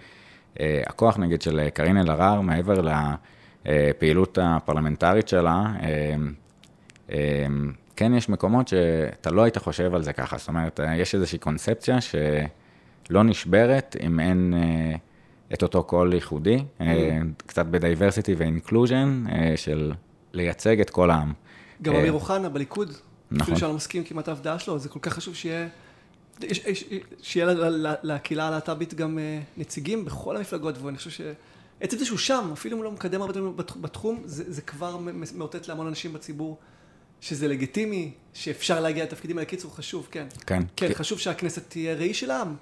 שהכוח 0.56 1.18
נגיד 1.18 1.42
של 1.42 1.68
קארין 1.68 1.98
אלהרר, 1.98 2.40
מעבר 2.40 2.80
לפעילות 3.64 4.38
הפרלמנטרית 4.42 5.28
שלה, 5.28 5.72
כן 7.98 8.14
יש 8.14 8.28
מקומות 8.28 8.68
שאתה 8.68 9.30
לא 9.30 9.42
היית 9.42 9.58
חושב 9.58 9.94
על 9.94 10.02
זה 10.02 10.12
ככה, 10.12 10.38
זאת 10.38 10.48
אומרת, 10.48 10.80
יש 10.96 11.14
איזושהי 11.14 11.38
קונספציה 11.38 11.98
שלא 12.00 13.24
נשברת 13.24 13.96
אם 14.00 14.20
אין 14.20 14.54
אה, 14.56 14.96
את 15.54 15.62
אותו 15.62 15.84
קול 15.84 16.14
ייחודי, 16.14 16.58
mm. 16.78 16.82
קצת 17.46 17.66
ב 17.66 17.73
diversity 17.73 18.34
ו 18.34 18.42
inclusion, 18.42 19.24
של 19.56 19.92
לייצג 20.32 20.80
את 20.80 20.90
כל 20.90 21.10
העם. 21.10 21.32
גם 21.82 21.94
אמיר 21.94 22.12
אוחנה 22.12 22.48
בליכוד, 22.48 22.88
נכון. 22.88 23.42
אפילו 23.42 23.56
שאני 23.58 23.70
לא 23.70 23.76
מסכים 23.76 24.04
כמעט 24.04 24.28
אף 24.28 24.40
דעה 24.40 24.58
שלו, 24.58 24.78
זה 24.78 24.88
כל 24.88 25.00
כך 25.02 25.12
חשוב 25.12 25.34
שיהיה... 25.34 25.68
שיהיה 27.22 27.54
לקהילה 28.02 28.48
הלהט"בית 28.48 28.94
גם 28.94 29.18
נציגים 29.56 30.04
בכל 30.04 30.36
המפלגות, 30.36 30.82
ואני 30.82 30.96
חושב 30.96 31.10
שעצם 31.10 31.98
זה 31.98 32.04
שהוא 32.04 32.18
שם, 32.18 32.50
אפילו 32.52 32.74
אם 32.74 32.78
הוא 32.78 32.84
לא 32.84 32.92
מקדם 32.92 33.22
הרבה 33.22 33.40
בתחום, 33.80 34.22
זה, 34.24 34.44
זה 34.52 34.62
כבר 34.62 34.98
מאותת 35.34 35.68
להמון 35.68 35.86
אנשים 35.86 36.12
בציבור 36.12 36.58
שזה 37.20 37.48
לגיטימי, 37.48 38.10
שאפשר 38.34 38.80
להגיע 38.80 39.04
לתפקידים 39.04 39.38
האלה. 39.38 39.48
קיצור, 39.48 39.76
חשוב, 39.76 40.08
כן. 40.10 40.26
כן. 40.46 40.62
כן, 40.76 40.94
חשוב 40.94 41.18
שהכנסת 41.18 41.70
תהיה 41.70 41.94
ראי 41.94 42.14
של 42.14 42.30
העם, 42.30 42.54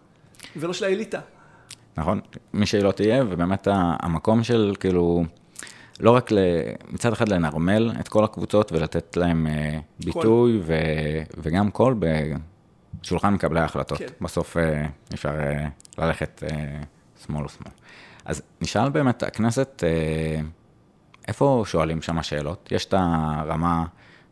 ולא 0.56 0.72
של 0.72 0.84
האליטה. 0.84 1.20
נכון, 1.96 2.20
מי 2.52 2.66
שהיא 2.66 2.82
לא 2.82 2.92
תהיה, 2.92 3.24
ובאמת 3.24 3.68
המקום 3.70 4.44
של 4.44 4.74
כאילו, 4.80 5.24
לא 6.00 6.10
רק 6.10 6.30
מצד 6.88 7.12
אחד 7.12 7.28
לנרמל 7.28 7.92
את 8.00 8.08
כל 8.08 8.24
הקבוצות 8.24 8.72
ולתת 8.72 9.16
להם 9.16 9.46
אה, 9.46 9.78
ביטוי 10.04 10.60
ו, 10.62 10.74
וגם 11.38 11.70
קול 11.70 11.94
בשולחן 13.02 13.34
מקבלי 13.34 13.60
ההחלטות. 13.60 13.98
כן. 13.98 14.06
בסוף 14.20 14.56
אה, 14.56 14.86
אפשר 15.14 15.40
אה, 15.40 15.68
ללכת 15.98 16.42
שמאל 17.26 17.44
או 17.44 17.48
שמאל. 17.48 17.72
אז 18.24 18.42
נשאל 18.60 18.90
באמת, 18.90 19.22
הכנסת, 19.22 19.84
איפה 21.28 21.64
שואלים 21.66 22.02
שם 22.02 22.22
שאלות? 22.22 22.68
יש 22.72 22.84
את 22.84 22.94
הרמה... 22.96 23.84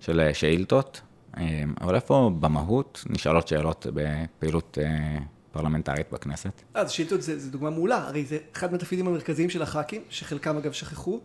של 0.05 0.21
אה, 0.21 0.35
שאילתות, 0.35 1.01
אה, 1.37 1.63
אבל 1.81 1.95
איפה 1.95 2.31
במהות 2.41 3.05
נשאלות 3.11 3.49
שאלות 3.49 3.87
בפעילות 3.95 4.79
אה, 4.81 5.19
פרלמנטרית 5.53 6.07
בכנסת? 6.13 6.63
אז 6.75 6.91
שאילתות 6.91 7.23
זה, 7.23 7.39
זה 7.39 7.51
דוגמה 7.51 7.71
מעולה, 7.71 7.97
הרי 7.97 8.25
זה 8.25 8.39
אחד 8.53 8.73
מהתפקידים 8.73 9.07
המרכזיים 9.07 9.51
של 9.51 9.63
הח"כים, 9.63 10.03
שחלקם 10.09 10.57
אגב 10.57 10.73
שכחו, 10.73 11.21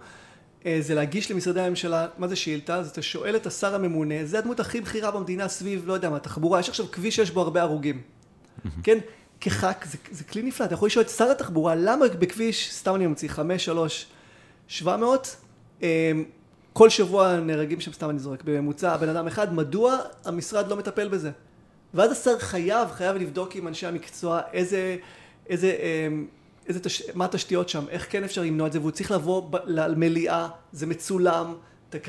זה 0.80 0.96
להגיש 0.96 1.32
למשרדי 1.32 1.62
הממשלה, 1.62 2.08
מה 2.18 2.28
זה 2.28 2.36
שאילתה? 2.36 2.76
אז 2.76 2.90
אתה 2.90 3.02
שואל 3.02 3.36
את 3.36 3.48
השר 3.48 3.76
הממונה, 3.76 4.16
זה 4.24 4.40
הדמות 4.40 4.60
הכי 4.60 4.82
בכירה 4.82 5.12
במדינה 5.12 5.48
סביב, 5.48 5.84
לא 5.88 5.94
יודע 5.94 6.10
מה, 6.10 6.20
תחבורה, 6.20 6.60
יש 6.60 6.70
עכשיו 6.70 6.92
כביש 6.92 7.16
שיש 7.16 7.32
בו 7.32 7.42
הרבה 7.42 7.62
הרוגים, 7.62 8.02
כן? 8.84 8.98
כח"כ 9.42 9.86
זה, 9.86 9.98
זה 10.12 10.24
כלי 10.24 10.42
נפלא, 10.42 10.66
אתה 10.66 10.74
יכול 10.74 10.86
לשאול 10.86 11.06
את 11.06 11.10
שר 11.10 11.32
התחבורה, 11.32 11.76
למה 11.76 12.06
בכביש, 12.20 12.74
סתם 12.74 12.96
אני 12.96 13.08
ממציא, 13.08 13.30
חמש, 13.30 13.66
שלוש, 13.66 14.06
שבע 14.68 14.98
מאות, 14.98 15.36
כל 16.74 16.90
שבוע 16.90 17.40
נהרגים 17.40 17.82
שם, 17.82 17.94
סתם 17.94 18.10
אני 18.10 18.20
זורק, 18.20 18.44
בממוצע 18.44 18.98
בן 18.98 19.10
אדם 19.10 19.28
אחד, 19.28 19.54
מדוע 19.54 19.98
המשרד 20.26 20.68
לא 20.68 20.76
מטפל 20.76 21.08
בזה? 21.08 21.32
ואז 21.94 22.12
השר 22.12 22.40
חייב, 22.40 22.90
חייב 22.92 23.16
לבדוק 23.16 23.56
עם 23.56 23.68
אנשי 23.68 23.88
המקצוע 23.88 24.42
איזה, 24.54 24.96
איזה, 25.50 25.76
אמ, 26.08 26.28
איזה 26.68 26.80
תש... 26.80 27.04
מה 27.14 27.26
התשתיות 27.26 27.70
שם, 27.70 27.86
איך 27.90 28.12
כן 28.12 28.24
אפשר 28.24 28.42
למנוע 28.42 28.68
את 28.68 28.72
זה, 28.72 28.80
והוא 28.80 28.92
צריך 28.92 29.12
לבוא 29.12 29.60
למליאה, 29.66 30.48
זה 30.72 30.86
מצולם, 30.86 31.56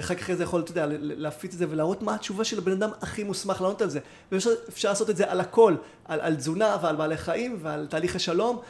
אחר 0.00 0.14
כך 0.14 0.32
זה 0.32 0.42
יכול, 0.42 0.60
אתה 0.60 0.70
יודע, 0.70 0.86
להפיץ 1.00 1.52
את 1.52 1.58
זה 1.58 1.66
ולהראות 1.70 2.02
מה 2.02 2.14
התשובה 2.14 2.44
של 2.44 2.58
הבן 2.58 2.72
אדם 2.72 2.90
הכי 3.02 3.24
מוסמך 3.24 3.60
לענות 3.60 3.82
על 3.82 3.90
זה. 3.90 4.00
ואפשר 4.32 4.88
לעשות 4.88 5.10
את 5.10 5.16
זה 5.16 5.30
על 5.30 5.40
הכל, 5.40 5.74
על, 6.04 6.20
על 6.20 6.34
תזונה 6.36 6.76
ועל 6.82 6.96
בעלי 6.96 7.16
חיים 7.16 7.58
ועל 7.62 7.86
תהליך 7.86 8.16
השלום 8.16 8.60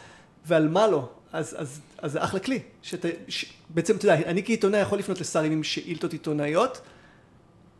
ועל 0.46 0.68
מה 0.68 0.86
לא. 0.86 1.08
אז, 1.32 1.56
אז, 1.58 1.80
אז 1.98 2.12
זה 2.12 2.24
אחלה 2.24 2.40
כלי. 2.40 2.60
שת, 2.82 3.04
ש, 3.28 3.52
בעצם, 3.68 3.96
אתה 3.96 4.04
יודע, 4.04 4.28
אני 4.28 4.44
כעיתונאי 4.44 4.80
יכול 4.80 4.98
לפנות 4.98 5.20
לשרים 5.20 5.52
עם 5.52 5.62
שאילתות 5.62 6.12
עיתונאיות, 6.12 6.80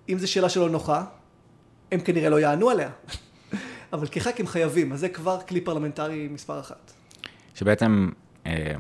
אם 0.09 0.19
זו 0.19 0.33
שאלה 0.33 0.49
שלא 0.49 0.71
נוחה, 0.71 1.05
הם 1.93 2.01
כנראה 2.01 2.29
לא 2.29 2.41
יענו 2.41 2.71
עליה. 2.71 2.91
אבל 3.93 4.07
כח"כים 4.07 4.47
חייבים, 4.47 4.93
אז 4.93 5.01
זה 5.01 5.09
כבר 5.09 5.41
כלי 5.41 5.61
פרלמנטרי 5.61 6.29
מספר 6.29 6.61
אחת. 6.61 6.93
שבעצם, 7.55 8.09
אה, 8.47 8.75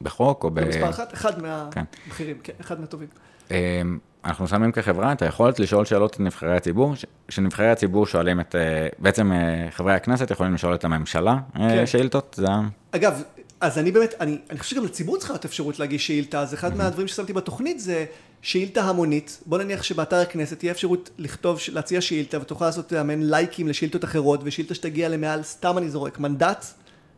בחוק 0.00 0.44
או 0.44 0.50
ב... 0.50 0.68
מספר 0.68 0.90
אחת, 0.90 1.14
אחד 1.14 1.42
מהבכירים, 1.42 2.38
כן. 2.42 2.52
כן, 2.52 2.60
אחד 2.60 2.80
מהטובים. 2.80 3.08
אמ, 3.50 3.98
אנחנו 4.24 4.48
שמים 4.48 4.72
כחברה 4.72 5.12
את 5.12 5.22
היכולת 5.22 5.60
לשאול 5.60 5.84
שאלות 5.84 6.14
את 6.14 6.20
נבחרי 6.20 6.56
הציבור, 6.56 6.94
שנבחרי 7.28 7.70
הציבור 7.70 8.06
שואלים 8.06 8.40
את, 8.40 8.54
אה, 8.54 8.88
בעצם 8.98 9.32
אה, 9.32 9.66
חברי 9.70 9.94
הכנסת 9.94 10.30
יכולים 10.30 10.54
לשאול 10.54 10.74
את 10.74 10.84
הממשלה 10.84 11.38
אה, 11.56 11.68
כן. 11.68 11.86
שאילתות, 11.86 12.34
זה... 12.38 12.46
אגב, 12.90 13.22
אז 13.60 13.78
אני 13.78 13.92
באמת, 13.92 14.14
אני, 14.20 14.38
אני 14.50 14.58
חושב 14.58 14.76
שגם 14.76 14.84
לציבור 14.84 15.16
צריכה 15.16 15.32
להיות 15.32 15.44
אפשרות 15.44 15.78
להגיש 15.78 16.06
שאילתה, 16.06 16.40
אז 16.40 16.54
אחד 16.54 16.72
mm-hmm. 16.72 16.76
מהדברים 16.76 17.08
ששמתי 17.08 17.32
בתוכנית 17.32 17.80
זה 17.80 18.04
שאילתה 18.42 18.82
המונית, 18.82 19.40
בוא 19.46 19.58
נניח 19.58 19.82
שבאתר 19.82 20.16
הכנסת 20.16 20.58
תהיה 20.58 20.72
אפשרות 20.72 21.10
לכתוב, 21.18 21.58
להציע 21.72 22.00
שאילתה 22.00 22.40
ותוכל 22.40 22.64
לעשות 22.64 22.92
לא 22.92 22.99
יודע 22.99 23.14
מן 23.14 23.22
לייקים 23.22 23.68
לשאילתות 23.68 24.04
אחרות, 24.04 24.40
ושאילתה 24.44 24.74
שתגיע 24.74 25.08
למעל, 25.08 25.42
סתם 25.42 25.78
אני 25.78 25.90
זורק, 25.90 26.18
מנדט, 26.18 26.66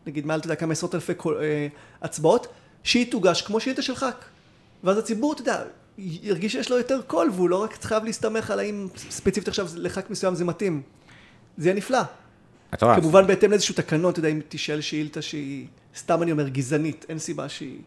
נגיד 0.06 0.26
מעל, 0.26 0.38
אתה 0.38 0.46
יודע, 0.46 0.54
כמה 0.54 0.72
עשרות 0.72 0.94
אלפי 0.94 1.12
אה, 1.40 1.66
הצבעות, 2.02 2.46
שהיא 2.84 3.10
תוגש 3.10 3.42
כמו 3.42 3.60
שאילתה 3.60 3.82
של 3.82 3.94
ח"כ. 3.94 4.24
ואז 4.84 4.98
הציבור, 4.98 5.32
אתה 5.32 5.40
יודע, 5.40 5.62
ירגיש 5.98 6.52
שיש 6.52 6.70
לו 6.70 6.78
יותר 6.78 7.00
קול, 7.06 7.30
והוא 7.34 7.48
לא 7.48 7.62
רק 7.62 7.84
חייב 7.84 8.04
להסתמך 8.04 8.50
על 8.50 8.58
האם 8.58 8.88
ספציפית 8.96 9.48
עכשיו 9.48 9.68
לח"כ 9.76 10.10
מסוים 10.10 10.34
זה 10.34 10.44
מתאים. 10.44 10.82
זה 11.58 11.68
יהיה 11.68 11.76
נפלא. 11.76 12.00
מטורף. 12.72 13.00
כמובן 13.00 13.26
בהתאם 13.26 13.50
לאיזשהו 13.50 13.74
תקנון, 13.74 14.10
אתה 14.12 14.18
יודע, 14.18 14.28
אם 14.28 14.40
תשאל 14.48 14.80
שאילתה 14.80 15.22
שהיא, 15.22 15.66
סתם 15.96 16.22
אני 16.22 16.32
אומר, 16.32 16.48
גזענית, 16.48 17.06
אין 17.08 17.18
סיבה 17.18 17.48
שהיא... 17.48 17.78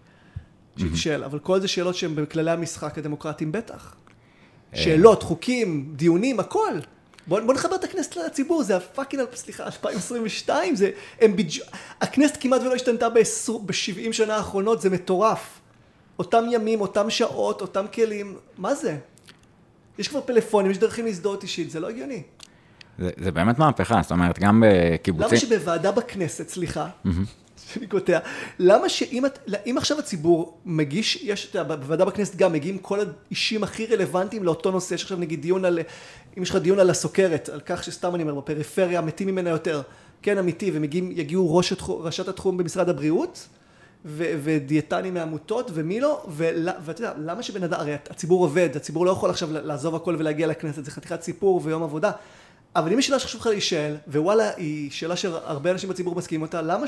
שתשאל, 0.77 1.23
אבל 1.23 1.39
כל 1.39 1.59
זה 1.59 1.67
שאלות 1.67 1.95
שהן 1.95 2.15
בכללי 2.15 2.51
המשחק 2.51 2.97
הדמוקרטיים 2.97 3.51
בטח. 3.51 3.95
אה. 4.73 4.79
שאלות, 4.79 5.23
חוקים, 5.23 5.93
דיונים, 5.95 6.39
הכל. 6.39 6.79
בוא, 7.27 7.39
בוא 7.39 7.53
נחבר 7.53 7.75
את 7.75 7.83
הכנסת 7.83 8.15
לציבור, 8.15 8.63
זה 8.63 8.77
הפאקינג, 8.77 9.23
סליחה, 9.35 9.65
2022, 9.65 10.75
זה, 10.75 10.91
הם 11.21 11.35
בדיוק, 11.35 11.67
הכנסת 12.01 12.37
כמעט 12.39 12.61
ולא 12.61 12.75
השתנתה 12.75 13.09
ב-70 13.09 14.11
שנה 14.11 14.35
האחרונות, 14.35 14.81
זה 14.81 14.89
מטורף. 14.89 15.59
אותם 16.19 16.43
ימים, 16.51 16.81
אותם 16.81 17.09
שעות, 17.09 17.61
אותם 17.61 17.85
כלים, 17.93 18.37
מה 18.57 18.75
זה? 18.75 18.97
יש 19.97 20.07
כבר 20.07 20.21
פלאפונים, 20.21 20.71
יש 20.71 20.77
דרכים 20.77 21.05
להזדהות 21.05 21.43
אישית, 21.43 21.71
זה 21.71 21.79
לא 21.79 21.89
הגיוני. 21.89 22.23
זה, 22.99 23.09
זה 23.17 23.31
באמת 23.31 23.59
מהפכה, 23.59 23.99
זאת 24.01 24.11
אומרת, 24.11 24.39
גם 24.39 24.63
בקיבוצים... 24.67 25.27
למה 25.27 25.37
שבוועדה 25.37 25.91
בכנסת, 25.91 26.49
סליחה, 26.49 26.87
mm-hmm. 27.05 27.09
שאני 27.67 27.87
קוטע, 27.87 28.19
למה 28.59 28.89
שאם 28.89 29.23
אם 29.65 29.75
עכשיו 29.77 29.99
הציבור 29.99 30.57
מגיש, 30.65 31.15
יש, 31.15 31.49
אתה 31.49 31.59
יודע, 31.59 31.75
בוועדה 31.75 32.05
בכנסת 32.05 32.35
גם 32.35 32.53
מגיעים 32.53 32.77
כל 32.77 32.99
האישים 32.99 33.63
הכי 33.63 33.85
רלוונטיים 33.85 34.43
לאותו 34.43 34.71
נושא, 34.71 34.93
יש 34.93 35.03
עכשיו 35.03 35.17
נגיד 35.17 35.41
דיון 35.41 35.65
על, 35.65 35.79
אם 36.37 36.43
יש 36.43 36.49
לך 36.49 36.55
דיון 36.55 36.79
על 36.79 36.89
הסוכרת, 36.89 37.49
על 37.49 37.59
כך 37.65 37.83
שסתם 37.83 38.15
אני 38.15 38.23
אומר, 38.23 38.35
בפריפריה 38.35 39.01
מתים 39.01 39.27
ממנה 39.27 39.49
יותר, 39.49 39.81
כן 40.21 40.37
אמיתי, 40.37 40.71
ומגיעים, 40.73 41.11
יגיעו 41.11 41.55
ראש, 41.55 41.73
ראשת 41.87 42.27
התחום 42.27 42.57
במשרד 42.57 42.89
הבריאות, 42.89 43.47
ו- 44.05 44.33
ודיאטנים 44.43 45.13
מעמותות, 45.13 45.71
ומי 45.73 45.99
לא, 45.99 46.25
ואתה 46.27 47.01
יודע, 47.01 47.13
למה 47.17 47.43
שבן 47.43 47.63
אדם, 47.63 47.79
הרי 47.79 47.93
הציבור 47.93 48.43
עובד, 48.43 48.69
הציבור 48.75 49.05
לא 49.05 49.11
יכול 49.11 49.29
עכשיו 49.29 49.49
לעזוב 49.51 49.95
הכל 49.95 50.15
ולהגיע 50.19 50.47
לכנסת, 50.47 50.85
זה 50.85 50.91
חתיכת 50.91 51.21
סיפור 51.21 51.61
ויום 51.63 51.83
עבודה. 51.83 52.11
אבל 52.75 52.93
אם 52.93 52.99
יש 52.99 53.07
שאלה 53.07 53.19
שחשוב 53.19 53.41
לך 53.41 53.47
להישאל, 53.47 53.95
ווואלה, 54.07 54.49
היא 54.57 54.91
שאלה 54.91 55.15
שהרבה 55.15 55.71
אנשים 55.71 55.89
בציבור 55.89 56.15
מסכימים 56.15 56.41
אותה, 56.41 56.61
למה 56.61 56.87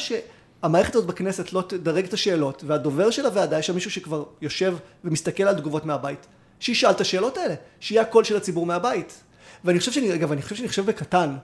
שהמערכת 0.66 0.96
הזאת 0.96 1.08
בכנסת 1.08 1.54
לא 1.54 1.64
תדרג 1.68 2.06
את 2.06 2.14
השאלות, 2.14 2.64
והדובר 2.68 3.10
של 3.10 3.26
הוועדה, 3.26 3.60
יש 3.60 3.68
שם 3.68 3.74
מישהו 3.74 3.92
שכבר 3.92 4.24
יושב 4.42 4.78
ומסתכל 5.04 5.44
על 5.44 5.56
תגובות 5.56 5.86
מהבית, 5.86 6.28
שישאל 6.60 6.92
את 6.92 7.02
השאלות 7.02 7.38
האלה, 7.38 7.54
שיהיה 7.80 8.02
הקול 8.02 8.24
של 8.24 8.38
הציבור 8.38 8.66
מהבית. 8.66 9.24
ואני 9.66 9.80
חושב 9.80 9.92
שאני, 9.92 10.14
אגב, 10.14 10.32
אני 10.32 10.42
חושב 10.42 10.56
שאני 10.56 10.68
חושב 10.68 10.86
בקטן, 10.86 11.36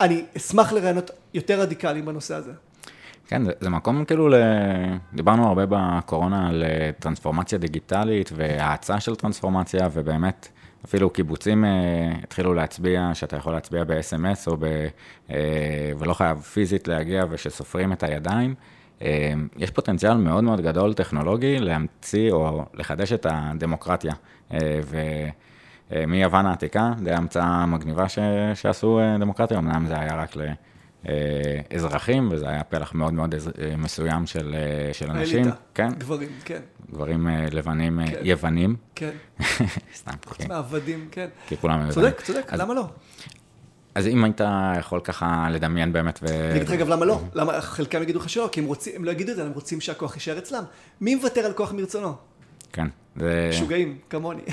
אני 0.00 0.24
אשמח 0.36 0.72
לרעיונות 0.72 1.10
יותר 1.34 1.60
רדיקליים 1.60 2.04
בנושא 2.04 2.34
הזה. 2.34 2.52
כן, 3.28 3.44
זה, 3.44 3.52
זה 3.60 3.70
מקום 3.70 4.04
כאילו, 4.04 4.28
ל... 4.28 4.34
דיברנו 5.14 5.48
הרבה 5.48 5.64
בקורונה 5.68 6.48
על 6.48 6.62
אה, 6.62 6.90
טרנספורמציה 6.98 7.58
דיגיטלית 7.58 8.30
והאצה 8.36 9.00
של 9.00 9.14
טרנספורמציה, 9.16 9.88
ובאמת 9.92 10.48
אפילו 10.84 11.10
קיבוצים 11.10 11.64
uh, 11.64 11.68
התחילו 12.22 12.54
להצביע, 12.54 13.10
שאתה 13.14 13.36
יכול 13.36 13.52
להצביע 13.52 13.84
ב-SMS 13.84 14.46
או 14.46 14.56
uh, 14.56 15.32
ולא 15.98 16.14
חייב 16.14 16.40
פיזית 16.40 16.88
להגיע 16.88 17.24
ושסופרים 17.30 17.92
את 17.92 18.02
הידיים. 18.02 18.54
Uh, 18.98 19.02
יש 19.56 19.70
פוטנציאל 19.70 20.14
מאוד 20.14 20.44
מאוד 20.44 20.60
גדול 20.60 20.94
טכנולוגי 20.94 21.58
להמציא 21.58 22.32
או 22.32 22.64
לחדש 22.74 23.12
את 23.12 23.26
הדמוקרטיה. 23.30 24.12
Uh, 24.50 24.54
ומיוון 25.90 26.46
העתיקה, 26.46 26.92
זה 27.04 27.16
המצאה 27.16 27.66
מגניבה 27.66 28.08
ש... 28.08 28.18
שעשו 28.54 29.00
דמוקרטיה, 29.20 29.58
אמנם 29.58 29.86
זה 29.86 30.00
היה 30.00 30.16
רק. 30.16 30.36
אה, 30.36 30.52
אזרחים, 31.74 32.28
וזה 32.32 32.48
היה 32.48 32.64
פלח 32.64 32.94
מאוד 32.94 33.14
מאוד 33.14 33.34
אה, 33.34 33.76
מסוים 33.76 34.26
של, 34.26 34.54
אה, 34.54 34.94
של 34.94 35.10
אנשים. 35.10 35.44
אליטה, 35.44 35.56
כן. 35.74 35.88
גברים, 35.98 36.28
כן. 36.44 36.60
גברים 36.90 37.28
לבנים, 37.52 38.00
כן. 38.06 38.20
יוונים. 38.22 38.76
כן. 38.94 39.10
סתם, 39.96 40.12
חוץ 40.26 40.38
כן. 40.38 40.48
מהעבדים, 40.48 41.08
כן. 41.10 41.28
כי 41.46 41.56
כולם 41.56 41.74
יוונים. 41.74 41.94
צודק, 41.94 42.20
צודק, 42.20 42.52
אז, 42.52 42.60
למה 42.60 42.74
לא? 42.74 42.86
אז 43.94 44.06
אם 44.06 44.24
היית 44.24 44.40
יכול 44.78 45.00
ככה 45.00 45.48
לדמיין 45.50 45.92
באמת 45.92 46.18
ו... 46.22 46.26
אני 46.26 46.50
אגיד 46.50 46.68
לך 46.68 46.74
אגב 46.74 46.88
למה 46.88 47.04
לא, 47.04 47.20
למה 47.34 47.60
חלקם 47.60 48.02
יגידו 48.02 48.18
לך 48.18 48.28
שלא, 48.28 48.48
כי 48.52 48.60
הם 48.60 48.66
רוצים, 48.66 48.92
הם 48.96 49.04
לא 49.04 49.10
יגידו 49.10 49.30
את 49.30 49.36
זה, 49.36 49.44
הם 49.46 49.52
רוצים 49.52 49.80
שהכוח 49.80 50.14
יישאר 50.14 50.38
אצלם. 50.38 50.64
מי 51.00 51.14
מוותר 51.14 51.40
על 51.40 51.52
כוח 51.52 51.72
מרצונו? 51.72 52.14
כן. 52.72 52.86
זה... 53.16 53.48
משוגעים, 53.50 53.98
כמוני. 54.10 54.42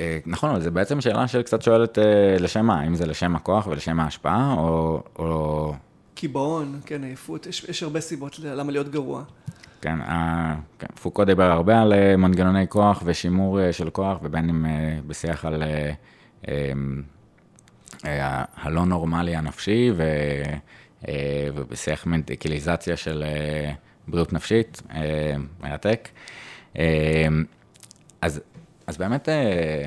אה, 0.00 0.18
נכון, 0.26 0.50
אבל 0.50 0.60
זו 0.60 0.70
בעצם 0.70 1.00
שאלה 1.00 1.28
שקצת 1.28 1.62
שואלת 1.62 1.98
אה, 1.98 2.36
לשם 2.40 2.66
מה, 2.66 2.86
אם 2.86 2.94
זה 2.94 3.06
לשם 3.06 3.36
הכוח 3.36 3.66
ולשם 3.66 4.00
ההשפעה, 4.00 4.54
או... 4.58 5.02
או... 5.18 5.74
קיבעון, 6.14 6.80
כן, 6.86 7.04
עייפות, 7.04 7.46
יש, 7.46 7.64
יש 7.68 7.82
הרבה 7.82 8.00
סיבות 8.00 8.38
למה 8.38 8.72
להיות 8.72 8.88
גרוע. 8.88 9.22
כן, 9.80 9.98
כן, 10.78 10.86
פוקו 11.02 11.24
דיבר 11.24 11.50
הרבה 11.50 11.82
על 11.82 11.92
אה, 11.92 12.16
מנגנוני 12.16 12.68
כוח 12.68 13.02
ושימור 13.04 13.72
של 13.72 13.90
כוח, 13.90 14.18
ובין 14.22 14.48
אם 14.48 14.66
בשיח 15.06 15.44
על 15.44 15.62
הלא 18.56 18.84
נורמלי 18.86 19.36
הנפשי, 19.36 19.90
ו, 19.96 20.04
ובשיח 21.54 22.06
מנטיקליזציה 22.06 22.96
של 22.96 23.24
בריאות 24.08 24.32
נפשית, 24.32 24.82
מרתק. 25.60 26.08
אז 28.20 28.40
אז 28.86 28.96
באמת, 28.96 29.28
אה, 29.28 29.84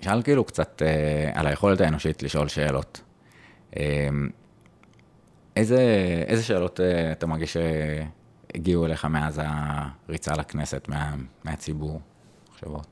שאל 0.00 0.22
כאילו 0.22 0.44
קצת 0.44 0.82
אה, 0.82 1.30
על 1.34 1.46
היכולת 1.46 1.80
האנושית 1.80 2.22
לשאול 2.22 2.48
שאלות. 2.48 3.00
אה, 3.76 4.08
איזה, 5.56 5.80
איזה 6.26 6.42
שאלות 6.42 6.80
אתה 7.12 7.26
מרגיש 7.26 7.56
שהגיעו 7.56 8.86
אליך 8.86 9.04
מאז 9.04 9.40
הריצה 9.44 10.32
לכנסת, 10.34 10.88
מה, 10.88 11.14
מהציבור, 11.44 12.00
מחשבות? 12.50 12.86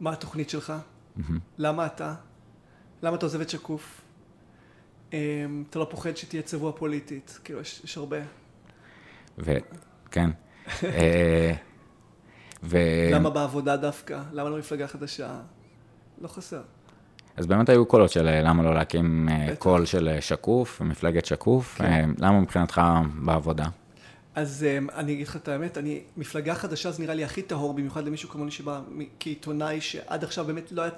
מה 0.00 0.12
התוכנית 0.12 0.50
שלך? 0.50 0.72
Mm-hmm. 0.72 1.32
למה 1.58 1.86
אתה? 1.86 2.14
למה 3.02 3.16
אתה 3.16 3.26
עוזב 3.26 3.40
את 3.40 3.50
שקוף? 3.50 4.00
אתה 5.08 5.78
לא 5.78 5.86
פוחד 5.90 6.16
שתהיה 6.16 6.42
צבוע 6.42 6.72
פוליטית, 6.72 7.38
כאילו, 7.44 7.60
יש, 7.60 7.80
יש 7.84 7.96
הרבה. 7.96 8.16
וכן. 9.38 10.30
ו... 12.62 12.78
למה 13.12 13.30
בעבודה 13.30 13.76
דווקא? 13.76 14.20
למה 14.32 14.50
לא 14.50 14.58
מפלגה 14.58 14.86
חדשה? 14.86 15.30
לא 16.20 16.28
חסר. 16.28 16.60
אז 17.36 17.46
באמת 17.46 17.68
היו 17.68 17.86
קולות 17.86 18.10
של 18.10 18.28
אה, 18.28 18.42
למה 18.42 18.62
לא 18.62 18.74
להקים 18.74 19.28
אה. 19.28 19.56
קול 19.58 19.84
של 19.84 20.08
אה, 20.08 20.20
שקוף, 20.20 20.80
מפלגת 20.80 21.26
שקוף. 21.26 21.74
כן. 21.78 22.10
למה 22.18 22.40
מבחינתך 22.40 22.82
בעבודה? 23.24 23.64
אז 24.34 24.66
אני 24.94 25.12
אגיד 25.12 25.26
לך 25.26 25.36
את 25.36 25.48
האמת, 25.48 25.78
אני, 25.78 26.00
מפלגה 26.16 26.54
חדשה 26.54 26.90
זה 26.90 27.02
נראה 27.02 27.14
לי 27.14 27.24
הכי 27.24 27.42
טהור, 27.42 27.74
במיוחד 27.74 28.04
למישהו 28.04 28.28
כמוני 28.28 28.50
שבא 28.50 28.80
כעיתונאי, 29.20 29.80
שעד 29.80 30.24
עכשיו 30.24 30.44
באמת 30.44 30.72
לא 30.72 30.82
היה, 30.82 30.90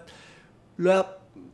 לא 0.79 0.91
היה, 0.91 1.01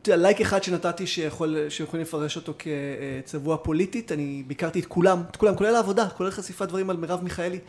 אתה 0.01 0.11
יודע, 0.11 0.23
לייק 0.23 0.41
אחד 0.41 0.63
שנתתי 0.63 1.07
שיכול, 1.07 1.69
שיכולים 1.69 2.05
לפרש 2.05 2.35
אותו 2.35 2.53
כצבוע 2.59 3.57
פוליטית, 3.57 4.11
אני 4.11 4.43
ביקרתי 4.47 4.79
את 4.79 4.85
כולם, 4.85 5.23
את 5.31 5.35
כולם, 5.35 5.55
כולל 5.55 5.75
העבודה, 5.75 6.09
כולל 6.09 6.31
חשיפת 6.31 6.67
דברים 6.67 6.89
על 6.89 6.97
מרב 6.97 7.23
מיכאלי 7.23 7.59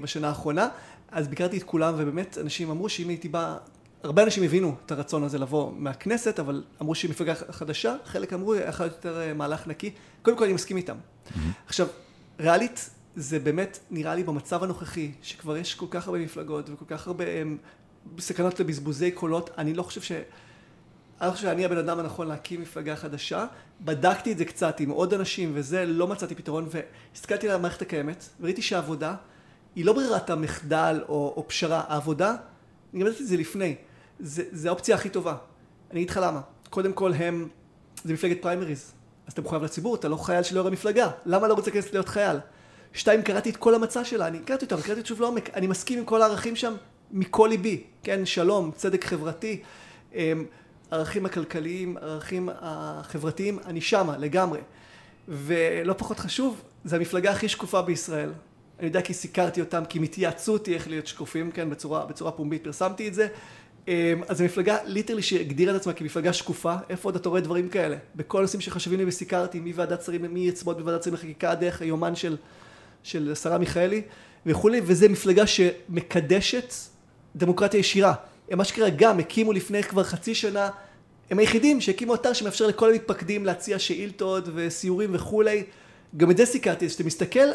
בשנה 0.00 0.28
האחרונה, 0.28 0.68
אז 1.12 1.28
ביקרתי 1.28 1.58
את 1.58 1.62
כולם, 1.62 1.94
ובאמת 1.96 2.38
אנשים 2.40 2.70
אמרו 2.70 2.88
שאם 2.88 3.08
הייתי 3.08 3.28
בא, 3.28 3.56
הרבה 4.02 4.22
אנשים 4.22 4.42
הבינו 4.42 4.74
את 4.86 4.92
הרצון 4.92 5.24
הזה 5.24 5.38
לבוא 5.38 5.72
מהכנסת, 5.76 6.38
אבל 6.38 6.64
אמרו 6.80 6.94
שהיא 6.94 7.10
מפלגה 7.10 7.34
חדשה, 7.34 7.96
חלק 8.04 8.32
אמרו, 8.32 8.54
יכול 8.54 8.86
להיות 8.86 8.96
יותר 8.96 9.20
אה, 9.20 9.34
מהלך 9.34 9.66
נקי. 9.66 9.90
קודם 10.22 10.36
כל 10.36 10.44
אני 10.44 10.52
מסכים 10.52 10.76
איתם. 10.76 10.96
Mm-hmm. 10.96 11.38
עכשיו, 11.66 11.86
ריאלית, 12.40 12.90
זה 13.16 13.38
באמת 13.38 13.78
נראה 13.90 14.14
לי 14.14 14.24
במצב 14.24 14.64
הנוכחי, 14.64 15.12
שכבר 15.22 15.56
יש 15.56 15.74
כל 15.74 15.86
כך 15.90 16.06
הרבה 16.06 16.18
מפלגות 16.18 16.70
וכל 16.70 16.84
כך 16.88 17.06
הרבה 17.06 17.24
הם, 17.40 17.56
אה, 18.16 18.20
סכנות 18.20 18.60
לבזבוזי 18.60 19.10
קולות, 19.10 19.50
אני 19.58 19.74
לא 19.74 19.82
חושב 19.82 20.00
ש... 20.02 20.12
אני 20.12 21.28
לא 21.28 21.32
חושב 21.32 21.46
שאני 21.46 21.64
הבן 21.64 21.78
אדם 21.78 21.98
הנכון 21.98 22.28
להקים 22.28 22.60
מפלגה 22.60 22.96
חדשה. 22.96 23.46
בדקתי 23.80 24.32
את 24.32 24.38
זה 24.38 24.44
קצת 24.44 24.80
עם 24.80 24.90
עוד 24.90 25.14
אנשים 25.14 25.50
וזה, 25.54 25.86
לא 25.86 26.06
מצאתי 26.06 26.34
פתרון, 26.34 26.68
והסתכלתי 26.70 27.48
על 27.48 27.54
המערכת 27.54 27.82
הקיימת, 27.82 28.28
וראיתי 28.40 28.62
שהעבודה 28.62 29.14
היא 29.76 29.84
לא 29.84 29.92
ברירת 29.92 30.30
המחדל 30.30 31.00
או, 31.08 31.34
או 31.36 31.48
פשרה. 31.48 31.82
העבודה, 31.88 32.34
אני 32.94 33.00
גם 33.00 33.06
את 33.06 33.12
זה 33.18 33.36
לפני, 33.36 33.74
זה, 34.20 34.42
זה 34.52 34.68
האופציה 34.68 34.94
הכי 34.94 35.08
טובה. 35.08 35.36
אני 35.90 36.00
אגיד 36.00 36.10
לך 36.10 36.20
למה. 36.22 36.40
קודם 36.70 36.92
כל 36.92 37.12
הם, 37.12 37.48
זה 38.04 38.12
מפלגת 38.12 38.42
פריימריז. 38.42 38.92
אז 39.26 39.32
אתה 39.32 39.42
מחויב 39.42 39.62
לציבור, 39.62 39.94
אתה 39.94 40.08
לא 40.08 40.16
חייל 40.16 40.42
של 40.42 40.56
יו"ר 40.56 40.66
המפלגה. 40.66 41.10
למה 41.26 41.48
לא 41.48 41.54
רוצה 41.54 41.70
להיכנס 41.70 41.92
להיות 41.92 42.08
חייל? 42.08 42.36
שתיים, 42.92 43.22
קראתי 43.22 43.50
את 43.50 43.56
כל 43.56 43.74
המצע 43.74 44.04
שלה, 44.04 44.26
אני 44.26 44.38
קראתי 44.38 44.64
אותה, 44.64 44.82
קראתי 44.82 45.00
את 45.00 45.06
שוב 45.06 45.20
לעומק, 45.20 45.50
אני 45.54 45.66
מסכים 45.66 45.98
עם 45.98 46.04
כל 46.04 46.22
הערכים 46.22 46.56
שם 46.56 46.74
מכל 47.10 47.46
ליבי, 47.50 47.82
כן, 48.02 48.26
שלום, 48.26 48.70
צדק 48.76 49.04
חברתי, 49.04 49.62
אמ, 50.14 50.44
ערכים 50.90 51.26
הכלכליים, 51.26 51.96
ערכים 51.96 52.48
החברתיים, 52.60 53.58
אני 53.66 53.80
שמה 53.80 54.18
לגמרי. 54.18 54.60
ולא 55.28 55.92
פחות 55.92 56.18
חשוב, 56.18 56.62
זה 56.84 56.96
המפלגה 56.96 57.30
הכי 57.30 57.48
שקופה 57.48 57.82
בישראל. 57.82 58.32
אני 58.80 58.86
יודע 58.86 59.02
כי 59.02 59.14
סיקרתי 59.14 59.60
אותם, 59.60 59.82
כי 59.88 59.98
הם 59.98 60.04
התייעצו 60.04 60.52
אותי 60.52 60.74
איך 60.74 60.88
להיות 60.88 61.06
שקופים, 61.06 61.50
כן, 61.50 61.70
בצורה, 61.70 62.06
בצורה 62.06 62.32
פומבית 62.32 62.64
פרסמתי 62.64 63.08
את 63.08 63.14
זה. 63.14 63.28
אמ, 63.88 63.94
אז 64.28 64.40
המפלגה 64.40 64.76
ליטרלי 64.84 65.22
שהגדירה 65.22 65.76
את 65.76 65.80
עצמה 65.80 65.92
כמפלגה 65.92 66.32
שקופה, 66.32 66.74
איפה 66.90 67.08
עוד 67.08 67.16
אתה 67.16 67.28
רואה 67.28 67.40
דברים 67.40 67.68
כאלה? 67.68 67.96
בכל 68.16 68.38
הנושאים 68.38 68.60
שחשובים 68.60 68.98
לי 68.98 69.04
וסיקרתי, 69.04 69.60
מוועדת 69.60 70.02
שרים, 70.02 70.34
מי 70.34 70.40
יצמוד 70.40 70.78
בוועדת 70.78 71.02
שרים 71.02 71.14
לחקיקה, 71.14 71.54
דרך 71.54 71.82
היומן 71.82 72.16
של, 72.16 72.36
של 73.02 73.34
שרה 73.34 73.58
מיכאלי 73.58 74.02
וכולי, 74.46 74.80
וזה 74.84 75.08
מפלגה 75.08 75.46
שמקדשת 75.46 76.74
דמוקרטיה 77.36 77.80
ישירה. 77.80 78.14
הם 78.50 78.58
מה 78.58 78.64
שקרה 78.64 78.90
גם 78.90 79.18
הקימו 79.18 79.52
לפני 79.52 79.82
כבר 79.82 80.04
חצי 80.04 80.34
שנה, 80.34 80.68
הם 81.30 81.38
היחידים 81.38 81.80
שהקימו 81.80 82.14
אתר 82.14 82.32
שמאפשר 82.32 82.66
לכל 82.66 82.90
המתפקדים 82.90 83.46
להציע 83.46 83.78
שאילתות 83.78 84.44
וסיורים 84.54 85.10
וכולי. 85.14 85.64
גם 86.16 86.30
את 86.30 86.36
זה 86.36 86.46
סיקרתי, 86.46 86.84
אז 86.84 86.90
כשאתה 86.90 87.04
מסתכל, 87.04 87.48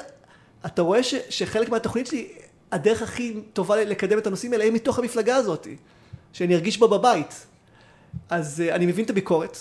אתה 0.65 0.81
רואה 0.81 1.03
ש, 1.03 1.15
שחלק 1.29 1.69
מהתוכנית 1.69 2.07
שלי, 2.07 2.27
הדרך 2.71 3.01
הכי 3.01 3.33
טובה 3.53 3.83
לקדם 3.83 4.17
את 4.17 4.27
הנושאים 4.27 4.53
האלה 4.53 4.63
היא 4.63 4.71
מתוך 4.71 4.99
המפלגה 4.99 5.35
הזאת. 5.35 5.67
שאני 6.35 6.55
ארגיש 6.55 6.79
בה 6.79 6.87
בבית. 6.87 7.47
אז 8.29 8.63
uh, 8.67 8.75
אני 8.75 8.85
מבין 8.85 9.05
את 9.05 9.09
הביקורת, 9.09 9.57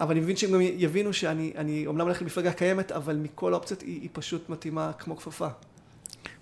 אבל 0.00 0.10
אני 0.10 0.20
מבין 0.20 0.36
שהם 0.36 0.52
גם 0.52 0.60
יבינו 0.60 1.12
שאני 1.12 1.52
אני 1.56 1.86
אומנם 1.86 2.00
הולך 2.00 2.22
למפלגה 2.22 2.52
קיימת, 2.52 2.92
אבל 2.92 3.16
מכל 3.16 3.52
האופציות 3.52 3.80
היא, 3.80 4.00
היא 4.00 4.08
פשוט 4.12 4.48
מתאימה 4.48 4.92
כמו 4.98 5.16
כפפה. 5.16 5.46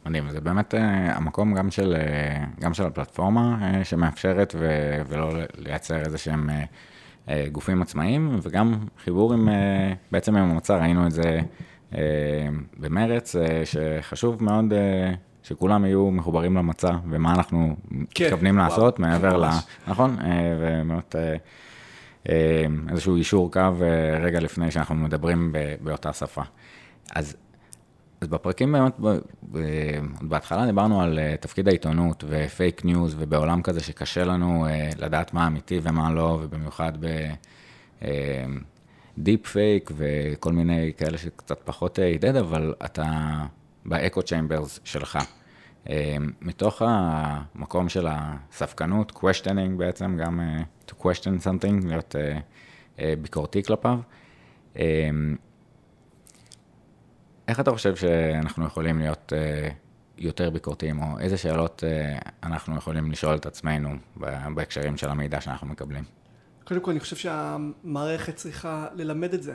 מדהים, 0.07 0.31
זה 0.31 0.41
באמת 0.41 0.75
uh, 0.75 0.79
המקום 1.17 1.55
גם 1.55 1.71
של, 1.71 1.97
uh, 1.97 2.61
גם 2.61 2.75
של 2.75 2.87
הפלטפורמה 2.87 3.59
uh, 3.61 3.85
שמאפשרת 3.85 4.55
ו, 4.59 4.69
ולא 5.09 5.31
לייצר 5.55 6.01
איזה 6.01 6.19
שהם 6.19 6.51
uh, 6.51 6.53
uh, 7.27 7.31
גופים 7.53 7.83
עצמאיים, 7.83 8.39
וגם 8.43 8.75
חיבור 9.05 9.33
עם, 9.33 9.49
uh, 9.49 9.53
בעצם 10.11 10.37
עם 10.37 10.51
המצע, 10.51 10.77
ראינו 10.79 11.07
את 11.07 11.13
זה 11.13 11.41
במרץ, 12.79 13.37
uh, 13.37 13.39
שחשוב 13.65 14.45
מאוד 14.45 14.73
uh, 14.73 15.17
שכולם 15.45 15.85
יהיו 15.85 16.11
מחוברים 16.11 16.57
למצע, 16.57 16.91
ומה 17.11 17.35
אנחנו 17.35 17.77
כן, 18.15 18.25
מתכוונים 18.25 18.57
וואו, 18.57 18.69
לעשות 18.69 18.99
מעבר 18.99 19.37
ל... 19.37 19.49
נכון? 19.89 20.17
אה, 20.21 20.57
ובאמת 20.59 21.17
אה, 21.17 21.37
אה, 22.29 22.65
איזשהו 22.91 23.17
אישור 23.17 23.53
קו 23.53 23.61
רגע 24.23 24.41
לפני 24.41 24.71
שאנחנו 24.71 24.95
מדברים 24.95 25.53
באותה 25.81 26.13
שפה. 26.13 26.43
אז, 27.15 27.37
אז 28.21 28.29
בפרקים 28.29 28.73
באמת, 28.73 29.01
בהתחלה 30.21 30.67
דיברנו 30.67 31.03
על 31.03 31.19
תפקיד 31.41 31.69
העיתונות 31.69 32.25
ופייק 32.29 32.85
ניוז, 32.85 33.17
ובעולם 33.19 33.63
כזה 33.63 33.81
שקשה 33.81 34.25
לנו 34.25 34.67
לדעת 34.99 35.35
מה 35.35 35.47
אמיתי 35.47 35.81
ומה 35.83 36.13
לא, 36.13 36.39
ובמיוחד 36.43 36.93
ב... 37.01 37.07
deep 39.19 39.47
fake 39.47 39.91
וכל 39.97 40.53
מיני 40.53 40.93
כאלה 40.97 41.19
שקצת 41.19 41.61
פחות 41.65 41.99
ידע, 41.99 42.37
אבל 42.37 42.75
אתה 42.85 43.05
ב 43.85 44.23
echo 44.23 44.42
chambers 44.42 44.81
שלך. 44.85 45.19
אה, 45.91 46.17
מתוך 46.41 46.83
המקום 46.85 47.89
של 47.89 48.07
הספקנות, 48.11 49.13
questioning 49.13 49.77
בעצם, 49.77 50.17
גם 50.17 50.41
uh, 50.41 50.91
to 50.91 50.95
question 51.03 51.45
something, 51.45 51.87
להיות 51.87 52.15
ביקורתי 52.99 53.63
כלפיו. 53.63 53.99
איך 57.49 57.61
אתה 57.61 57.71
חושב 57.71 57.97
שאנחנו 57.97 58.67
יכולים 58.67 58.99
להיות 58.99 59.33
יותר 60.19 60.51
ביקורתיים, 60.51 61.03
או 61.03 61.19
איזה 61.19 61.37
שאלות 61.37 61.85
אנחנו 62.43 62.77
יכולים 62.77 63.11
לשאול 63.11 63.35
את 63.35 63.47
עצמנו 63.47 63.91
בהקשרים 64.55 64.97
של 64.97 65.11
המידע 65.11 65.41
שאנחנו 65.41 65.67
מקבלים? 65.67 66.05
קודם 66.65 66.81
כל, 66.81 66.91
אני 66.91 67.01
חושב 67.01 67.17
שהמערכת 67.17 68.37
צריכה 68.37 68.87
ללמד 68.95 69.35
את 69.35 69.43
זה. 69.43 69.55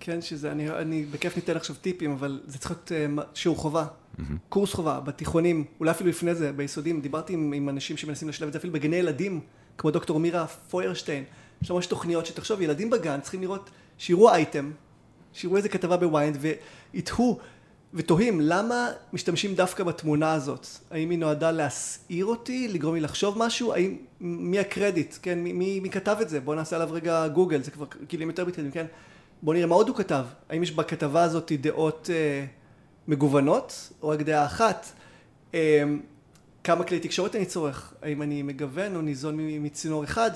כן, 0.00 0.22
שזה, 0.22 0.52
אני, 0.52 0.70
אני 0.70 1.04
בכיף 1.04 1.36
ניתן 1.36 1.56
עכשיו 1.56 1.76
טיפים, 1.76 2.12
אבל 2.12 2.40
זה 2.46 2.58
צריך 2.58 2.70
להיות 2.70 3.18
uh, 3.18 3.22
שיעור 3.34 3.56
חובה. 3.56 3.86
Mm-hmm. 3.86 4.22
קורס 4.48 4.72
חובה, 4.74 5.00
בתיכונים, 5.00 5.64
אולי 5.80 5.90
אפילו 5.90 6.10
לפני 6.10 6.34
זה, 6.34 6.52
ביסודים, 6.52 7.00
דיברתי 7.00 7.32
עם, 7.32 7.52
עם 7.52 7.68
אנשים 7.68 7.96
שמנסים 7.96 8.28
לשלב 8.28 8.46
את 8.46 8.52
זה 8.52 8.58
אפילו 8.58 8.72
בגני 8.72 8.96
ילדים, 8.96 9.40
כמו 9.78 9.90
דוקטור 9.90 10.20
מירה 10.20 10.46
פוירשטיין, 10.46 11.24
יש 11.62 11.70
ממש 11.70 11.86
תוכניות 11.86 12.26
שתחשוב, 12.26 12.60
ילדים 12.60 12.90
בגן 12.90 13.20
צריכים 13.20 13.40
לראות, 13.40 13.70
שיראו 13.98 14.30
אייטם, 14.30 14.70
שיראו 15.32 15.56
איזה 15.56 15.68
כתבה 15.68 15.96
ב 15.96 16.03
ynet, 16.03 16.38
ויתהו 16.40 17.38
ותוהים 17.94 18.40
למה 18.40 18.88
משתמשים 19.12 19.54
דווקא 19.54 19.84
בתמונה 19.84 20.32
הזאת, 20.32 20.66
האם 20.90 21.10
היא 21.10 21.18
נועדה 21.18 21.50
להסעיר 21.50 22.26
אותי, 22.26 22.68
לגרום 22.68 22.94
לי 22.94 23.00
לחשוב 23.00 23.38
משהו, 23.38 23.72
האם, 23.72 23.96
מי 24.20 24.58
הקרדיט, 24.58 25.14
כן, 25.22 25.38
מי, 25.38 25.52
מי, 25.52 25.80
מי 25.80 25.90
כתב 25.90 26.16
את 26.20 26.28
זה, 26.28 26.40
בואו 26.40 26.56
נעשה 26.56 26.76
עליו 26.76 26.88
רגע 26.92 27.28
גוגל, 27.28 27.62
זה 27.62 27.70
כבר 27.70 27.86
כלים 28.10 28.28
יותר 28.28 28.44
מתקדמים, 28.44 28.70
כן, 28.70 28.86
בואו 29.42 29.56
נראה 29.56 29.66
מה 29.66 29.74
עוד 29.74 29.88
הוא 29.88 29.96
כתב, 29.96 30.24
האם 30.48 30.62
יש 30.62 30.72
בכתבה 30.72 31.22
הזאת 31.22 31.52
דעות 31.60 32.10
אה, 32.12 32.44
מגוונות, 33.08 33.92
או 34.02 34.08
רק 34.08 34.20
דעה 34.20 34.46
אחת, 34.46 34.86
אה, 35.54 35.82
כמה 36.64 36.84
כלי 36.84 37.00
תקשורת 37.00 37.36
אני 37.36 37.46
צורך, 37.46 37.94
האם 38.02 38.22
אני 38.22 38.42
מגוון 38.42 38.96
או 38.96 39.02
ניזון 39.02 39.36
מצינור 39.38 40.04
אחד, 40.04 40.30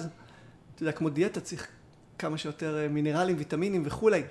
אתה 0.75 0.83
יודע, 0.83 0.93
כמו 0.93 1.09
דיאטה 1.09 1.41
צריך 1.41 1.69
כמה 2.19 2.39
שיותר 2.39 2.79
אה, 2.79 2.89
מינרלים, 2.89 3.37
ויטמינים 3.39 3.83
וכולי, 3.85 4.23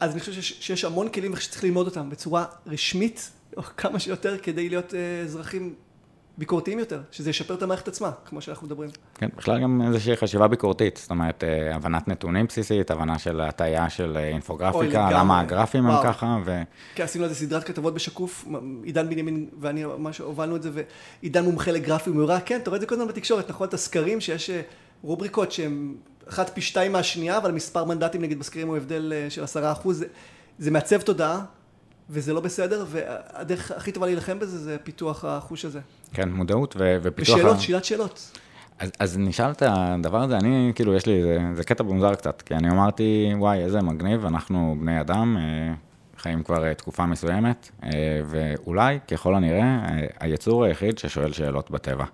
אז 0.00 0.12
אני 0.12 0.20
חושב 0.20 0.32
שיש, 0.32 0.56
שיש 0.60 0.84
המון 0.84 1.08
כלים 1.08 1.36
שצריך 1.36 1.64
ללמוד 1.64 1.86
אותם 1.86 2.10
בצורה 2.10 2.44
רשמית, 2.66 3.30
או 3.56 3.62
כמה 3.62 3.98
שיותר 3.98 4.38
כדי 4.38 4.68
להיות 4.68 4.94
אה, 4.94 5.20
אזרחים 5.24 5.74
ביקורתיים 6.38 6.78
יותר, 6.78 7.00
שזה 7.10 7.30
ישפר 7.30 7.54
את 7.54 7.62
המערכת 7.62 7.88
עצמה, 7.88 8.10
כמו 8.24 8.40
שאנחנו 8.40 8.66
מדברים. 8.66 8.90
כן, 9.14 9.28
בכלל 9.36 9.62
גם 9.62 9.82
איזושהי 9.86 10.16
חשיבה 10.16 10.48
ביקורתית, 10.48 10.96
זאת 10.96 11.10
אומרת, 11.10 11.44
אה, 11.44 11.74
הבנת 11.74 12.08
נתונים 12.08 12.46
בסיסית, 12.46 12.90
הבנה 12.90 13.18
של 13.18 13.40
הטעיה 13.40 13.90
של 13.90 14.16
אה, 14.16 14.28
אינפוגרפיקה, 14.28 15.10
למה 15.10 15.40
הגרפים 15.40 15.86
הם 15.86 16.02
ככה, 16.04 16.38
ו... 16.44 16.62
כן, 16.94 17.04
עשינו 17.04 17.24
על 17.24 17.30
זה 17.30 17.36
סדרת 17.36 17.64
כתבות 17.64 17.94
בשקוף, 17.94 18.44
עידן 18.82 19.08
בנימין 19.08 19.48
ואני 19.60 19.84
ממש 19.84 20.18
הובלנו 20.18 20.56
את 20.56 20.62
זה, 20.62 20.70
ועידן 21.22 21.44
מומחה 21.44 21.72
לגרפים, 21.72 22.14
הוא 22.14 22.22
אומר, 22.22 22.40
כן, 22.40 22.56
אתה 22.56 22.70
רואה 22.70 22.76
את 22.76 22.80
זה 22.80 22.86
כל 22.86 22.94
הזמן 22.94 23.08
בתקשורת, 23.08 23.50
נכון, 23.50 23.68
את 23.68 23.74
הסקרים, 23.74 24.20
שיש 24.20 24.50
אה, 24.50 24.60
רובריקות 25.02 25.52
שהן 25.52 25.94
אחת 26.28 26.50
פי 26.54 26.60
שתיים 26.60 26.92
מהשנייה, 26.92 27.38
אבל 27.38 27.52
מספר 27.52 27.84
מנדטים 27.84 28.22
נגיד 28.22 28.38
בסקרים 28.38 28.68
הוא 28.68 28.76
הבדל 28.76 29.12
של 29.28 29.44
עשרה 29.44 29.72
אחוז, 29.72 30.04
זה 30.58 30.70
מעצב 30.70 31.00
תודעה, 31.00 31.40
וזה 32.10 32.32
לא 32.32 32.40
בסדר, 32.40 32.84
והדרך 32.88 33.70
הכי 33.70 33.92
טובה 33.92 34.06
להילחם 34.06 34.38
בזה 34.38 34.58
זה 34.58 34.76
פיתוח 34.82 35.24
החוש 35.24 35.64
הזה. 35.64 35.80
כן, 36.12 36.28
מודעות 36.28 36.74
ו- 36.78 36.96
ופיתוח... 37.02 37.36
ושאלות, 37.36 37.56
ה... 37.56 37.60
שאלת 37.60 37.84
שאלות. 37.84 38.30
אז, 38.78 38.90
אז 38.98 39.18
נשאל 39.18 39.50
את 39.50 39.62
הדבר 39.66 40.22
הזה, 40.22 40.36
אני, 40.36 40.72
כאילו, 40.74 40.94
יש 40.94 41.06
לי, 41.06 41.22
זה, 41.22 41.38
זה 41.54 41.64
קטע 41.64 41.82
מוזר 41.84 42.14
קצת, 42.14 42.42
כי 42.42 42.54
אני 42.54 42.70
אמרתי, 42.70 43.32
וואי, 43.38 43.58
איזה 43.58 43.82
מגניב, 43.82 44.26
אנחנו 44.26 44.76
בני 44.80 45.00
אדם, 45.00 45.36
אה, 45.36 45.74
חיים 46.18 46.42
כבר 46.42 46.64
אה, 46.64 46.74
תקופה 46.74 47.06
מסוימת, 47.06 47.70
אה, 47.84 47.90
ואולי, 48.26 48.98
ככל 49.08 49.34
הנראה, 49.34 49.86
היצור 50.20 50.64
היחיד 50.64 50.98
ששואל 50.98 51.32
שאלות 51.32 51.70
בטבע, 51.70 52.04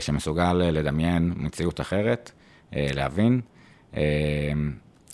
שמסוגל 0.00 0.52
לדמיין 0.52 1.32
מציאות 1.36 1.80
אחרת, 1.80 2.32
להבין, 2.72 3.40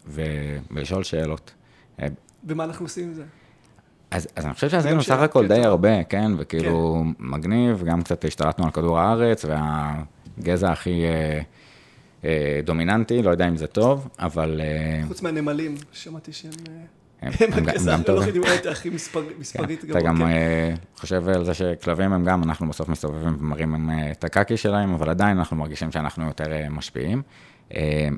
ולשאול 0.06 1.02
שאלות. 1.02 1.54
ומה 2.44 2.64
אנחנו 2.64 2.84
עושים 2.84 3.04
עם 3.04 3.14
זה? 3.14 3.24
אז, 4.10 4.28
אז 4.36 4.44
אני 4.44 4.54
חושב 4.54 4.68
שעשינו 4.68 5.02
סך 5.02 5.18
הכל 5.18 5.48
די 5.48 5.64
הרבה, 5.64 6.04
כן? 6.04 6.32
וכאילו 6.38 7.04
כן. 7.04 7.24
מגניב, 7.26 7.84
גם 7.84 8.02
קצת 8.02 8.24
השתלטנו 8.24 8.64
על 8.64 8.70
כדור 8.70 8.98
הארץ, 8.98 9.44
והגזע 9.44 10.70
הכי 10.72 11.04
אה, 11.04 11.40
אה, 12.24 12.60
דומיננטי, 12.64 13.22
לא 13.22 13.30
יודע 13.30 13.48
אם 13.48 13.56
זה 13.56 13.66
טוב, 13.66 14.08
אבל... 14.18 14.60
אה... 14.64 15.06
חוץ 15.08 15.22
מהנמלים, 15.22 15.74
שמעתי 15.92 16.32
שהם... 16.32 16.50
הם, 17.22 17.32
גם 17.86 18.02
טובים. 18.02 18.42
לא 18.42 18.50
מספרית 19.38 19.82
כן, 19.82 19.90
אתה 19.90 20.00
גם. 20.00 20.22
אה, 20.22 20.74
חושב 20.96 21.28
על 21.28 21.44
זה 21.44 21.54
שכלבים 21.54 22.12
הם 22.12 22.24
גם, 22.24 22.42
אנחנו 22.42 22.68
בסוף 22.68 22.88
מסתובבים 22.88 23.36
ומראים 23.40 23.90
אה, 23.90 24.10
את 24.10 24.24
הקקי 24.24 24.56
שלהם, 24.56 24.94
אבל 24.94 25.10
עדיין 25.10 25.38
אנחנו 25.38 25.56
מרגישים 25.56 25.92
שאנחנו 25.92 26.26
יותר 26.26 26.52
אה, 26.52 26.68
משפיעים. 26.70 27.22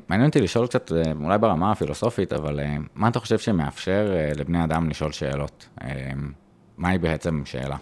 מעניין 0.07 0.27
אותי 0.27 0.41
לשאול 0.41 0.67
קצת, 0.67 0.91
אולי 1.23 1.37
ברמה 1.37 1.71
הפילוסופית, 1.71 2.33
אבל 2.33 2.59
מה 2.95 3.07
אתה 3.07 3.19
חושב 3.19 3.39
שמאפשר 3.39 4.15
לבני 4.35 4.63
אדם 4.63 4.89
לשאול 4.89 5.11
שאלות? 5.11 5.67
מהי 6.77 6.97
בעצם 6.97 7.41
שאלה? 7.45 7.75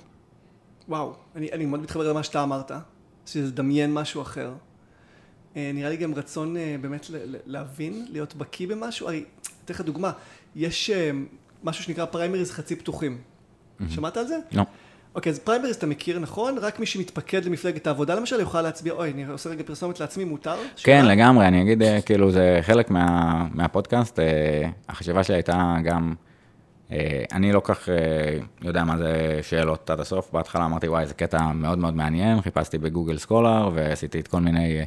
וואו, 0.87 1.13
אני, 1.35 1.51
אני 1.51 1.65
מאוד 1.65 1.79
מתחבר 1.79 2.09
למה 2.09 2.23
שאתה 2.23 2.43
אמרת, 2.43 2.71
שזה 3.25 3.47
לדמיין 3.47 3.93
משהו 3.93 4.21
אחר. 4.21 4.53
נראה 5.55 5.89
לי 5.89 5.97
גם 5.97 6.13
רצון 6.13 6.55
באמת 6.81 7.05
להבין, 7.45 8.05
להיות 8.09 8.35
בקיא 8.35 8.67
במשהו. 8.67 9.07
הרי, 9.07 9.23
אתן 9.65 9.73
לך 9.73 9.81
דוגמה, 9.81 10.11
יש 10.57 10.91
משהו 11.63 11.83
שנקרא 11.83 12.05
פריימריז 12.05 12.51
חצי 12.51 12.75
פתוחים. 12.75 13.17
Mm-hmm. 13.17 13.83
שמעת 13.89 14.17
על 14.17 14.27
זה? 14.27 14.37
לא. 14.51 14.61
No. 14.61 14.65
אוקיי, 15.15 15.31
אז 15.31 15.39
פריימריז 15.39 15.75
אתה 15.75 15.87
מכיר 15.87 16.19
נכון? 16.19 16.57
רק 16.57 16.79
מי 16.79 16.85
שמתפקד 16.85 17.45
למפלגת 17.45 17.87
העבודה 17.87 18.15
למשל 18.15 18.39
יוכל 18.39 18.61
להצביע, 18.61 18.93
אוי, 18.93 19.11
אני 19.11 19.25
עושה 19.25 19.49
רגע 19.49 19.63
פרסומת 19.63 19.99
לעצמי, 19.99 20.23
מותר? 20.23 20.55
כן, 20.83 21.01
שמה? 21.01 21.13
לגמרי, 21.13 21.47
אני 21.47 21.61
אגיד, 21.61 21.83
אה, 21.83 22.01
כאילו, 22.01 22.31
זה 22.31 22.59
חלק 22.61 22.89
מה, 22.89 23.47
מהפודקאסט. 23.53 24.19
אה, 24.19 24.69
החשיבה 24.89 25.23
שלי 25.23 25.35
הייתה 25.35 25.75
גם 25.83 26.13
אני 27.31 27.51
לא 27.51 27.61
כך 27.63 27.89
יודע 28.61 28.83
מה 28.83 28.97
זה 28.97 29.39
שאלות 29.41 29.89
עד 29.89 29.99
הסוף, 29.99 30.31
בהתחלה 30.33 30.65
אמרתי, 30.65 30.87
וואי, 30.87 31.07
זה 31.07 31.13
קטע 31.13 31.51
מאוד 31.51 31.77
מאוד 31.77 31.95
מעניין, 31.95 32.41
חיפשתי 32.41 32.77
ב 32.77 32.83
Google 32.83 33.17
Scholar 33.17 33.69
ועשיתי 33.73 34.19
את 34.19 34.27
כל 34.27 34.39
מיני 34.39 34.81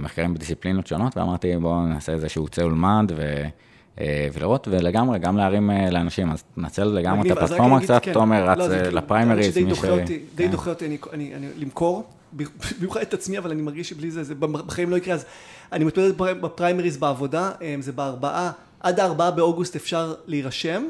מחקרים 0.00 0.34
בדיסציפלינות 0.34 0.86
שונות, 0.86 1.16
ואמרתי, 1.16 1.56
בואו 1.56 1.86
נעשה 1.86 2.12
איזשהו 2.12 2.48
צא 2.48 2.62
ולמד, 2.62 3.12
ו... 3.16 3.44
אה, 4.00 4.28
ולראות, 4.32 4.68
ולגמרי, 4.70 5.18
גם 5.18 5.36
להרים 5.36 5.70
אה, 5.70 5.90
לאנשים, 5.90 6.32
אז 6.32 6.44
תנצל 6.54 6.84
לגמרי 6.84 7.32
את 7.32 7.36
הפלטפורמה 7.36 7.80
קצת, 7.80 8.02
כן. 8.02 8.12
תומר 8.12 8.50
רץ 8.50 8.58
לא, 8.58 8.72
אה, 8.72 8.90
לפריימריז, 8.90 9.58
מי 9.58 9.74
ש... 9.74 9.80
די 10.34 10.48
דוחה 10.48 10.70
אותי 10.70 10.98
למכור, 11.58 12.04
במיוחד 12.78 13.00
את 13.00 13.14
עצמי, 13.14 13.38
אבל 13.38 13.50
אני 13.50 13.62
מרגיש 13.62 13.88
שבלי 13.88 14.10
זה, 14.10 14.24
זה 14.24 14.34
בחיים 14.34 14.90
לא 14.90 14.96
יקרה, 14.96 15.14
אז 15.14 15.24
אני 15.72 15.84
מתמודד 15.84 16.18
בפריימריז 16.18 16.96
בעבודה, 16.96 17.50
זה 17.80 17.92
בארבעה, 17.92 18.50
עד 18.80 19.00
הארבעה 19.00 19.30
באוגוסט 19.30 19.76
אפשר 19.76 20.14
להירשם, 20.26 20.84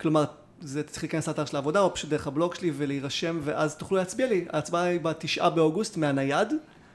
כלומר, 0.00 0.24
זה 0.60 0.82
צריך 0.82 1.02
להיכנס 1.02 1.28
לאתר 1.28 1.44
של 1.44 1.56
העבודה, 1.56 1.80
או 1.80 1.94
פשוט 1.94 2.10
דרך 2.10 2.26
הבלוג 2.26 2.54
שלי 2.54 2.72
ולהירשם, 2.76 3.38
ואז 3.44 3.76
תוכלו 3.76 3.96
להצביע 3.96 4.26
לי, 4.26 4.44
ההצבעה 4.52 4.82
היא 4.82 5.00
בתשעה 5.00 5.50
באוגוסט 5.50 5.96
מהנייד, 5.96 6.48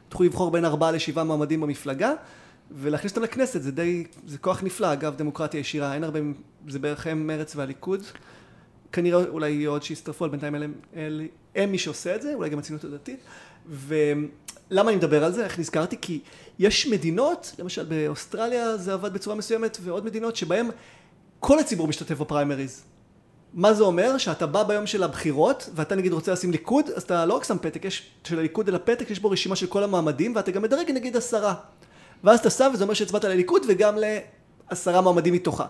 תוכלו 0.10 0.26
לבחור 0.26 0.52
בין 0.52 0.66
ארבעה 0.66 0.92
לשבעה 0.92 1.24
מועמדים 1.24 1.62
במפלגה, 1.62 2.14
ולהכניס 2.72 3.12
אותם 3.12 3.24
לכנסת 3.24 3.62
זה 3.62 3.72
די, 3.72 4.04
זה 4.28 4.38
כוח 4.38 4.64
נפלא, 4.64 4.94
אגב 4.94 5.16
דמוקרטיה 5.16 5.60
ישירה, 5.60 5.94
אין 5.94 6.04
הרבה, 6.04 6.20
זה 6.68 6.80
בערך 6.80 7.08
הם 7.08 7.28
מרץ 7.28 7.56
והליכוד, 7.56 8.04
כנראה 8.92 9.24
אולי 9.26 9.50
יהיו 9.52 9.72
עוד 9.72 9.84
שיצטרפו, 9.84 10.26
אבל 10.26 10.32
בינתיים 10.32 10.56
הם, 10.56 10.74
הם, 10.94 11.28
הם 11.56 11.72
מי 11.72 11.78
שעושה 11.78 12.16
את 12.16 12.22
זה, 12.22 12.34
אולי 12.34 12.50
גם 12.50 12.60
הציונות 12.60 12.84
הדתית, 12.84 13.20
ולמה 13.70 14.90
אני 14.90 14.96
מדבר 14.96 15.24
על 15.24 15.32
זה, 15.32 15.44
איך 15.44 15.60
נזכרתי? 15.60 15.98
כי 16.02 16.20
יש 16.60 16.88
מדינות, 16.88 17.56
למשל 17.60 17.86
באוסטרליה 17.86 18.78
זה 18.78 18.94
עבד 18.94 19.14
בצורה 19.14 19.36
מסוימת, 19.36 19.78
ועוד 19.82 20.06
מדינות 20.06 20.36
שבהן 20.36 20.70
כל 21.40 21.60
הציבור 21.60 21.88
משתתף 21.88 22.20
בפריימריז. 22.20 22.84
מה 23.54 23.74
זה 23.74 23.84
אומר? 23.84 24.18
שאתה 24.18 24.46
בא 24.46 24.64
ביום 24.64 24.88
של 24.88 25.04
הבחירות, 25.04 25.70
ואתה 25.76 25.96
נגיד 25.96 26.14
רוצה 26.14 26.32
לשים 26.32 26.52
ליכוד, 26.52 26.90
אז 26.96 27.04
אתה 27.04 27.26
לא 27.26 27.34
רק 27.34 27.44
שם 27.44 27.58
פתק, 27.62 27.86
יש 27.86 28.10
של 28.24 28.40
הליכוד 28.40 28.70
אלא 28.70 28.80
פתק, 28.84 29.12
יש 29.12 29.20
בו 29.20 29.30
רשימה 29.30 29.56
של 29.56 29.68
כל 29.68 29.84
המועמדים, 29.84 30.36
ואתה 30.36 30.52
גם 30.52 30.62
מדרג 30.62 30.92
נגיד 30.92 31.18
עשרה. 31.18 31.56
ואז 32.24 32.40
אתה 32.40 32.50
שם 32.50 32.72
וזה 32.74 32.84
אומר 32.84 32.94
שהצבעת 32.94 33.24
לליכוד 33.24 33.66
וגם 33.68 33.96
לעשרה 34.70 35.02
מועמדים 35.02 35.34
מתוכה. 35.34 35.66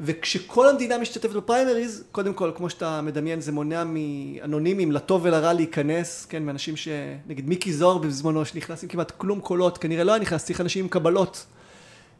וכשכל 0.00 0.68
המדינה 0.68 0.98
משתתפת 0.98 1.32
בפריימריז, 1.32 2.04
קודם 2.12 2.34
כל, 2.34 2.50
כמו 2.54 2.70
שאתה 2.70 3.00
מדמיין, 3.00 3.40
זה 3.40 3.52
מונע 3.52 3.84
מאנונימים 3.84 4.92
לטוב 4.92 5.24
ולרע 5.24 5.52
להיכנס, 5.52 6.26
כן, 6.26 6.42
מאנשים 6.42 6.76
ש... 6.76 6.88
נגיד 7.26 7.48
מיקי 7.48 7.72
זוהר 7.72 7.98
בזמנו, 7.98 8.44
שנכנס 8.44 8.82
עם 8.82 8.88
כמעט 8.88 9.10
כלום 9.10 9.40
קולות, 9.40 9.78
כנראה 9.78 10.04
לא 10.04 10.12
היה 10.12 10.20
נכנס, 10.20 10.44
צריך 10.44 10.60
אנשים 10.60 10.84
עם 10.84 10.88
קבלות. 10.88 11.46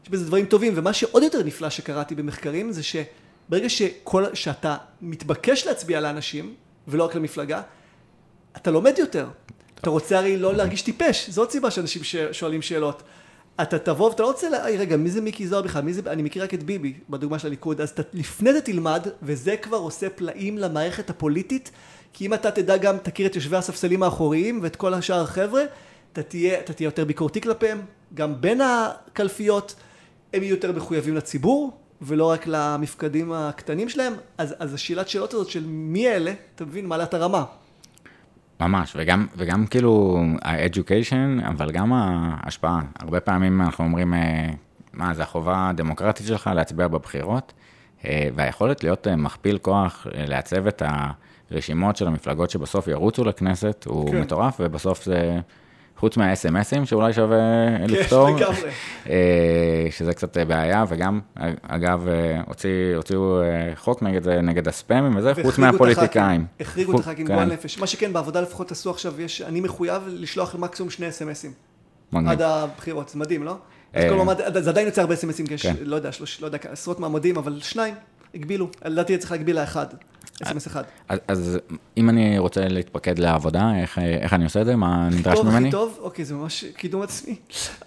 יש 0.03 0.09
בזה 0.09 0.25
דברים 0.25 0.45
טובים, 0.45 0.73
ומה 0.75 0.93
שעוד 0.93 1.23
יותר 1.23 1.43
נפלא 1.43 1.69
שקראתי 1.69 2.15
במחקרים, 2.15 2.71
זה 2.71 2.81
שברגע 2.83 3.69
שכל... 3.69 4.25
שאתה 4.33 4.77
מתבקש 5.01 5.67
להצביע 5.67 5.99
לאנשים, 5.99 6.55
ולא 6.87 7.03
רק 7.03 7.15
למפלגה, 7.15 7.61
אתה 8.57 8.71
לומד 8.71 8.93
יותר. 8.97 9.27
אתה 9.81 9.89
רוצה 9.89 10.17
הרי 10.17 10.37
לא 10.37 10.53
להרגיש 10.53 10.81
טיפש, 10.81 11.37
עוד 11.37 11.51
סיבה 11.51 11.71
שאנשים 11.71 12.01
שואלים 12.31 12.61
שאלות. 12.61 13.03
אתה 13.61 13.79
תבוא 13.79 14.09
ואתה 14.09 14.23
לא 14.23 14.27
רוצה. 14.27 14.47
רגע, 14.63 14.97
מי 14.97 15.09
זה 15.09 15.21
מיקי 15.21 15.47
זוהר 15.47 15.61
בכלל? 15.61 15.81
מי 15.81 15.93
זה... 15.93 16.01
אני 16.07 16.23
מכיר 16.23 16.43
רק 16.43 16.53
את 16.53 16.63
ביבי, 16.63 16.93
בדוגמה 17.09 17.39
של 17.39 17.47
הליכוד, 17.47 17.81
אז 17.81 17.91
ת... 17.91 17.99
לפני 18.13 18.53
זה 18.53 18.61
תלמד, 18.61 19.07
וזה 19.21 19.57
כבר 19.57 19.77
עושה 19.77 20.09
פלאים 20.09 20.57
למערכת 20.57 21.09
הפוליטית, 21.09 21.71
כי 22.13 22.25
אם 22.25 22.33
אתה 22.33 22.51
תדע 22.51 22.77
גם, 22.77 22.97
תכיר 22.97 23.27
את 23.27 23.35
יושבי 23.35 23.57
הספסלים 23.57 24.03
האחוריים 24.03 24.59
ואת 24.63 24.75
כל 24.75 24.93
השאר 24.93 25.21
החבר'ה, 25.21 25.61
אתה 26.13 26.23
תהיה, 26.23 26.59
אתה 26.59 26.73
תהיה 26.73 26.87
יותר 26.87 27.05
ביקורתי 27.05 27.41
כלפיהם, 27.41 27.81
גם 28.13 28.41
בין 28.41 28.61
הקלפיות, 28.61 29.75
הם 30.33 30.43
יהיו 30.43 30.55
יותר 30.55 30.71
מחויבים 30.71 31.15
לציבור, 31.15 31.71
ולא 32.01 32.25
רק 32.25 32.47
למפקדים 32.47 33.31
הקטנים 33.31 33.89
שלהם, 33.89 34.13
אז, 34.37 34.55
אז 34.59 34.73
השאלת 34.73 35.09
שאלות 35.09 35.33
הזאת 35.33 35.49
של 35.49 35.63
מי 35.67 36.07
אלה, 36.07 36.33
אתה 36.55 36.65
מבין, 36.65 36.85
מעלה 36.85 37.05
הרמה. 37.11 37.43
ממש, 38.59 38.93
וגם, 38.97 39.27
וגם 39.37 39.65
כאילו 39.65 40.21
ה-education, 40.41 41.47
אבל 41.47 41.71
גם 41.71 41.93
ההשפעה. 41.93 42.81
הרבה 42.99 43.19
פעמים 43.19 43.61
אנחנו 43.61 43.85
אומרים, 43.85 44.13
אה, 44.13 44.49
מה, 44.93 45.13
זה 45.13 45.23
החובה 45.23 45.69
הדמוקרטית 45.69 46.27
שלך 46.27 46.49
להצביע 46.55 46.87
בבחירות, 46.87 47.53
אה, 48.05 48.29
והיכולת 48.35 48.83
להיות 48.83 49.07
אה, 49.07 49.15
מכפיל 49.15 49.57
כוח, 49.57 50.07
לעצב 50.13 50.67
את 50.67 50.81
הרשימות 51.51 51.95
של 51.95 52.07
המפלגות 52.07 52.49
שבסוף 52.49 52.87
ירוצו 52.87 53.23
לכנסת, 53.23 53.85
הוא 53.89 54.11
כן. 54.11 54.21
מטורף, 54.21 54.57
ובסוף 54.59 55.05
זה... 55.05 55.39
חוץ 55.99 56.17
מה-SMSים 56.17 56.85
שאולי 56.85 57.13
שווה 57.13 57.37
כן, 57.77 57.89
לפתור, 57.89 58.37
אה, 59.09 59.87
שזה 59.91 60.13
קצת 60.13 60.37
בעיה, 60.37 60.85
וגם, 60.89 61.19
אגב, 61.61 62.07
אה, 62.07 62.41
הוציאו 62.95 63.41
אה, 63.41 63.71
חוק 63.75 64.03
נגד 64.03 64.23
זה, 64.23 64.41
נגד 64.41 64.67
הספאמים 64.67 65.15
וזה, 65.15 65.33
חוץ 65.43 65.57
מהפוליטיקאים. 65.57 66.45
החריגו 66.59 66.95
את 66.95 66.99
הח"כים 66.99 67.27
גועל 67.27 67.39
כן. 67.49 67.53
נפש. 67.53 67.79
מה 67.79 67.87
שכן, 67.87 68.13
בעבודה 68.13 68.41
לפחות 68.41 68.71
עשו 68.71 68.91
עכשיו, 68.91 69.21
יש, 69.21 69.41
אני 69.41 69.61
מחויב 69.61 70.01
לשלוח 70.07 70.55
מקסימום 70.55 70.89
שני 70.89 71.07
SMSים. 71.07 72.17
עד 72.27 72.41
הבחירות, 72.41 73.09
זה 73.09 73.19
מדהים, 73.19 73.43
לא? 73.43 73.57
זה 74.53 74.69
עדיין 74.69 74.87
יוצא 74.87 75.01
הרבה 75.01 75.15
יש, 75.51 75.65
כן. 75.65 75.75
לא 75.81 75.95
לא 76.41 76.45
יודע, 76.45 76.59
עשרות 76.71 76.99
מעמדים, 76.99 77.37
אבל 77.37 77.59
שניים, 77.61 77.95
הגבילו. 78.35 78.69
לדעתי 78.85 79.17
צריך 79.17 79.31
להגביל 79.31 79.59
לאחד. 79.59 79.87
אס.אם.אס 80.43 80.67
אחד. 80.67 80.83
אז, 81.09 81.19
אז 81.27 81.59
אם 81.97 82.09
אני 82.09 82.39
רוצה 82.39 82.67
להתפקד 82.67 83.19
לעבודה, 83.19 83.71
איך, 83.81 83.99
איך 83.99 84.33
אני 84.33 84.43
עושה 84.43 84.61
את 84.61 84.65
זה? 84.65 84.75
מה 84.75 85.09
נדרש 85.11 85.39
ממני? 85.39 85.67
הכי 85.67 85.71
טוב, 85.71 85.97
אוקיי, 86.01 86.25
זה 86.25 86.33
ממש 86.33 86.65
קידום 86.65 87.01
עצמי. 87.01 87.35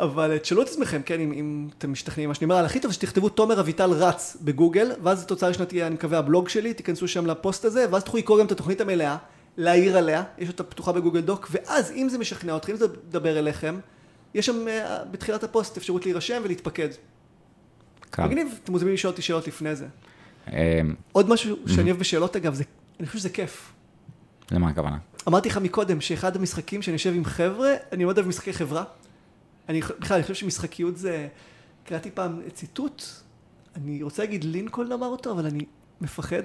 אבל 0.01 0.38
תשאלו 0.38 0.62
את 0.62 0.68
עצמכם, 0.68 1.01
כן, 1.05 1.20
אם, 1.20 1.32
אם 1.32 1.68
אתם 1.78 1.93
משתכנעים 1.93 2.28
מה 2.28 2.34
שאני 2.34 2.45
אומר, 2.45 2.64
הכי 2.64 2.80
טוב 2.80 2.93
שתכתבו 2.93 3.28
תומר 3.28 3.61
אביטל 3.61 3.91
רץ 3.91 4.36
בגוגל, 4.43 4.93
ואז 5.03 5.22
התוצאה 5.22 5.47
הראשונה 5.47 5.66
תהיה, 5.66 5.86
אני 5.86 5.95
מקווה, 5.95 6.18
הבלוג 6.18 6.49
שלי, 6.49 6.74
תיכנסו 6.74 7.09
שם 7.09 7.26
לפוסט 7.26 7.64
הזה, 7.64 7.86
ואז 7.91 8.05
תוכלו 8.05 8.18
לקרוא 8.18 8.38
גם 8.38 8.47
את 8.47 8.53
התוכנית 8.53 8.80
המלאה, 8.80 9.16
להעיר 9.57 9.97
עליה, 9.97 10.22
יש 10.38 10.49
אותה 10.49 10.62
פתוחה 10.62 10.93
בגוגל 10.93 11.20
דוק, 11.20 11.49
ואז 11.51 11.91
אם 11.91 12.09
זה 12.09 12.18
משכנע 12.18 12.57
אתכם, 12.57 12.72
אם 12.72 12.78
זה 12.78 12.86
מדבר 13.09 13.38
אליכם, 13.38 13.78
יש 14.34 14.47
שם 14.47 14.68
אה, 14.68 15.05
בתחילת 15.11 15.45
הפוסט 15.45 15.76
אפשרות 15.76 16.05
להירשם 16.05 16.41
ולהתפקד. 16.45 16.88
מגניב, 18.18 18.59
אתם 18.64 18.72
מוזמנים 18.72 18.95
לשאול 18.95 19.11
אותי 19.11 19.22
שאלות 19.22 19.47
לפני 19.47 19.76
זה. 19.76 19.86
אמ, 20.53 20.94
עוד 21.12 21.28
משהו 21.28 21.57
שאני 21.66 21.90
אוהב 21.90 22.01
בשאלות 22.01 22.36
אגב, 22.36 22.55
זה, 22.55 22.64
אני 23.01 23.07
חושב 23.07 23.18
שזה 23.18 23.28
כיף. 23.28 23.72
למה 24.51 24.68
הכוונה? 24.68 24.98
אמרתי 25.28 25.48
לך 25.48 25.57
מקודם 25.57 26.01
שאחד 26.01 26.36
המשחקים 26.36 26.82
שאני 26.82 26.92
יושב 26.92 27.14
עם 27.14 27.24
חבר'ה, 27.24 27.74
אני 27.92 28.05
מאוד 28.05 28.18
אוהב 28.18 28.28
משחקי 28.28 28.53
חברה. 28.53 28.84
אני 29.68 29.80
בכלל, 29.80 30.14
אני 30.14 30.22
חושב 30.22 30.34
שמשחקיות 30.34 30.96
זה... 30.96 31.28
קראתי 31.84 32.11
פעם 32.11 32.40
ציטוט, 32.55 33.03
אני 33.76 34.03
רוצה 34.03 34.22
להגיד 34.22 34.44
לינקולן 34.44 34.92
אמר 34.92 35.07
אותו, 35.07 35.32
אבל 35.32 35.46
אני 35.46 35.64
מפחד, 36.01 36.42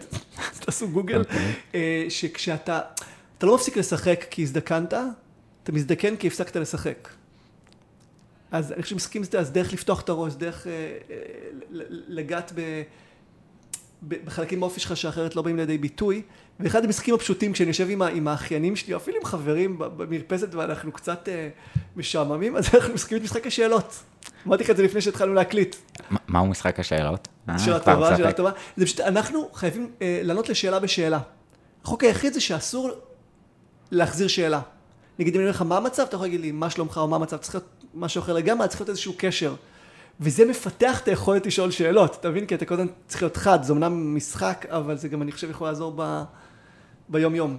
אז 0.52 0.60
תעשו 0.66 0.90
גוגל. 0.90 1.20
אוקיי. 1.20 1.54
אה, 1.76 2.06
שכשאתה, 2.10 2.80
אתה 3.38 3.46
לא 3.46 3.56
מפסיק 3.56 3.78
לשחק 3.78 4.26
כי 4.30 4.42
הזדקנת, 4.42 4.94
אתה 5.64 5.72
מזדקן 5.72 6.16
כי 6.16 6.28
הפסקת 6.28 6.56
לשחק. 6.56 7.10
אז 8.52 8.72
אני 8.72 8.82
חושב 8.82 8.96
שמשחקים 8.96 9.24
זה, 9.24 9.40
אז 9.40 9.52
דרך 9.52 9.74
לפתוח 9.74 10.02
את 10.02 10.10
הראש, 10.10 10.34
דרך 10.34 10.68
אה, 10.68 10.72
אה, 10.72 11.18
לגעת 12.08 12.52
ב... 12.56 12.82
בחלקים 14.04 14.60
באופי 14.60 14.80
שלך 14.80 14.98
שאחרת 14.98 15.36
לא 15.36 15.42
באים 15.42 15.58
לידי 15.58 15.78
ביטוי. 15.78 16.22
ואחד 16.60 16.86
המשחקים 16.86 17.16
הפשוטים, 17.16 17.54
כשאני 17.54 17.68
יושב 17.68 17.90
עם, 17.90 18.02
עם 18.02 18.28
האחיינים 18.28 18.76
שלי, 18.76 18.94
או 18.94 19.00
אפילו 19.00 19.18
עם 19.18 19.26
חברים 19.26 19.78
במרפסת 19.80 20.56
ואנחנו 20.56 20.92
קצת 20.92 21.30
אה, 21.30 21.50
משעממים, 21.96 22.56
אז 22.56 22.70
אנחנו 22.76 22.94
משחקים 22.94 23.18
את 23.18 23.24
משחק 23.24 23.48
השאלות. 23.48 24.04
אמרתי 24.48 24.64
לך 24.64 24.70
את 24.70 24.78
זה 24.78 24.84
לפני 24.84 25.02
שהתחלנו 25.02 25.34
להקליט. 25.34 25.76
מהו 26.28 26.48
משחק 26.48 26.80
השאלות? 26.80 27.28
אה, 27.50 27.60
שאלה 27.60 27.80
טובה, 27.80 28.18
שאלה 28.18 28.34
טובה. 28.34 28.52
זה 28.78 28.86
פשוט, 28.86 29.00
אנחנו 29.00 29.50
חייבים 29.54 29.92
אה, 30.02 30.20
לענות 30.24 30.50
לשאלה 30.50 30.80
בשאלה. 30.80 31.20
החוק 31.84 32.04
היחיד 32.04 32.34
זה 32.34 32.42
שאסור 32.42 32.92
להחזיר 33.92 34.28
שאלה. 34.28 34.62
נגיד 35.20 35.34
אם 35.34 35.40
אני 35.40 35.48
אומר 35.48 35.56
לך 35.56 35.62
מה 35.62 35.78
המצב, 35.78 36.04
אתה 36.04 36.16
יכול 36.16 36.28
להגיד 36.28 36.42
לי 36.42 36.52
מה 36.52 36.70
שלומך 36.70 36.98
או 36.98 37.08
מה 37.08 37.16
המצב, 37.16 37.38
צריך 37.38 37.56
להיות 37.56 37.84
משהו 37.94 38.22
אחר 38.22 38.34
לגמרי, 38.34 38.68
צריך 38.68 38.82
להיות 38.82 38.90
איזשהו 38.90 39.14
קשר. 39.18 39.56
וזה 40.20 40.46
מפתח 40.46 41.00
את 41.00 41.08
היכולת 41.08 41.46
לשאול 41.46 41.72
שאלות, 41.72 42.18
אתה 42.20 42.30
מבין? 42.30 42.46
כי 42.46 42.56
אתה 42.56 42.66
קודם 42.66 42.88
צריך 43.08 43.24
להיות 43.24 43.38
חד, 43.38 43.64
זה 43.64 43.74
אמנם 43.74 44.16
משחק, 44.16 44.66
אבל 44.70 44.98
זה 44.98 45.08
גם, 45.08 45.22
אני 45.22 45.32
חושב, 45.32 45.50
יכול 45.50 45.68
לעזור 45.68 45.94
ב... 45.96 46.24
ביום-יום. 47.10 47.58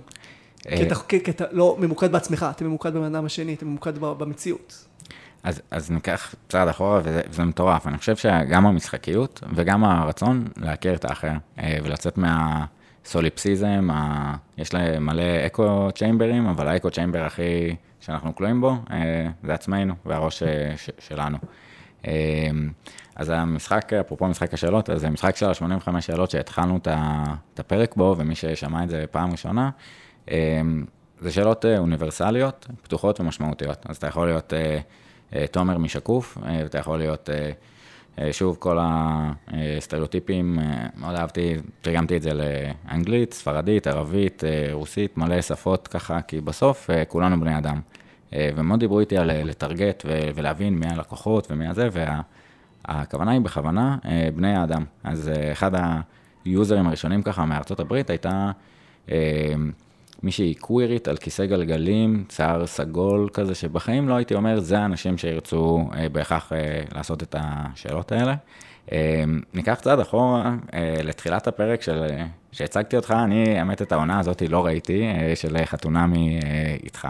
כי 0.62 0.82
אתה, 0.82 0.94
כי 0.94 1.30
אתה 1.30 1.44
לא 1.50 1.76
ממוקד 1.80 2.12
בעצמך, 2.12 2.46
אתה 2.50 2.64
ממוקד 2.64 2.94
בבן 2.94 3.14
אדם 3.14 3.24
השני, 3.24 3.54
אתה 3.54 3.64
ממוקד 3.64 3.98
במציאות. 3.98 4.84
אז, 5.42 5.62
אז 5.70 5.90
ניקח 5.90 6.34
צעד 6.48 6.68
אחורה, 6.68 7.00
וזה, 7.04 7.20
וזה 7.30 7.44
מטורף. 7.44 7.86
אני 7.86 7.98
חושב 7.98 8.16
שגם 8.16 8.66
המשחקיות 8.66 9.42
וגם 9.54 9.84
הרצון 9.84 10.44
להכיר 10.56 10.94
את 10.94 11.04
האחר, 11.04 11.32
אה, 11.58 11.78
ולצאת 11.84 12.18
מהסוליפסיזם, 12.18 13.88
ה... 13.92 14.34
יש 14.58 14.74
להם 14.74 15.06
מלא 15.06 15.46
אקו 15.46 15.88
צ'יימברים, 15.94 16.46
אבל 16.46 16.68
האקו 16.68 16.90
צ'יימבר 16.90 17.22
הכי 17.24 17.76
שאנחנו 18.00 18.34
כלואים 18.34 18.60
בו, 18.60 18.76
אה, 18.90 19.28
זה 19.44 19.54
עצמנו 19.54 19.94
והראש 20.06 20.42
אה, 20.42 20.72
ש, 20.76 20.90
שלנו. 20.98 21.38
אמ, 22.06 22.70
אז 23.16 23.28
המשחק, 23.28 23.92
אפרופו 23.92 24.28
משחק 24.28 24.54
השאלות, 24.54 24.90
אז 24.90 25.00
זה 25.00 25.10
משחק 25.10 25.36
של 25.36 25.46
ה-85 25.46 26.00
שאלות 26.00 26.30
שהתחלנו 26.30 26.78
את 26.84 27.60
הפרק 27.60 27.96
בו, 27.96 28.14
ומי 28.18 28.34
ששמע 28.34 28.84
את 28.84 28.88
זה 28.88 29.04
פעם 29.10 29.30
ראשונה, 29.30 29.70
אמ, 30.30 30.84
זה 31.20 31.32
שאלות 31.32 31.64
אה, 31.64 31.78
אוניברסליות, 31.78 32.66
פתוחות 32.82 33.20
ומשמעותיות. 33.20 33.86
אז 33.88 33.96
אתה 33.96 34.06
יכול 34.06 34.26
להיות 34.26 34.52
אה, 34.52 34.78
אה, 35.34 35.46
תומר 35.46 35.78
משקוף, 35.78 36.38
ואתה 36.42 36.78
יכול 36.78 36.98
להיות 36.98 37.30
שוב, 38.32 38.56
כל 38.60 38.78
הסטריאוטיפים, 38.80 40.58
מאוד 40.96 41.14
אהבתי, 41.14 41.56
תרגמתי 41.80 42.16
את 42.16 42.22
זה 42.22 42.30
לאנגלית, 42.34 43.34
ספרדית, 43.34 43.86
ערבית, 43.86 44.42
רוסית, 44.72 45.16
מלא 45.16 45.42
שפות 45.42 45.88
ככה, 45.88 46.20
כי 46.20 46.40
בסוף 46.40 46.90
כולנו 47.08 47.40
בני 47.40 47.58
אדם. 47.58 47.80
ומאוד 48.56 48.80
דיברו 48.80 49.00
איתי 49.00 49.16
על 49.16 49.30
לטרגט 49.44 50.04
ולהבין 50.34 50.78
מי 50.78 50.86
הלקוחות 50.86 51.46
ומי 51.50 51.66
הזה, 51.66 51.88
והכוונה 52.88 53.30
היא 53.30 53.40
בכוונה 53.40 53.96
בני 54.34 54.56
האדם. 54.56 54.84
אז 55.04 55.30
אחד 55.52 55.70
היוזרים 56.44 56.86
הראשונים 56.86 57.22
ככה 57.22 57.44
מארצות 57.44 57.80
הברית 57.80 58.10
הייתה 58.10 58.50
מישהי 60.22 60.54
קווירית 60.54 61.08
על 61.08 61.16
כיסא 61.16 61.46
גלגלים, 61.46 62.24
שיער 62.30 62.66
סגול 62.66 63.28
כזה, 63.32 63.54
שבחיים 63.54 64.08
לא 64.08 64.14
הייתי 64.14 64.34
אומר, 64.34 64.60
זה 64.60 64.78
האנשים 64.78 65.18
שירצו 65.18 65.88
אה, 65.96 66.08
בהכרח 66.08 66.52
אה, 66.52 66.82
לעשות 66.94 67.22
את 67.22 67.36
השאלות 67.38 68.12
האלה. 68.12 68.34
אה, 68.92 69.24
ניקח 69.54 69.74
צעד 69.74 70.00
אחורה 70.00 70.54
אה, 70.74 70.96
לתחילת 71.02 71.46
הפרק 71.46 71.82
של, 71.82 72.06
אה, 72.10 72.26
שהצגתי 72.52 72.96
אותך, 72.96 73.14
אני, 73.24 73.58
האמת, 73.58 73.82
את 73.82 73.92
העונה 73.92 74.18
הזאת 74.18 74.42
לא 74.48 74.66
ראיתי, 74.66 75.02
אה, 75.06 75.36
של 75.36 75.56
חתונמי 75.64 76.40
אה, 76.44 76.76
איתך, 76.84 77.08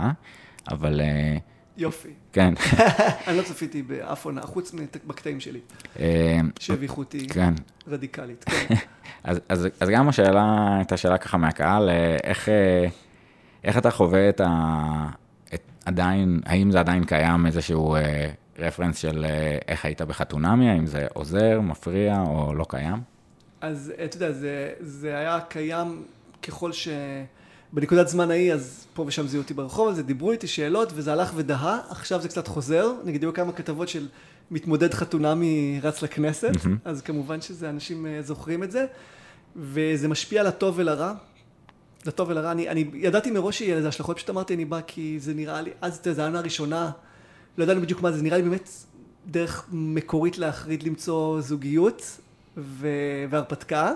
אבל... 0.70 1.00
אה, 1.00 1.36
יופי. 1.76 2.08
כן. 2.32 2.54
אני 3.26 3.36
לא 3.36 3.42
צפיתי 3.42 3.82
באף 3.82 4.24
עונה, 4.24 4.42
חוץ 4.42 4.74
בקטעים 5.06 5.40
שלי. 5.40 5.60
אה, 5.98 6.40
שהביכו 6.58 7.00
אותי 7.00 7.28
כן. 7.28 7.54
רדיקלית, 7.88 8.44
כן. 8.44 8.74
אז, 9.24 9.40
אז, 9.48 9.68
אז 9.80 9.88
גם 9.88 10.08
השאלה, 10.08 10.76
הייתה 10.76 10.96
שאלה 10.96 11.18
ככה 11.18 11.36
מהקהל, 11.36 11.88
אה, 11.88 12.16
איך, 12.24 12.48
איך 13.64 13.78
אתה 13.78 13.90
חווה 13.90 14.28
את 14.28 14.40
ה... 14.40 15.08
את, 15.54 15.62
עדיין, 15.84 16.40
האם 16.46 16.70
זה 16.70 16.80
עדיין 16.80 17.04
קיים 17.04 17.46
איזשהו 17.46 17.96
רפרנס 18.58 18.98
של 18.98 19.26
איך 19.68 19.84
היית 19.84 20.02
בחתונמי, 20.02 20.70
האם 20.70 20.86
זה 20.86 21.06
עוזר, 21.14 21.60
מפריע 21.60 22.20
או 22.26 22.54
לא 22.54 22.66
קיים? 22.68 23.00
אז 23.60 23.92
אתה 24.04 24.16
יודע, 24.16 24.32
זה, 24.32 24.72
זה 24.80 25.18
היה 25.18 25.40
קיים 25.48 26.04
ככל 26.42 26.72
ש... 26.72 26.88
בנקודת 27.72 28.08
זמן 28.08 28.30
ההיא, 28.30 28.52
אז 28.52 28.86
פה 28.94 29.04
ושם 29.06 29.26
זיהו 29.26 29.42
אותי 29.42 29.54
ברחוב 29.54 29.88
הזה, 29.88 30.02
דיברו 30.02 30.32
איתי 30.32 30.46
שאלות, 30.46 30.92
וזה 30.94 31.12
הלך 31.12 31.32
ודהה, 31.34 31.80
עכשיו 31.88 32.20
זה 32.20 32.28
קצת 32.28 32.48
חוזר, 32.48 32.92
נגיד 33.04 33.22
היו 33.22 33.34
כמה 33.34 33.52
כתבות 33.52 33.88
של 33.88 34.08
מתמודד 34.50 34.94
חתונמי 34.94 35.80
רץ 35.82 36.02
לכנסת, 36.02 36.50
mm-hmm. 36.54 36.68
אז 36.84 37.02
כמובן 37.02 37.40
שזה, 37.40 37.70
אנשים 37.70 38.06
אה, 38.06 38.22
זוכרים 38.22 38.62
את 38.62 38.70
זה, 38.70 38.86
וזה 39.56 40.08
משפיע 40.08 40.40
על 40.40 40.46
הטוב 40.46 40.74
ולרע. 40.78 41.14
לטוב 42.06 42.28
ולרע, 42.28 42.52
אני, 42.52 42.68
אני 42.68 42.84
ידעתי 42.94 43.30
מראש 43.30 43.58
שיהיה 43.58 43.76
לזה 43.76 43.88
השלכות, 43.88 44.16
פשוט 44.16 44.30
אמרתי 44.30 44.54
אני 44.54 44.64
בא 44.64 44.80
כי 44.86 45.16
זה 45.20 45.34
נראה 45.34 45.60
לי, 45.60 45.70
אז 45.80 46.00
זה 46.04 46.22
העונה 46.22 46.38
הראשונה, 46.38 46.90
לא 47.58 47.64
ידענו 47.64 47.80
בדיוק 47.80 48.02
מה 48.02 48.10
זה, 48.10 48.16
זה 48.16 48.22
נראה 48.22 48.36
לי 48.36 48.42
באמת 48.42 48.70
דרך 49.26 49.66
מקורית 49.72 50.38
להחריד 50.38 50.82
למצוא 50.82 51.40
זוגיות 51.40 52.20
והרפתקה, 52.56 53.92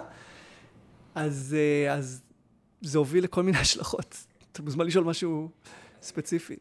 אז, 1.14 1.56
אה, 1.58 1.94
אז 1.94 2.20
זה 2.80 2.98
הוביל 2.98 3.24
לכל 3.24 3.42
מיני 3.42 3.58
השלכות. 3.66 4.16
אתה 4.52 4.62
מוזמן 4.62 4.86
לשאול 4.86 5.04
משהו 5.04 5.48
ספציפי. 6.02 6.56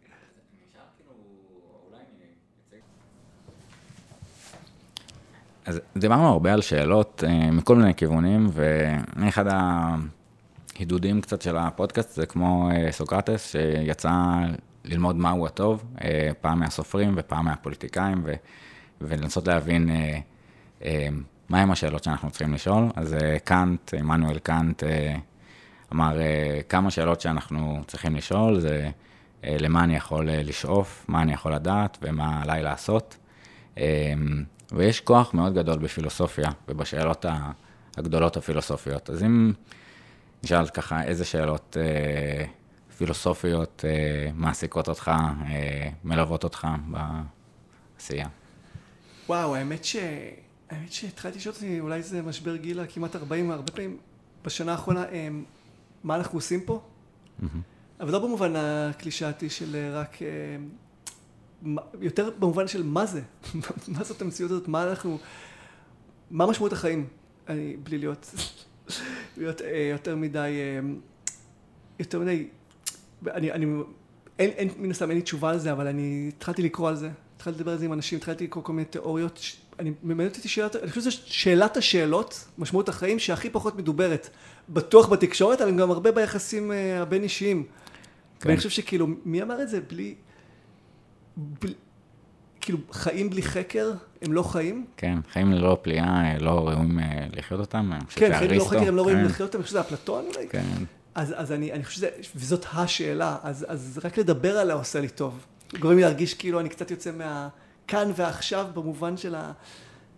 אז 5.70 5.82
דיברנו 5.97 6.28
הרבה 6.28 6.53
על 6.53 6.61
שאלות 6.61 7.24
אה, 7.28 7.51
מכל 7.51 7.76
מיני 7.76 7.95
כיוונים, 7.95 8.49
ואחד 8.51 9.45
ההידודים 10.76 11.22
קצת 11.22 11.41
של 11.41 11.57
הפודקאסט 11.57 12.15
זה 12.15 12.26
כמו 12.26 12.70
אה, 12.72 12.91
סוקרטס, 12.91 13.51
שיצא 13.51 14.11
ללמוד 14.86 15.15
מהו 15.15 15.45
הטוב, 15.45 15.84
אה, 16.03 16.32
פעם 16.41 16.59
מהסופרים 16.59 17.13
ופעם 17.17 17.45
מהפוליטיקאים, 17.45 18.22
ו, 18.26 18.34
ולנסות 19.01 19.47
להבין 19.47 19.89
מהם 21.49 21.72
השאלות 21.72 22.03
שאנחנו 22.03 22.30
צריכים 22.30 22.53
לשאול. 22.53 22.84
אז 22.95 23.15
קאנט, 23.43 23.93
עמנואל 23.93 24.39
קאנט, 24.39 24.84
אמר 25.93 26.17
כמה 26.69 26.91
שאלות 26.91 27.21
שאנחנו 27.21 27.83
צריכים 27.87 28.15
לשאול, 28.15 28.59
זה 28.59 28.89
למה 29.43 29.83
אני 29.83 29.95
יכול 29.95 30.29
לשאוף, 30.31 31.05
מה 31.07 31.21
אני 31.21 31.33
יכול 31.33 31.53
לדעת 31.53 31.97
ומה 32.01 32.41
עליי 32.43 32.63
לעשות. 32.63 33.17
ויש 34.71 35.01
כוח 35.01 35.33
מאוד 35.33 35.53
גדול 35.53 35.77
בפילוסופיה 35.77 36.49
ובשאלות 36.67 37.25
הגדולות 37.97 38.37
הפילוסופיות. 38.37 39.09
אז 39.09 39.23
אם 39.23 39.53
נשאל 40.43 40.67
ככה 40.67 41.03
איזה 41.03 41.25
שאלות 41.25 41.77
אה, 41.79 42.45
פילוסופיות 42.97 43.85
אה, 43.87 44.31
מעסיקות 44.33 44.89
אותך, 44.89 45.11
אה, 45.47 45.89
מלוות 46.03 46.43
אותך 46.43 46.67
בעשייה. 46.87 48.27
וואו, 49.29 49.55
האמת 49.55 49.85
ש... 49.85 49.95
האמת 50.69 50.91
שהתחלתי 50.91 51.37
לשאול 51.37 51.55
אותי, 51.55 51.79
אולי 51.79 52.01
זה 52.01 52.21
משבר 52.21 52.55
גיל 52.55 52.79
כמעט 52.89 53.15
40, 53.15 53.51
הרבה 53.51 53.71
פעמים 53.71 53.97
בשנה 54.45 54.71
האחרונה, 54.71 55.05
אה, 55.05 55.27
מה 56.03 56.15
אנחנו 56.15 56.37
עושים 56.37 56.61
פה? 56.61 56.81
Mm-hmm. 57.41 57.45
אבל 57.99 58.11
לא 58.11 58.19
במובן 58.19 58.53
הקלישאתי 58.55 59.49
של 59.49 59.75
אה, 59.75 59.99
רק... 60.01 60.21
אה, 60.21 60.27
יותר 62.01 62.29
במובן 62.39 62.67
של 62.67 62.83
מה 62.83 63.05
זה, 63.05 63.21
מה 63.97 64.03
זאת 64.03 64.21
המציאות 64.21 64.51
הזאת, 64.51 64.67
מה 64.67 64.89
אנחנו, 64.89 65.17
מה 66.31 66.45
משמעות 66.45 66.73
החיים, 66.73 67.07
אני, 67.47 67.77
בלי 67.83 67.97
להיות, 67.97 68.35
להיות 69.37 69.61
אה, 69.61 69.89
יותר 69.91 70.15
מדי, 70.15 70.39
אה, 70.39 70.79
יותר 71.99 72.19
מדי, 72.19 72.47
אני, 73.27 73.51
אני, 73.51 73.65
אין, 74.39 74.49
אין, 74.49 74.69
מן 74.77 74.91
הסתם 74.91 75.09
אין 75.09 75.17
לי 75.17 75.23
תשובה 75.23 75.49
על 75.49 75.59
זה, 75.59 75.71
אבל 75.71 75.87
אני 75.87 76.31
התחלתי 76.35 76.61
לקרוא 76.61 76.89
על 76.89 76.95
זה, 76.95 77.09
התחלתי 77.35 77.57
לדבר 77.59 77.71
על 77.71 77.77
זה 77.77 77.85
עם 77.85 77.93
אנשים, 77.93 78.17
התחלתי 78.17 78.43
לקרוא 78.43 78.63
כל 78.63 78.73
מיני 78.73 78.85
תיאוריות, 78.85 79.39
אני 79.80 79.91
מעניין 80.03 80.30
אותי 80.30 80.47
שאלת, 80.47 80.75
אני 80.75 80.89
חושב 80.89 81.01
שזו 81.01 81.17
שאלת 81.25 81.77
השאלות, 81.77 82.45
משמעות 82.57 82.89
החיים, 82.89 83.19
שהכי 83.19 83.49
פחות 83.49 83.75
מדוברת, 83.75 84.30
בטוח 84.69 85.09
בתקשורת, 85.09 85.61
אבל 85.61 85.77
גם 85.77 85.91
הרבה 85.91 86.11
ביחסים 86.11 86.71
אה, 86.71 87.01
הבין 87.01 87.23
אישיים. 87.23 87.63
כן. 88.39 88.49
ואני 88.49 88.57
חושב 88.57 88.69
שכאילו, 88.69 89.07
מי 89.25 89.41
אמר 89.41 89.61
את 89.61 89.69
זה? 89.69 89.82
בלי... 89.82 90.15
ב... 91.38 91.65
כאילו, 92.61 92.77
חיים 92.91 93.30
בלי 93.30 93.41
חקר, 93.41 93.91
הם 94.21 94.34
לא 94.34 94.43
חיים? 94.43 94.86
כן, 94.97 95.17
חיים 95.32 95.51
ללא 95.51 95.77
פליאה, 95.82 96.38
לא 96.39 96.51
ראויים 96.51 96.99
אה, 96.99 97.27
לחיות 97.32 97.59
אותם. 97.59 97.91
כן, 98.09 98.38
חיים 98.38 98.51
ללא 98.51 98.63
חקר, 98.63 98.88
הם 98.88 98.95
לא 98.95 99.01
ראויים 99.01 99.19
כן. 99.19 99.25
לחיות 99.25 99.47
אותם, 99.47 99.57
אני 99.57 99.63
חושב 99.63 99.71
שזה 99.71 99.82
אפלטון 99.82 100.25
אולי. 100.36 100.47
כן. 100.49 100.63
אז, 101.15 101.34
אז 101.38 101.51
אני, 101.51 101.71
אני 101.71 101.84
חושב 101.84 101.97
שזה, 101.97 102.09
וזאת 102.36 102.65
השאלה, 102.73 103.38
אז, 103.43 103.65
אז 103.69 103.99
רק 104.03 104.17
לדבר 104.17 104.57
עליה 104.57 104.75
עושה 104.75 105.01
לי 105.01 105.09
טוב. 105.09 105.45
גורם 105.80 105.95
לי 105.95 106.01
להרגיש 106.01 106.34
כאילו 106.34 106.59
אני 106.59 106.69
קצת 106.69 106.91
יוצא 106.91 107.11
מהכאן 107.93 108.11
ועכשיו, 108.15 108.65
במובן 108.73 109.17
של, 109.17 109.35
ה, 109.35 109.51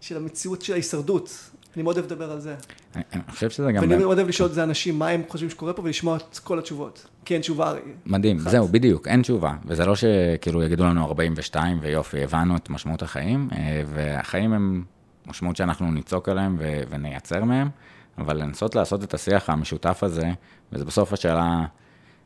של 0.02 0.18
המציאות 0.18 0.62
של 0.62 0.74
ההישרדות. 0.74 1.50
אני 1.76 1.84
מאוד 1.84 1.98
אוהב 1.98 2.06
לדבר 2.06 2.32
על 2.32 2.40
זה. 2.40 2.56
אני 2.96 3.22
חושב 3.30 3.50
שזה 3.50 3.72
גם... 3.72 3.82
ואני 3.82 3.98
מאוד 3.98 4.18
אוהב 4.18 4.30
לשאול 4.30 4.50
את 4.50 4.54
זה 4.54 4.64
אנשים, 4.64 5.00
מה 5.00 5.08
הם 5.08 5.22
חושבים 5.30 5.50
שקורה 5.50 5.74
פה, 5.74 5.82
ולשמוע 5.82 6.18
את 6.18 6.40
כל 6.40 6.60
התשובות. 6.60 7.08
כי 7.26 7.34
אין 7.34 7.42
תשובה 7.42 7.68
הרי. 7.68 7.80
מדהים, 8.06 8.40
זהו, 8.40 8.68
בדיוק, 8.68 9.08
אין 9.08 9.22
תשובה. 9.22 9.54
וזה 9.66 9.86
לא 9.86 9.96
שכאילו 9.96 10.64
יגידו 10.64 10.84
לנו 10.84 11.06
42 11.06 11.80
ויופי, 11.82 12.24
הבנו 12.24 12.56
את 12.56 12.70
משמעות 12.70 13.02
החיים, 13.02 13.50
אה, 13.52 13.82
והחיים 13.94 14.54
הם 14.54 14.84
משמעות 15.26 15.56
שאנחנו 15.56 15.92
ניצוק 15.92 16.30
עליהם 16.30 16.58
ונייצר 16.90 17.44
מהם, 17.44 17.70
אבל 18.18 18.38
לנסות 18.38 18.76
לעשות 18.76 19.04
את 19.04 19.14
השיח 19.14 19.50
המשותף 19.50 20.04
הזה, 20.04 20.32
וזה 20.74 20.86
בסוף 20.86 21.14
השאלה... 21.14 21.66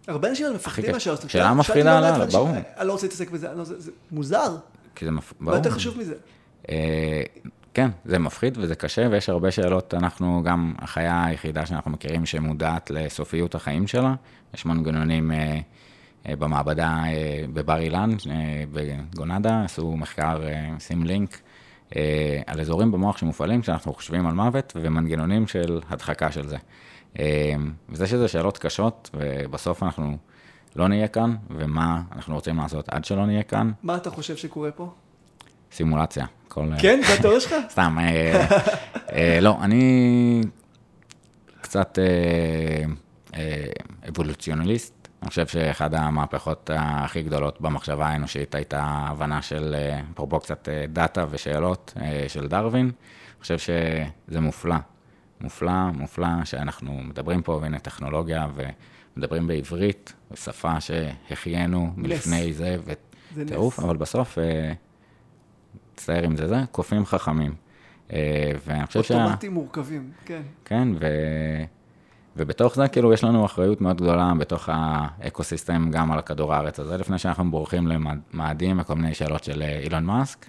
הרבה 0.08 0.30
אנשים 0.30 0.54
מפחדים 0.54 0.92
מהשאלה 0.92 1.14
הזאת. 1.14 1.30
שאלה 1.30 1.54
מפחידה 1.54 1.98
עליה, 1.98 2.26
ברור. 2.26 2.50
אני 2.78 2.88
לא 2.88 2.92
רוצה 2.92 3.06
להתעסק 3.06 3.32
בזה, 3.32 3.54
לא, 3.54 3.64
זה 3.64 3.92
מוזר. 4.12 4.56
כי 4.96 5.06
זה 5.06 5.12
מפ... 5.12 5.34
ברור. 5.40 5.52
מה 5.52 5.58
יותר 5.58 5.70
חשוב 5.72 5.98
מזה? 5.98 6.16
אה, 6.70 7.24
כן, 7.74 7.90
זה 8.06 8.20
מפחיד 8.20 8.58
וזה 8.58 8.76
קשה, 8.76 9.08
ויש 9.12 9.30
הרבה 9.30 9.52
שאלות, 9.52 9.94
אנחנו 9.94 10.42
גם 10.46 10.74
החיה 10.80 11.26
היחידה 11.26 11.66
שאנחנו 11.66 11.92
מכירים 11.92 12.26
שמודעת 12.26 12.92
לסופיות 12.92 13.56
החיים 13.56 13.88
שלה. 13.88 14.16
יש 14.54 14.66
מנגנונים 14.66 15.32
אה, 15.32 15.60
אה, 16.28 16.36
במעבדה 16.36 17.04
אה, 17.06 17.46
בבר 17.54 17.80
אילן, 17.80 18.10
אה, 18.30 18.64
בגונדה, 18.72 19.64
עשו 19.64 19.98
מחקר, 19.98 20.48
אה, 20.48 20.80
שים 20.80 21.04
לינק, 21.04 21.40
אה, 21.96 22.42
על 22.48 22.62
אזורים 22.62 22.92
במוח 22.92 23.18
שמופעלים 23.18 23.62
כשאנחנו 23.62 23.94
חושבים 23.94 24.28
על 24.28 24.34
מוות, 24.34 24.74
ומנגנונים 24.82 25.48
של 25.48 25.80
הדחקה 25.90 26.32
של 26.32 26.48
זה. 26.48 26.58
אה, 27.20 27.54
וזה 27.90 28.08
שזה 28.08 28.28
שאלות 28.28 28.58
קשות, 28.58 29.10
ובסוף 29.14 29.84
אנחנו 29.84 30.18
לא 30.76 30.88
נהיה 30.88 31.08
כאן, 31.08 31.36
ומה 31.50 32.02
אנחנו 32.16 32.36
רוצים 32.36 32.58
לעשות 32.58 32.90
עד 32.90 33.06
שלא 33.06 33.26
נהיה 33.26 33.44
כאן. 33.44 33.72
מה 33.84 33.96
אתה 33.96 34.10
חושב 34.10 34.36
שקורה 34.36 34.72
פה? 34.72 34.94
סימולציה. 35.72 36.26
כל... 36.48 36.70
כן, 36.80 37.00
זה 37.08 37.14
התיאוריה 37.14 37.40
שלך? 37.40 37.54
סתם, 37.70 37.98
אה, 38.00 38.48
אה, 39.12 39.40
לא, 39.42 39.58
אני 39.62 40.42
קצת 41.62 42.00
אה, 43.36 43.66
אבולוציונליסט. 44.10 44.94
אני 45.22 45.30
חושב 45.30 45.48
שאחד 45.48 45.94
המהפכות 45.94 46.70
הכי 46.74 47.24
גדולות 47.24 47.62
במחשבה 47.62 48.08
האנושית 48.08 48.56
הייתה 48.56 48.82
הבנה 48.84 49.42
של, 49.42 49.76
אפרופו 50.14 50.40
קצת 50.40 50.70
דאטה 50.94 51.26
ושאלות 51.30 51.94
של 52.28 52.48
דרווין. 52.48 52.86
אני 52.86 53.42
חושב 53.42 53.58
שזה 53.58 54.40
מופלא, 54.40 54.76
מופלא, 55.42 55.92
מופלא 55.94 56.28
שאנחנו 56.44 56.94
מדברים 57.04 57.42
פה, 57.42 57.60
והנה 57.62 57.80
טכנולוגיה, 57.80 58.48
ומדברים 59.18 59.48
בעברית, 59.48 60.14
בשפה 60.32 60.82
שהחיינו 60.82 61.92
מלפני 61.96 62.54
זה, 62.54 62.78
וטירוף, 63.36 63.80
אבל 63.80 63.98
בסוף 63.98 64.38
מצטער 65.94 66.24
עם 66.24 66.38
זה, 66.38 66.48
זה 66.48 66.58
קופים 66.72 67.06
חכמים. 67.06 67.56
ואני 68.66 68.86
חושב 68.86 69.04
שה... 69.04 69.24
אוטומטים 69.24 69.54
מורכבים, 69.54 70.12
כן. 70.26 70.42
כן, 70.66 70.88
ו... 71.00 71.08
ובתוך 72.38 72.76
זה, 72.76 72.88
כאילו, 72.88 73.14
יש 73.14 73.24
לנו 73.24 73.46
אחריות 73.46 73.82
מאוד 73.82 73.98
גדולה 73.98 74.34
בתוך 74.40 74.70
האקו-סיסטם, 74.72 75.92
גם 75.92 76.12
על 76.12 76.20
הכדור 76.20 76.54
הארץ 76.54 76.80
הזה, 76.80 76.98
לפני 76.98 77.18
שאנחנו 77.20 77.52
בורחים 77.52 77.88
למאדים 77.88 78.80
וכל 78.80 78.96
מיני 78.96 79.14
שאלות 79.14 79.44
של 79.44 79.64
אילון 79.84 80.04
מאסק. 80.04 80.46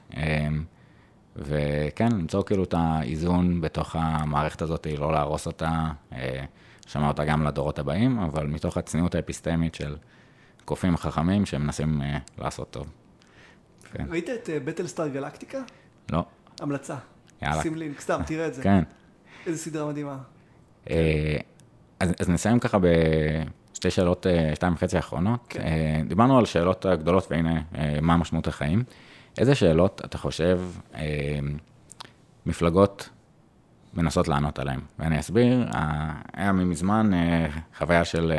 וכן, 1.36 2.12
למצוא 2.12 2.42
כאילו 2.42 2.64
את 2.64 2.74
האיזון 2.78 3.60
בתוך 3.60 3.96
המערכת 3.98 4.62
הזאת, 4.62 4.86
לא 4.98 5.12
להרוס 5.12 5.46
אותה, 5.46 5.90
שמע 6.86 7.08
אותה 7.08 7.24
גם 7.24 7.46
לדורות 7.46 7.78
הבאים, 7.78 8.18
אבל 8.18 8.46
מתוך 8.46 8.76
הצניעות 8.76 9.14
האפיסטמית 9.14 9.74
של 9.74 9.96
קופים 10.64 10.96
חכמים 10.96 11.46
שמנסים 11.46 12.02
לעשות 12.38 12.70
טוב. 12.70 12.92
כן. 13.92 14.06
ראית 14.10 14.30
את 14.30 14.50
בטלסטאר 14.64 15.08
גלקטיקה? 15.08 15.58
לא. 16.12 16.24
המלצה. 16.60 16.96
יאללה. 17.42 17.62
שים 17.62 17.74
לינק, 17.74 18.00
סתם, 18.00 18.20
תראה 18.26 18.46
את 18.46 18.54
זה. 18.54 18.62
כן. 18.62 18.84
איזה 19.46 19.58
סדרה 19.58 19.86
מדהימה. 19.86 20.18
אז, 22.00 22.12
אז 22.20 22.28
נסיים 22.28 22.58
ככה 22.58 22.78
בשתי 22.78 23.90
שאלות, 23.90 24.26
אה, 24.26 24.54
שתיים 24.54 24.74
וחצי 24.74 24.96
האחרונות. 24.96 25.40
כן. 25.48 25.60
אה, 25.60 26.02
דיברנו 26.08 26.38
על 26.38 26.44
שאלות 26.44 26.86
גדולות, 26.86 27.26
והנה, 27.30 27.60
אה, 27.78 27.98
מה 28.02 28.16
משמעות 28.16 28.46
החיים. 28.46 28.84
איזה 29.38 29.54
שאלות 29.54 30.00
אתה 30.04 30.18
חושב 30.18 30.60
מפלגות 32.46 33.08
מנסות 33.96 34.28
לענות 34.28 34.58
עליהן? 34.58 34.80
ואני 34.98 35.20
אסביר, 35.20 35.68
היה 36.32 36.52
מזמן 36.52 37.10
חוויה 37.78 38.04
של 38.04 38.32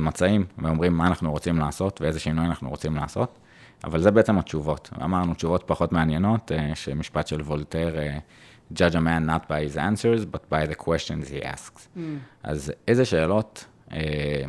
מצעים, 0.00 0.44
ואומרים 0.58 0.96
מה 0.96 1.06
אנחנו 1.06 1.30
רוצים 1.30 1.58
לעשות 1.58 2.00
ואיזה 2.00 2.20
שינוי 2.20 2.46
אנחנו 2.46 2.70
רוצים 2.70 2.96
לעשות, 2.96 3.38
אבל 3.84 4.00
זה 4.00 4.10
בעצם 4.10 4.38
התשובות. 4.38 4.90
אמרנו 5.04 5.34
תשובות 5.34 5.62
פחות 5.66 5.92
מעניינות, 5.92 6.52
שמשפט 6.74 7.26
של 7.26 7.40
וולטר, 7.40 7.96
judge 8.74 8.94
a 8.94 9.00
man 9.00 9.26
not 9.26 9.48
by 9.48 9.60
his 9.62 9.76
answers, 9.76 10.24
but 10.24 10.48
by 10.50 10.66
the 10.66 10.74
questions 10.74 11.30
he 11.30 11.42
asks. 11.44 11.88
Mm. 11.96 12.00
אז 12.42 12.72
איזה 12.88 13.04
שאלות 13.04 13.64
אה, 13.92 14.42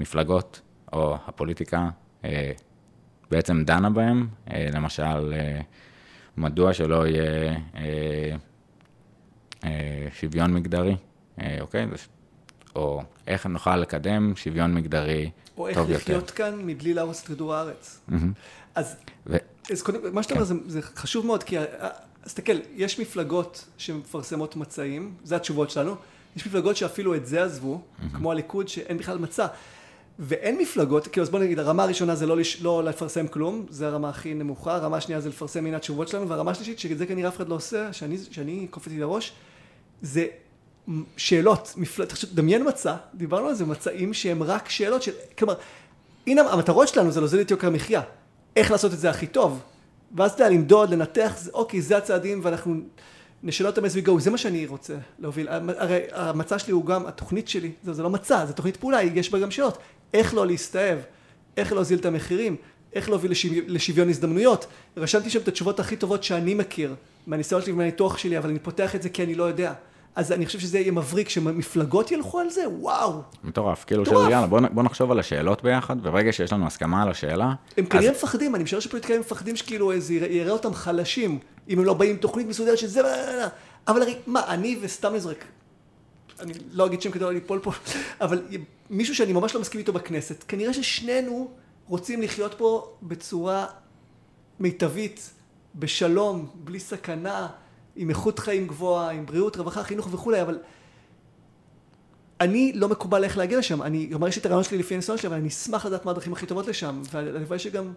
מפלגות 0.00 0.60
או 0.92 1.16
הפוליטיקה 1.26 1.88
אה, 2.24 2.52
בעצם 3.30 3.64
דנה 3.64 3.90
בהם, 3.90 4.28
אה, 4.50 4.68
למשל, 4.72 5.32
אה, 5.36 5.60
מדוע 6.36 6.72
שלא 6.72 7.06
יהיה 7.06 7.22
אה, 7.22 7.56
אה, 7.76 8.36
שוויון 10.20 10.54
מגדרי, 10.54 10.96
אה, 11.40 11.56
אוקיי? 11.60 11.86
או 12.76 13.02
איך 13.26 13.46
נוכל 13.46 13.76
לקדם 13.76 14.32
שוויון 14.36 14.74
מגדרי 14.74 15.30
טוב 15.56 15.68
יותר. 15.68 15.80
או 15.80 15.88
איך 15.88 16.00
לחיות 16.02 16.30
כאן 16.30 16.60
מבלי 16.66 16.94
להרוס 16.94 17.22
את 17.22 17.28
כדור 17.28 17.54
הארץ. 17.54 18.00
Mm-hmm. 18.10 18.14
אז, 18.74 18.96
ו... 19.26 19.36
אז 19.70 19.82
קודם, 19.82 20.14
מה 20.14 20.22
שאתה 20.22 20.34
כן. 20.34 20.40
אומר 20.40 20.46
זה, 20.46 20.54
זה 20.66 20.82
חשוב 20.82 21.26
מאוד, 21.26 21.42
כי 21.42 21.58
אז 21.58 21.64
תסתכל, 22.24 22.58
יש 22.74 23.00
מפלגות 23.00 23.64
שמפרסמות 23.78 24.56
מצעים, 24.56 25.14
זה 25.24 25.36
התשובות 25.36 25.70
שלנו, 25.70 25.94
יש 26.36 26.46
מפלגות 26.46 26.76
שאפילו 26.76 27.14
את 27.14 27.26
זה 27.26 27.44
עזבו, 27.44 27.80
mm-hmm. 27.80 28.16
כמו 28.16 28.32
הליכוד, 28.32 28.68
שאין 28.68 28.98
בכלל 28.98 29.18
מצע. 29.18 29.46
ואין 30.18 30.58
מפלגות, 30.58 31.06
כאילו 31.06 31.22
אז 31.22 31.30
בוא 31.30 31.38
נגיד, 31.38 31.58
הרמה 31.58 31.82
הראשונה 31.82 32.14
זה 32.14 32.26
לא, 32.26 32.36
לש, 32.36 32.62
לא 32.62 32.84
לפרסם 32.84 33.26
כלום, 33.26 33.66
זה 33.70 33.86
הרמה 33.86 34.08
הכי 34.08 34.34
נמוכה, 34.34 34.74
הרמה 34.74 34.96
השנייה 34.96 35.20
זה 35.20 35.28
לפרסם 35.28 35.66
הנה 35.66 35.76
התשובות 35.76 36.08
שלנו, 36.08 36.28
והרמה 36.28 36.50
השלישית, 36.50 36.78
שאת 36.78 36.98
זה 36.98 37.06
כנראה 37.06 37.28
אף 37.28 37.36
אחד 37.36 37.48
לא 37.48 37.54
עושה, 37.54 37.92
שאני, 37.92 38.18
שאני 38.30 38.66
קופצתי 38.70 38.98
לראש, 38.98 39.32
זה 40.02 40.26
שאלות, 41.16 41.74
מפל... 41.76 42.04
דמיין 42.34 42.68
מצע, 42.68 42.94
דיברנו 43.14 43.46
על 43.46 43.54
זה, 43.54 43.64
מצעים 43.64 44.14
שהם 44.14 44.42
רק 44.42 44.68
שאלות 44.68 45.02
של, 45.02 45.12
כלומר, 45.38 45.54
הנה 46.26 46.42
המטרות 46.42 46.88
שלנו 46.88 47.10
זה 47.10 47.20
להוזיל 47.20 47.40
את 47.40 47.50
יוקר 47.50 47.66
המחיה, 47.66 48.02
איך 48.56 48.70
לעשות 48.70 48.92
את 48.92 48.98
זה 48.98 49.10
הכי 49.10 49.26
טוב, 49.26 49.60
ואז 50.14 50.32
אתה 50.32 50.44
יודע, 50.44 50.54
למדוד, 50.54 50.90
לנתח, 50.90 51.34
אוקיי, 51.52 51.82
זה 51.82 51.96
הצעדים 51.96 52.40
ואנחנו 52.42 52.74
נשאל 53.42 53.66
אותם 53.66 53.84
as 53.84 53.88
we 53.88 54.06
go, 54.08 54.18
זה 54.18 54.30
מה 54.30 54.38
שאני 54.38 54.66
רוצה 54.66 54.94
להוביל. 55.18 55.48
הרי 55.48 56.00
המצע 56.12 56.58
שלי 56.58 56.72
הוא 56.72 56.86
גם, 56.86 57.06
התוכנית 57.06 57.48
שלי, 57.48 57.72
זה, 57.84 57.92
זה 57.92 58.02
לא 58.02 58.10
מצע, 58.10 58.46
זה 58.46 58.52
תוכנית 58.52 58.76
פעולה, 58.76 59.02
יש 59.02 59.30
בה 59.30 59.38
גם 59.38 59.50
שאלות. 59.50 59.78
איך 60.14 60.34
לא 60.34 60.46
להסתאב, 60.46 60.98
איך 61.56 61.72
להוזיל 61.72 61.98
את 61.98 62.06
המחירים, 62.06 62.56
איך 62.94 63.08
להוביל 63.08 63.32
לשוויון, 63.66 64.08
הזדמנויות. 64.08 64.66
רשמתי 64.96 65.30
שם 65.30 65.38
את 65.38 65.48
התשובות 65.48 65.80
הכי 65.80 65.96
טובות 65.96 66.24
שאני 66.24 66.54
מכיר, 66.54 66.94
מהניסיון 67.26 67.62
שלי 67.62 67.72
ומהניתוח 67.72 68.18
שלי, 68.18 68.38
אבל 68.38 68.50
אני 68.50 68.58
פותח 68.58 68.94
את 68.94 69.02
זה 69.02 69.08
כי 69.08 69.22
אני 69.22 69.34
לא 69.34 69.44
יודע. 69.44 69.72
אז 70.16 70.32
אני 70.32 70.46
חושב 70.46 70.58
שזה 70.58 70.78
יהיה 70.78 70.92
מבריק, 70.92 71.28
שמפלגות 71.28 72.12
ילכו 72.12 72.40
על 72.40 72.50
זה, 72.50 72.68
וואו. 72.68 73.22
מטורף, 73.44 73.84
כאילו, 73.84 74.06
של 74.06 74.12
יאללה, 74.12 74.46
בוא, 74.46 74.60
בוא 74.72 74.82
נחשוב 74.82 75.10
על 75.10 75.18
השאלות 75.18 75.62
ביחד, 75.62 75.96
וברגע 76.02 76.32
שיש 76.32 76.52
לנו 76.52 76.66
הסכמה 76.66 77.02
על 77.02 77.10
השאלה... 77.10 77.52
הם 77.76 77.86
כנראה 77.86 78.10
אז... 78.10 78.16
מפחדים, 78.16 78.54
אני 78.54 78.64
משער 78.64 78.80
שפוליטיקאים 78.80 79.20
מפחדים 79.20 79.56
שכאילו 79.56 79.92
איזה 79.92 80.14
יראה 80.14 80.52
אותם 80.52 80.74
חלשים, 80.74 81.38
אם 81.68 81.78
הם 81.78 81.84
לא 81.84 81.94
באים 81.94 82.10
עם 82.10 82.16
תוכנית 82.16 82.46
מסודרת 82.46 82.78
שזה... 82.78 83.00
אבל 83.88 84.02
הרי, 84.02 84.14
מה, 84.26 84.42
אני 84.48 84.78
וסתם 84.80 85.14
נזרק, 85.14 85.44
אני 86.40 86.52
לא 86.72 86.86
אגיד 86.86 87.02
שם 87.02 87.10
כדי 87.10 87.24
לא 87.24 87.32
ליפול 87.32 87.58
פה, 87.62 87.72
אבל 88.20 88.42
מישהו 88.90 89.14
שאני 89.14 89.32
ממש 89.32 89.54
לא 89.54 89.60
מסכים 89.60 89.78
איתו 89.78 89.92
בכנסת, 89.92 90.44
כנראה 90.48 90.72
ששנינו 90.72 91.50
רוצים 91.88 92.22
לחיות 92.22 92.54
פה 92.54 92.96
בצורה 93.02 93.66
מיטבית, 94.60 95.30
בשלום, 95.74 96.50
בלי 96.54 96.80
סכנה. 96.80 97.48
עם 97.96 98.10
איכות 98.10 98.38
חיים 98.38 98.66
גבוהה, 98.66 99.10
עם 99.10 99.26
בריאות, 99.26 99.56
רווחה, 99.56 99.82
חינוך 99.82 100.08
וכולי, 100.12 100.42
אבל 100.42 100.58
אני 102.40 102.72
לא 102.74 102.88
מקובל 102.88 103.24
איך 103.24 103.38
להגיע 103.38 103.58
לשם. 103.58 103.82
אני 103.82 104.06
גם 104.06 104.26
יש 104.26 104.36
לי 104.36 104.40
את 104.40 104.46
הרעיון 104.46 104.64
שלי 104.64 104.78
לפי 104.78 104.94
הניסיון 104.94 105.18
שלי, 105.18 105.28
אבל 105.28 105.36
אני 105.36 105.48
אשמח 105.48 105.86
לדעת 105.86 106.04
מה 106.04 106.10
הדרכים 106.10 106.32
הכי 106.32 106.46
טובות 106.46 106.66
לשם, 106.66 107.02
והלוואי 107.12 107.58
שגם... 107.58 107.92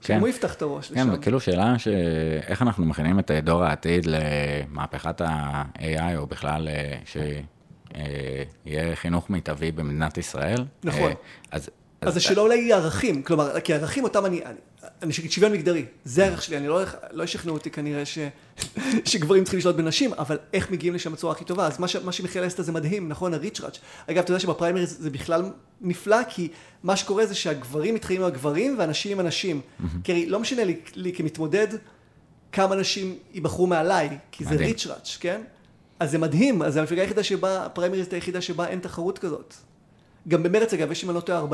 כן. 0.00 0.20
הוא 0.20 0.28
יפתח 0.28 0.54
את 0.54 0.62
הראש 0.62 0.88
כן, 0.88 0.94
לשם. 0.94 1.10
כן, 1.10 1.18
וכאילו 1.18 1.40
שאלה 1.40 1.78
שאיך 1.78 2.62
אנחנו 2.62 2.84
מכינים 2.84 3.18
את 3.18 3.30
דור 3.30 3.64
העתיד 3.64 4.06
למהפכת 4.06 5.20
ה-AI, 5.20 6.16
או 6.16 6.26
בכלל 6.26 6.68
שיהיה 7.04 8.96
חינוך 8.96 9.30
מיטבי 9.30 9.72
במדינת 9.72 10.18
ישראל. 10.18 10.64
נכון. 10.84 11.10
אה, 11.10 11.12
אז... 11.50 11.70
אז 12.00 12.16
השאלה 12.16 12.40
אולי 12.40 12.58
היא 12.58 12.74
ערכים, 12.74 13.22
כלומר, 13.22 13.60
כי 13.60 13.74
ערכים 13.74 14.04
אותם 14.04 14.26
אני, 14.26 14.40
אני 15.02 15.12
אגיד 15.18 15.32
שוויון 15.32 15.52
מגדרי, 15.52 15.84
זה 16.04 16.24
הערך 16.24 16.42
שלי, 16.42 16.56
אני 16.56 16.68
לא, 16.68 16.80
לא 17.10 17.24
ישכנעו 17.24 17.56
אותי 17.56 17.70
כנראה 17.70 18.04
ש, 18.04 18.18
שגברים 19.04 19.44
צריכים 19.44 19.58
לשלוט 19.58 19.76
בנשים, 19.76 20.12
אבל 20.12 20.38
איך 20.52 20.70
מגיעים 20.70 20.94
לשם 20.94 21.12
בצורה 21.12 21.32
הכי 21.32 21.44
טובה, 21.44 21.66
אז 21.66 21.80
מה, 21.80 21.88
ש, 21.88 21.96
מה 21.96 22.12
שמיכאל 22.12 22.44
עשתה 22.44 22.62
זה 22.62 22.72
מדהים, 22.72 23.08
נכון, 23.08 23.34
הריצ'ראץ'. 23.34 23.78
אגב, 24.06 24.18
אתה 24.18 24.30
יודע 24.30 24.40
שבפריימריז 24.40 24.96
זה 25.00 25.10
בכלל 25.10 25.50
נפלא, 25.80 26.24
כי 26.28 26.48
מה 26.82 26.96
שקורה 26.96 27.26
זה 27.26 27.34
שהגברים 27.34 27.94
מתחילים 27.94 28.22
עם 28.22 28.28
הגברים 28.28 28.78
והנשים 28.78 29.12
עם 29.12 29.20
הנשים. 29.20 29.60
כי 30.04 30.26
לא 30.26 30.40
משנה 30.40 30.64
לי, 30.64 30.80
לי 30.94 31.12
כמתמודד 31.12 31.68
כמה 32.52 32.76
נשים 32.76 33.18
ייבחרו 33.34 33.66
מעליי, 33.66 34.18
כי 34.32 34.44
זה 34.44 34.54
ריצ'ראץ', 34.54 35.16
כן? 35.20 35.40
אז 36.00 36.10
זה 36.10 36.18
מדהים, 36.18 36.62
אז 36.62 36.72
זה 36.72 36.80
המפלגה 36.80 37.02
היחידה 37.02 37.22
שבה, 37.22 37.66
הפריימריז 37.66 38.06
היחידה 38.12 38.40
שבה 38.40 38.66
אין 38.66 38.80
תחרות 38.80 39.18
כזאת. 39.18 39.54
גם 40.28 40.42
במרץ 40.42 40.74
אגב, 40.74 40.92
יש 40.92 41.04
אם 41.04 41.10
אני 41.10 41.16
לא 41.16 41.20
טועה 41.20 41.42
40-60. 41.42 41.46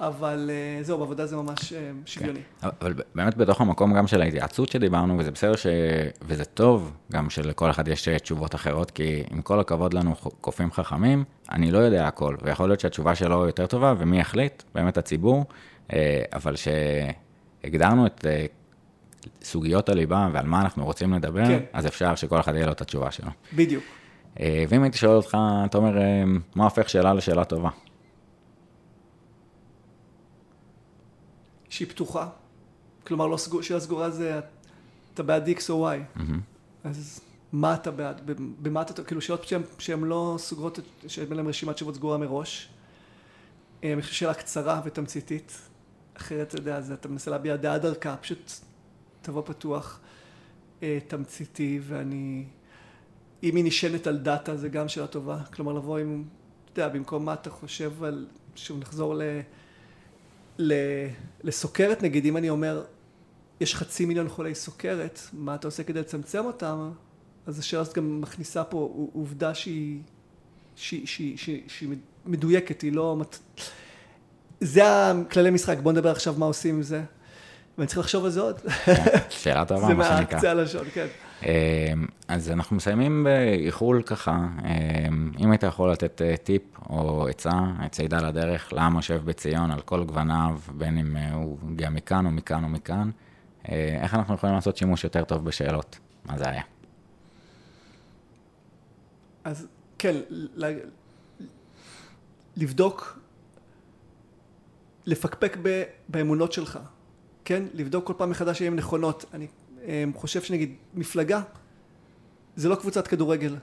אבל 0.00 0.50
אה, 0.52 0.82
זהו, 0.82 0.98
בעבודה 0.98 1.26
זה 1.26 1.36
ממש 1.36 1.72
אה, 1.72 1.90
שוויוני. 2.06 2.40
כן. 2.60 2.68
אבל 2.80 2.94
באמת 3.14 3.36
בתוך 3.36 3.60
המקום 3.60 3.94
גם 3.94 4.06
של 4.06 4.22
ההתייעצות 4.22 4.68
שדיברנו, 4.68 5.18
וזה 5.18 5.30
בסדר 5.30 5.56
ש... 5.56 5.66
וזה 6.22 6.44
טוב 6.44 6.92
גם 7.12 7.30
שלכל 7.30 7.70
אחד 7.70 7.88
יש 7.88 8.08
תשובות 8.08 8.54
אחרות, 8.54 8.90
כי 8.90 9.22
עם 9.30 9.42
כל 9.42 9.60
הכבוד 9.60 9.94
לנו 9.94 10.14
קופים 10.40 10.72
חכמים, 10.72 11.24
אני 11.50 11.70
לא 11.70 11.78
יודע 11.78 12.06
הכל, 12.06 12.36
ויכול 12.42 12.68
להיות 12.68 12.80
שהתשובה 12.80 13.14
שלו 13.14 13.46
יותר 13.46 13.66
טובה, 13.66 13.94
ומי 13.98 14.20
יחליט? 14.20 14.62
באמת 14.74 14.98
הציבור, 14.98 15.44
אה, 15.92 16.22
אבל 16.32 16.54
שהגדרנו 16.56 18.06
את 18.06 18.26
סוגיות 19.42 19.88
הליבה 19.88 20.28
ועל 20.32 20.46
מה 20.46 20.60
אנחנו 20.60 20.84
רוצים 20.84 21.14
לדבר, 21.14 21.46
כן. 21.46 21.60
אז 21.72 21.86
אפשר 21.86 22.14
שכל 22.14 22.40
אחד 22.40 22.54
יהיה 22.54 22.66
לו 22.66 22.72
את 22.72 22.80
התשובה 22.80 23.10
שלו. 23.10 23.30
בדיוק. 23.54 23.84
ואם 24.40 24.82
הייתי 24.82 24.98
שואל 24.98 25.16
אותך, 25.16 25.36
אתה 25.64 25.78
אומר, 25.78 25.98
מה 26.54 26.64
הופך 26.64 26.88
שאלה 26.88 27.14
לשאלה 27.14 27.44
טובה? 27.44 27.70
שהיא 31.68 31.88
פתוחה. 31.88 32.28
כלומר, 33.06 33.26
לא 33.26 33.36
סגור, 33.36 33.62
שאלה 33.62 33.80
סגורה 33.80 34.10
זה 34.10 34.40
אתה 35.14 35.22
בעד 35.22 35.48
X 35.48 35.60
או 35.70 35.90
Y. 35.90 36.18
Mm-hmm. 36.18 36.20
אז 36.84 37.20
מה 37.52 37.74
אתה 37.74 37.90
בעד? 37.90 38.30
במה 38.62 38.82
אתה, 38.82 39.04
כאילו 39.04 39.20
שאלות 39.20 39.52
שהן 39.78 40.04
לא 40.04 40.34
סוגרות, 40.38 40.78
שאין 41.06 41.32
להן 41.32 41.46
רשימת 41.46 41.74
תשובות 41.74 41.94
סגורה 41.94 42.18
מראש. 42.18 42.68
אה, 43.84 43.92
אני 43.92 44.02
חושב 44.02 44.14
שאלה 44.14 44.34
קצרה 44.34 44.80
ותמציתית. 44.84 45.58
אחרת, 46.16 46.48
אתה 46.48 46.56
יודע, 46.56 46.80
אתה 46.92 47.08
מנסה 47.08 47.30
להביע 47.30 47.56
דעה 47.56 47.78
דרכה, 47.78 48.16
פשוט 48.16 48.52
תבוא 49.22 49.42
פתוח, 49.46 50.00
אה, 50.82 50.98
תמציתי, 51.08 51.80
ואני... 51.82 52.44
אם 53.42 53.56
היא 53.56 53.64
נשענת 53.64 54.06
על 54.06 54.18
דאטה, 54.18 54.56
זה 54.56 54.68
גם 54.68 54.88
שאלה 54.88 55.06
טובה. 55.06 55.38
כלומר, 55.54 55.72
לבוא 55.72 55.98
עם, 55.98 56.24
אתה 56.72 56.80
יודע, 56.80 56.94
במקום 56.94 57.24
מה 57.24 57.34
אתה 57.34 57.50
חושב 57.50 58.04
על... 58.04 58.26
שוב, 58.56 58.78
נחזור 58.78 59.14
ל... 60.58 60.70
לסוכרת 61.42 62.02
נגיד, 62.02 62.26
אם 62.26 62.36
אני 62.36 62.50
אומר, 62.50 62.84
יש 63.60 63.74
חצי 63.74 64.04
מיליון 64.04 64.28
חולי 64.28 64.54
סוכרת, 64.54 65.20
מה 65.32 65.54
אתה 65.54 65.68
עושה 65.68 65.82
כדי 65.82 66.00
לצמצם 66.00 66.44
אותם? 66.44 66.90
אז 67.46 67.58
השאלה 67.58 67.82
הזאת 67.82 67.94
גם 67.94 68.20
מכניסה 68.20 68.64
פה 68.64 69.08
עובדה 69.12 69.54
שהיא, 69.54 70.00
שהיא, 70.76 71.06
שהיא, 71.06 71.36
שהיא, 71.36 71.62
שהיא 71.68 71.88
מדויקת, 72.26 72.82
היא 72.82 72.92
לא... 72.92 73.16
זה 74.60 75.10
הכללי 75.10 75.50
משחק, 75.50 75.78
בוא 75.78 75.92
נדבר 75.92 76.10
עכשיו 76.10 76.34
מה 76.38 76.46
עושים 76.46 76.74
עם 76.74 76.82
זה. 76.82 77.02
ואני 77.78 77.86
צריך 77.86 77.98
לחשוב 77.98 78.24
על 78.24 78.30
זה 78.30 78.40
עוד. 78.40 78.60
שאלה 79.30 79.64
טובה, 79.64 79.94
מה 79.94 80.04
שנקרא. 80.04 80.16
זה 80.16 80.20
מהקצה 80.20 80.50
הלשון, 80.50 80.86
כן. 80.94 81.06
אז 82.28 82.50
אנחנו 82.50 82.76
מסיימים 82.76 83.24
באיחול 83.24 84.02
ככה, 84.02 84.46
אם 85.38 85.50
היית 85.50 85.62
יכול 85.62 85.92
לתת 85.92 86.20
טיפ 86.44 86.62
או 86.90 87.28
עצה, 87.28 87.60
צידה 87.90 88.18
לדרך 88.28 88.72
לעם 88.72 88.96
יושב 88.96 89.20
בציון 89.24 89.70
על 89.70 89.80
כל 89.80 90.04
גווניו, 90.04 90.58
בין 90.76 90.98
אם 90.98 91.16
הוא 91.16 91.58
הגיע 91.72 91.90
מכאן 91.90 92.26
או 92.26 92.30
מכאן 92.30 92.64
או 92.64 92.68
מכאן, 92.68 93.10
איך 93.68 94.14
אנחנו 94.14 94.34
יכולים 94.34 94.54
לעשות 94.54 94.76
שימוש 94.76 95.04
יותר 95.04 95.24
טוב 95.24 95.44
בשאלות? 95.44 95.98
מה 96.24 96.38
זה 96.38 96.48
היה? 96.48 96.62
אז 99.44 99.66
כן, 99.98 100.16
לבדוק, 102.56 103.18
לפקפק 105.06 105.56
באמונות 106.08 106.52
שלך, 106.52 106.78
כן? 107.44 107.62
לבדוק 107.74 108.06
כל 108.06 108.12
פעם 108.16 108.30
מחדש 108.30 108.62
אם 108.62 108.66
הן 108.66 108.78
נכונות. 108.78 109.24
אני 109.34 109.46
חושב 110.14 110.42
שנגיד 110.42 110.74
מפלגה 110.94 111.40
זה 112.56 112.68
לא 112.68 112.74
קבוצת 112.74 113.06
כדורגל. 113.06 113.56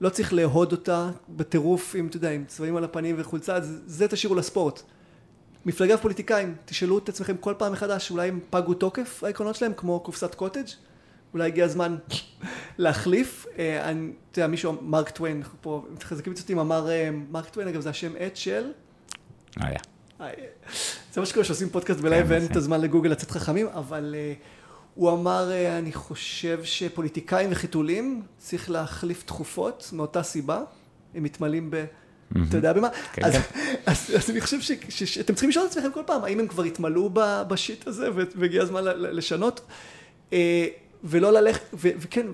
לא 0.00 0.08
צריך 0.08 0.32
לאהוד 0.32 0.72
אותה 0.72 1.10
בטירוף 1.28 1.94
עם, 1.94 2.06
אתה 2.06 2.16
יודע, 2.16 2.30
עם 2.30 2.44
צבעים 2.44 2.76
על 2.76 2.84
הפנים 2.84 3.16
וחולצה, 3.18 3.60
זה, 3.60 3.78
זה 3.86 4.08
תשאירו 4.08 4.34
לספורט. 4.34 4.82
מפלגה 5.66 5.94
ופוליטיקאים, 5.94 6.54
תשאלו 6.64 6.98
את 6.98 7.08
עצמכם 7.08 7.36
כל 7.36 7.54
פעם 7.58 7.72
מחדש, 7.72 8.10
אולי 8.10 8.28
הם 8.28 8.40
פגו 8.50 8.74
תוקף 8.74 9.24
העקרונות 9.24 9.56
שלהם, 9.56 9.72
כמו 9.76 10.00
קופסת 10.00 10.34
קוטג'? 10.34 10.66
אולי 11.34 11.46
הגיע 11.46 11.64
הזמן 11.64 11.96
להחליף. 12.78 13.46
אה, 13.58 13.90
אני, 13.90 14.12
אתה 14.30 14.38
יודע, 14.38 14.46
מישהו, 14.46 14.72
מרק 14.82 15.10
טוויין, 15.10 15.36
אנחנו 15.36 15.58
פה 15.60 15.84
מתחזקים 15.92 16.34
ציטוטים, 16.34 16.58
אמר, 16.58 16.90
אה, 16.90 17.10
מרק 17.30 17.48
טוויין, 17.48 17.68
אגב, 17.68 17.80
זה 17.80 17.90
השם 17.90 18.12
עט 18.18 18.36
של... 18.36 18.70
היה. 19.56 19.78
אה, 20.20 20.30
זה 21.12 21.20
מה 21.20 21.26
שקורה 21.26 21.44
שעושים 21.44 21.68
פודקאסט 21.68 22.00
בלייב 22.00 22.26
כן, 22.26 22.32
ואין 22.32 22.44
את 22.44 22.56
הזמן 22.56 22.80
לגוגל 22.80 23.10
לצאת 23.10 23.30
חכמים, 23.30 23.66
אבל 23.66 24.14
הוא 24.94 25.12
אמר, 25.12 25.50
אני 25.78 25.92
חושב 25.92 26.64
שפוליטיקאים 26.64 27.48
וחיתולים 27.52 28.22
צריך 28.38 28.70
להחליף 28.70 29.22
תכופות 29.22 29.90
מאותה 29.92 30.22
סיבה, 30.22 30.62
הם 31.14 31.22
מתמלאים 31.22 31.70
ב... 31.70 31.84
אתה 32.48 32.56
יודע 32.56 32.72
במה? 32.72 32.88
כן, 33.12 33.24
אז. 33.24 33.34
אז, 33.86 34.12
אז 34.16 34.30
אני 34.30 34.40
חושב 34.40 34.60
שאתם 34.88 35.34
צריכים 35.34 35.50
לשאול 35.50 35.66
את 35.66 35.70
עצמכם 35.70 35.92
כל 35.92 36.02
פעם, 36.06 36.24
האם 36.24 36.40
הם 36.40 36.46
כבר 36.46 36.62
התמלאו 36.62 37.10
בשיט 37.48 37.86
הזה 37.86 38.08
והגיע 38.36 38.62
הזמן 38.62 38.84
לשנות? 38.84 39.60
ולא 41.04 41.32
ללכת, 41.32 41.62
וכן, 41.74 42.26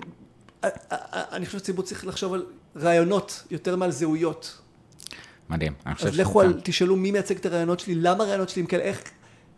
אני 1.07 1.45
חושב 1.45 1.57
שהציבור 1.57 1.85
צריך 1.85 2.07
לחשוב 2.07 2.33
על 2.33 2.45
רעיונות 2.75 3.43
יותר 3.51 3.75
מעל 3.75 3.91
זהויות. 3.91 4.61
מדהים. 5.49 5.73
אז 5.85 6.19
לכו 6.19 6.41
על, 6.41 6.59
תשאלו 6.63 6.95
מי 6.95 7.11
מייצג 7.11 7.37
את 7.37 7.45
הרעיונות 7.45 7.79
שלי, 7.79 7.95
למה 7.95 8.23
הרעיונות 8.23 8.49
שלי, 8.49 8.61
אם 8.61 8.67
כן, 8.67 8.79
איך, 8.79 9.01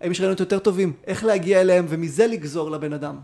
האם 0.01 0.11
יש 0.11 0.19
רעיונות 0.19 0.39
יותר 0.39 0.59
טובים, 0.59 0.93
איך 1.07 1.23
להגיע 1.23 1.61
אליהם, 1.61 1.85
ומזה 1.89 2.27
לגזור 2.27 2.71
לבן 2.71 2.93
אדם. 2.93 3.15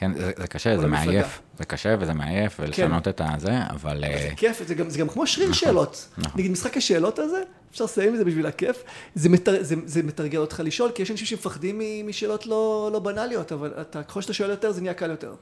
כן, 0.00 0.12
זה, 0.14 0.32
זה 0.36 0.46
קשה, 0.46 0.78
זה 0.78 0.86
מעייף. 0.86 1.40
זה 1.58 1.64
קשה 1.64 1.96
וזה 2.00 2.12
מעייף, 2.12 2.60
ולשנות 2.60 3.04
כן. 3.04 3.10
את 3.10 3.20
הזה, 3.24 3.58
אבל... 3.70 4.00
זה 4.00 4.06
אה, 4.06 4.30
כיף, 4.36 4.62
זה 4.66 4.74
גם, 4.74 4.90
זה 4.90 4.98
גם 4.98 5.08
כמו 5.08 5.26
שריר 5.26 5.48
נכון, 5.48 5.58
שאלות. 5.58 6.08
נכון. 6.18 6.40
נגיד 6.40 6.50
משחק 6.50 6.76
השאלות 6.76 7.18
הזה, 7.18 7.42
אפשר 7.70 7.84
לסיים 7.84 8.08
עם 8.08 8.16
זה 8.16 8.24
בשביל 8.24 8.46
הכיף. 8.46 8.82
זה, 9.14 9.28
מתר, 9.28 9.62
זה, 9.62 9.74
זה 9.84 10.02
מתרגל 10.02 10.38
אותך 10.38 10.62
לשאול, 10.64 10.90
כי 10.94 11.02
יש 11.02 11.10
אנשים 11.10 11.26
שמפחדים 11.26 11.80
משאלות 12.06 12.46
לא, 12.46 12.90
לא 12.92 12.98
בנאליות, 12.98 13.52
אבל 13.52 13.72
אתה, 13.80 14.02
ככל 14.02 14.22
שאתה 14.22 14.32
שואל 14.32 14.50
יותר, 14.50 14.72
זה 14.72 14.80
נהיה 14.80 14.94
קל 14.94 15.10
יותר. 15.10 15.34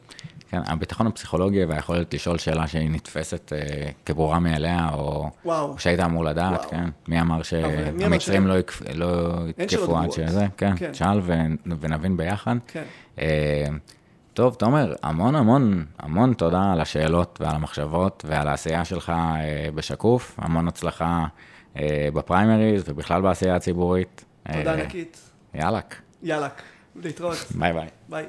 כן, 0.51 0.61
הביטחון 0.67 1.07
הפסיכולוגי 1.07 1.65
והיכולת 1.65 2.15
לשאול 2.15 2.39
שאלה 2.39 2.67
שהיא 2.67 2.91
נתפסת 2.91 3.53
אה, 3.53 3.91
כברורה 4.07 4.39
מאליה, 4.39 4.89
או, 4.93 5.31
או 5.45 5.79
שהיית 5.79 6.01
אמור 6.01 6.25
לדעת, 6.25 6.61
וואו. 6.61 6.71
כן? 6.71 6.89
מי 7.09 7.21
אמר 7.21 7.43
שהמצרים 7.43 8.47
לא, 8.47 8.55
לא 8.95 9.37
יתקפו 9.59 9.99
עד 9.99 10.13
שזה, 10.13 10.47
כן, 10.57 10.77
כן. 10.77 10.95
שאל 10.95 11.21
ונבין 11.81 12.17
ביחד. 12.17 12.57
כן. 12.67 12.83
אה, 13.19 13.67
טוב, 14.39 14.55
תומר, 14.55 14.95
המון 15.03 15.35
המון 15.35 15.85
המון 15.99 16.35
תודה 16.35 16.73
על 16.73 16.81
השאלות 16.81 17.39
ועל 17.41 17.55
המחשבות 17.57 18.25
ועל 18.29 18.49
העשייה 18.49 18.85
שלך 18.85 19.11
אה, 19.11 19.69
בשקוף. 19.75 20.35
המון 20.39 20.69
הצלחה 20.69 21.27
אה, 21.77 22.09
בפריימריז 22.15 22.85
ובכלל 22.87 23.23
בעשייה 23.23 23.57
הציבורית. 23.57 24.25
תודה 24.53 24.75
אה, 24.75 24.83
ענקית. 24.83 25.31
יאלק. 25.55 25.95
יאלק. 26.23 26.63
להתראות. 26.97 27.37
ביי 27.55 27.73
ביי. 27.73 27.89
ביי. 28.09 28.27